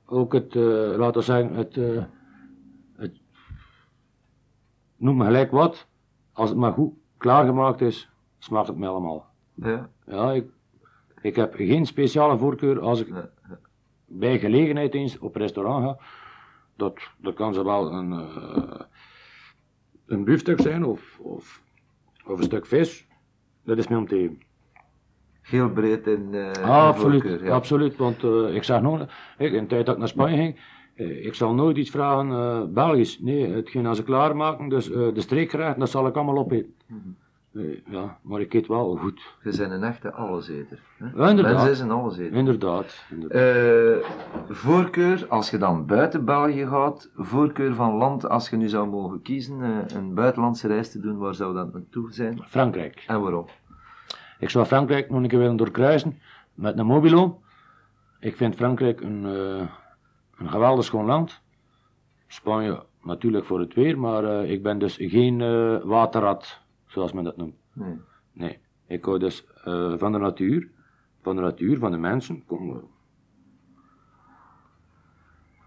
ook 0.05 0.33
het, 0.33 0.55
eh, 0.55 0.93
laten 0.97 1.13
we 1.13 1.21
zeggen, 1.21 1.53
het, 1.53 1.77
eh, 1.77 2.03
het, 2.95 3.19
noem 4.95 5.17
me 5.17 5.25
gelijk 5.25 5.51
wat. 5.51 5.87
Als 6.33 6.49
het 6.49 6.57
maar 6.57 6.73
goed 6.73 6.93
klaargemaakt 7.17 7.81
is, 7.81 8.09
smaakt 8.37 8.67
het 8.67 8.77
me 8.77 8.87
allemaal. 8.87 9.25
Ja. 9.53 9.89
Ja, 10.05 10.31
ik, 10.31 10.49
ik 11.21 11.35
heb 11.35 11.53
geen 11.53 11.85
speciale 11.85 12.37
voorkeur 12.37 12.79
als 12.79 13.01
ik 13.01 13.13
bij 14.05 14.39
gelegenheid 14.39 14.93
eens 14.93 15.19
op 15.19 15.35
restaurant 15.35 15.83
ga. 15.85 15.97
Dat, 16.75 16.99
dat 17.17 17.33
kan 17.33 17.53
zowel 17.53 17.93
een, 17.93 18.11
eh 18.11 18.81
een 20.09 20.23
biefstuk 20.23 20.61
zijn 20.61 20.85
of, 20.85 21.19
of, 21.19 21.63
of 22.25 22.37
een 22.37 22.43
stuk 22.43 22.65
vis. 22.65 23.07
Dat 23.63 23.77
is 23.77 23.87
mij 23.87 23.97
om 23.97 24.07
te 24.07 24.15
even. 24.15 24.41
Heel 25.49 25.69
breed 25.69 26.07
in, 26.07 26.33
in 26.33 26.63
Ah, 26.63 26.87
absoluut, 26.87 27.21
voorkeur, 27.21 27.45
ja. 27.45 27.53
absoluut. 27.53 27.97
Want 27.97 28.23
eh, 28.23 28.55
ik 28.55 28.63
zeg 28.63 28.81
nog, 28.81 29.05
ik, 29.37 29.51
in 29.53 29.61
de 29.61 29.67
tijd 29.67 29.85
dat 29.85 29.93
ik 29.93 29.99
naar 29.99 30.07
Spanje 30.07 30.37
ging, 30.37 30.59
eh, 30.95 31.25
ik 31.25 31.33
zal 31.33 31.53
nooit 31.53 31.77
iets 31.77 31.89
vragen 31.89 32.31
eh, 32.31 32.63
Belgisch. 32.73 33.19
Nee, 33.19 33.47
hetgeen 33.53 33.85
als 33.85 33.97
ze 33.97 34.03
klaarmaken, 34.03 34.69
dus 34.69 34.85
de 34.85 35.21
streekgerechten, 35.21 35.79
dat 35.79 35.89
zal 35.89 36.07
ik 36.07 36.15
allemaal 36.15 36.37
opeten. 36.37 36.73
Mhm. 36.85 37.09
Ja, 37.85 38.17
maar 38.21 38.41
ik 38.41 38.53
eet 38.53 38.67
wel 38.67 38.95
goed. 38.95 39.21
Je 39.43 39.57
bent 39.57 39.71
een 39.71 39.83
echte 39.83 40.11
alleseter. 40.11 40.79
Hè? 40.97 41.29
Inderdaad. 41.29 41.53
Mensen 41.53 41.71
is 41.71 41.79
een 41.79 41.91
alleseter. 41.91 42.33
Inderdaad. 42.33 43.05
inderdaad. 43.09 44.05
Voorkeur, 44.49 45.25
als 45.29 45.49
je 45.49 45.57
dan 45.57 45.85
buiten 45.85 46.25
België 46.25 46.65
gaat, 46.67 47.09
voorkeur 47.15 47.75
van 47.75 47.93
land, 47.93 48.29
als 48.29 48.49
je 48.49 48.55
nu 48.55 48.67
zou 48.67 48.87
mogen 48.87 49.21
kiezen, 49.21 49.85
een 49.95 50.13
buitenlandse 50.13 50.67
reis 50.67 50.91
te 50.91 50.99
doen, 50.99 51.17
waar 51.17 51.35
zou 51.35 51.53
dat 51.53 51.73
naartoe 51.73 52.13
zijn? 52.13 52.41
Frankrijk. 52.47 53.03
En 53.07 53.21
waarom? 53.21 53.45
Ik 54.39 54.49
zou 54.49 54.65
Frankrijk 54.65 55.09
nog 55.09 55.21
een 55.21 55.27
keer 55.27 55.39
willen 55.39 55.55
doorkruisen 55.55 56.19
met 56.53 56.77
een 56.77 56.85
mobilo. 56.85 57.41
Ik 58.19 58.35
vind 58.35 58.55
Frankrijk 58.55 59.01
een, 59.01 59.25
eh, 59.25 59.67
een 60.37 60.49
geweldig 60.49 60.85
schoon 60.85 61.05
land. 61.05 61.41
Spanje 62.27 62.83
natuurlijk 63.03 63.45
voor 63.45 63.59
het 63.59 63.73
weer, 63.73 63.99
maar 63.99 64.23
eh, 64.23 64.51
ik 64.51 64.63
ben 64.63 64.79
dus 64.79 64.97
geen 64.99 65.41
eh, 65.41 65.81
waterrat, 65.83 66.61
zoals 66.85 67.13
men 67.13 67.23
dat 67.23 67.37
noemt. 67.37 67.55
Nee. 67.73 67.99
Nee, 68.31 68.59
ik 68.87 69.05
hou 69.05 69.19
dus 69.19 69.45
van 69.97 70.11
de 70.11 70.17
natuur, 70.17 70.69
van 71.21 71.35
de 71.35 71.41
natuur, 71.41 71.77
van 71.77 71.91
de 71.91 71.97
mensen. 71.97 72.45
Kom, 72.45 72.89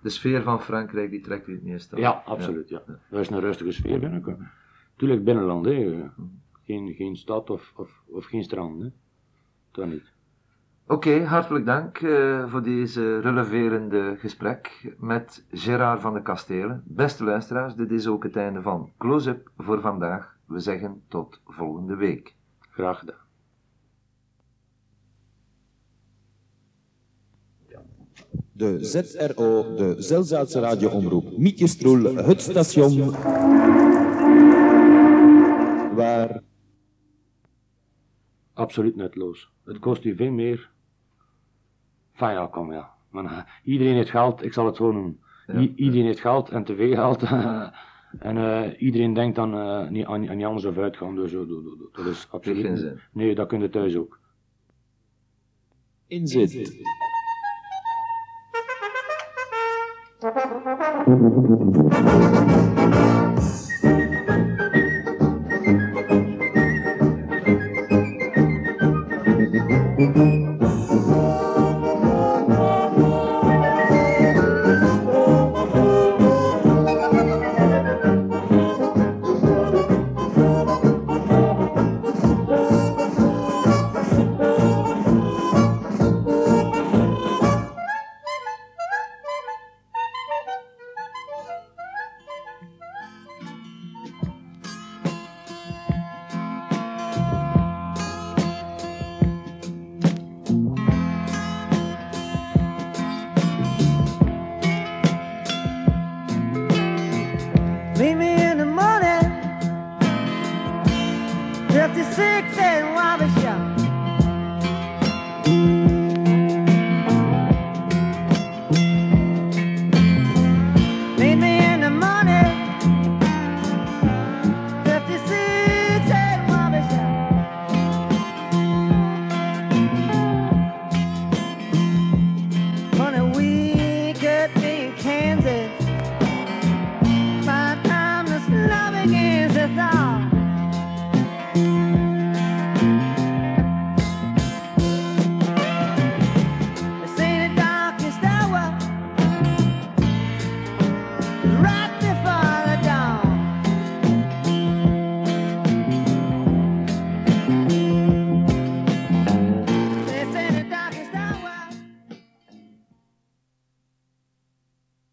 De 0.02 0.08
sfeer 0.08 0.42
van 0.42 0.60
Frankrijk, 0.60 1.10
die 1.10 1.20
trekt 1.20 1.48
u 1.48 1.52
het 1.52 1.62
meest 1.62 1.94
aan. 1.94 2.00
ja, 2.00 2.22
absoluut. 2.26 2.68
Ja. 2.68 2.82
Er 3.10 3.20
is 3.20 3.30
een 3.30 3.40
rustige 3.40 3.72
sfeer 3.72 3.98
binnen. 3.98 4.50
Tuurlijk 4.96 5.24
binnenland, 5.24 5.64
hè. 5.64 5.72
eh, 5.72 6.08
Geen, 6.72 6.94
geen 6.94 7.16
stad 7.16 7.50
of, 7.50 7.72
of, 7.76 8.02
of 8.06 8.24
geen 8.24 8.42
strand. 8.42 8.82
Hè. 8.82 8.88
Dat 9.70 9.86
niet. 9.86 10.12
Oké, 10.86 11.24
hartelijk 11.24 11.66
dank 11.66 11.98
eh, 11.98 12.50
voor 12.50 12.62
deze 12.62 13.20
releverende 13.20 14.16
gesprek 14.18 14.94
met 14.98 15.44
Gerard 15.50 16.00
van 16.00 16.14
de 16.14 16.22
Kastelen. 16.22 16.82
Beste 16.86 17.24
luisteraars, 17.24 17.74
dit 17.74 17.90
is 17.90 18.06
ook 18.06 18.22
het 18.22 18.36
einde 18.36 18.62
van 18.62 18.90
Close-up 18.98 19.50
voor 19.56 19.80
vandaag. 19.80 20.36
We 20.46 20.58
zeggen 20.58 21.02
tot 21.08 21.40
volgende 21.46 21.96
week. 21.96 22.34
Graag 22.58 22.98
gedaan. 22.98 23.20
De 28.52 28.84
ZRO, 28.84 29.74
de 29.74 29.94
Zelzaatse 29.98 30.60
radioomroep 30.60 31.38
Mietjestroel, 31.38 32.14
het 32.14 32.40
station 32.40 33.10
waar 35.94 36.42
Absoluut 38.62 38.96
nutteloos. 38.96 39.50
Het 39.64 39.78
kost 39.78 40.04
u 40.04 40.16
veel 40.16 40.30
meer. 40.30 40.70
Fijn, 42.12 42.34
ja, 42.34 42.46
kom 42.46 42.72
ja. 42.72 42.90
Maar, 43.10 43.24
eh, 43.24 43.38
iedereen 43.64 43.94
heeft 43.94 44.10
geld, 44.10 44.44
ik 44.44 44.52
zal 44.52 44.66
het 44.66 44.76
zo 44.76 44.92
noemen. 44.92 45.20
I- 45.60 45.72
iedereen 45.76 46.06
heeft 46.06 46.20
geld 46.20 46.48
en 46.50 46.64
te 46.64 46.74
veel 46.74 46.94
geld. 46.94 47.22
en 48.28 48.36
eh, 48.36 48.80
iedereen 48.82 49.12
denkt 49.14 49.36
dan 49.36 49.54
eh, 49.54 49.88
niet 49.88 50.06
aan, 50.06 50.28
aan 50.30 50.44
anders 50.44 50.64
of 50.64 50.78
uitgaan. 50.78 51.14
Dus, 51.14 51.32
eh, 51.32 51.38
dat- 51.38 51.48
dat- 51.48 51.64
dat- 51.78 51.94
dat 51.94 52.06
is 52.06 52.28
absoluut 52.30 52.64
geen 52.66 52.76
zin. 52.76 53.00
Nee, 53.12 53.34
dat 53.34 53.48
kun 53.48 53.60
je 53.60 53.68
thuis 53.68 53.96
ook. 53.96 54.18
inzit. 56.06 56.80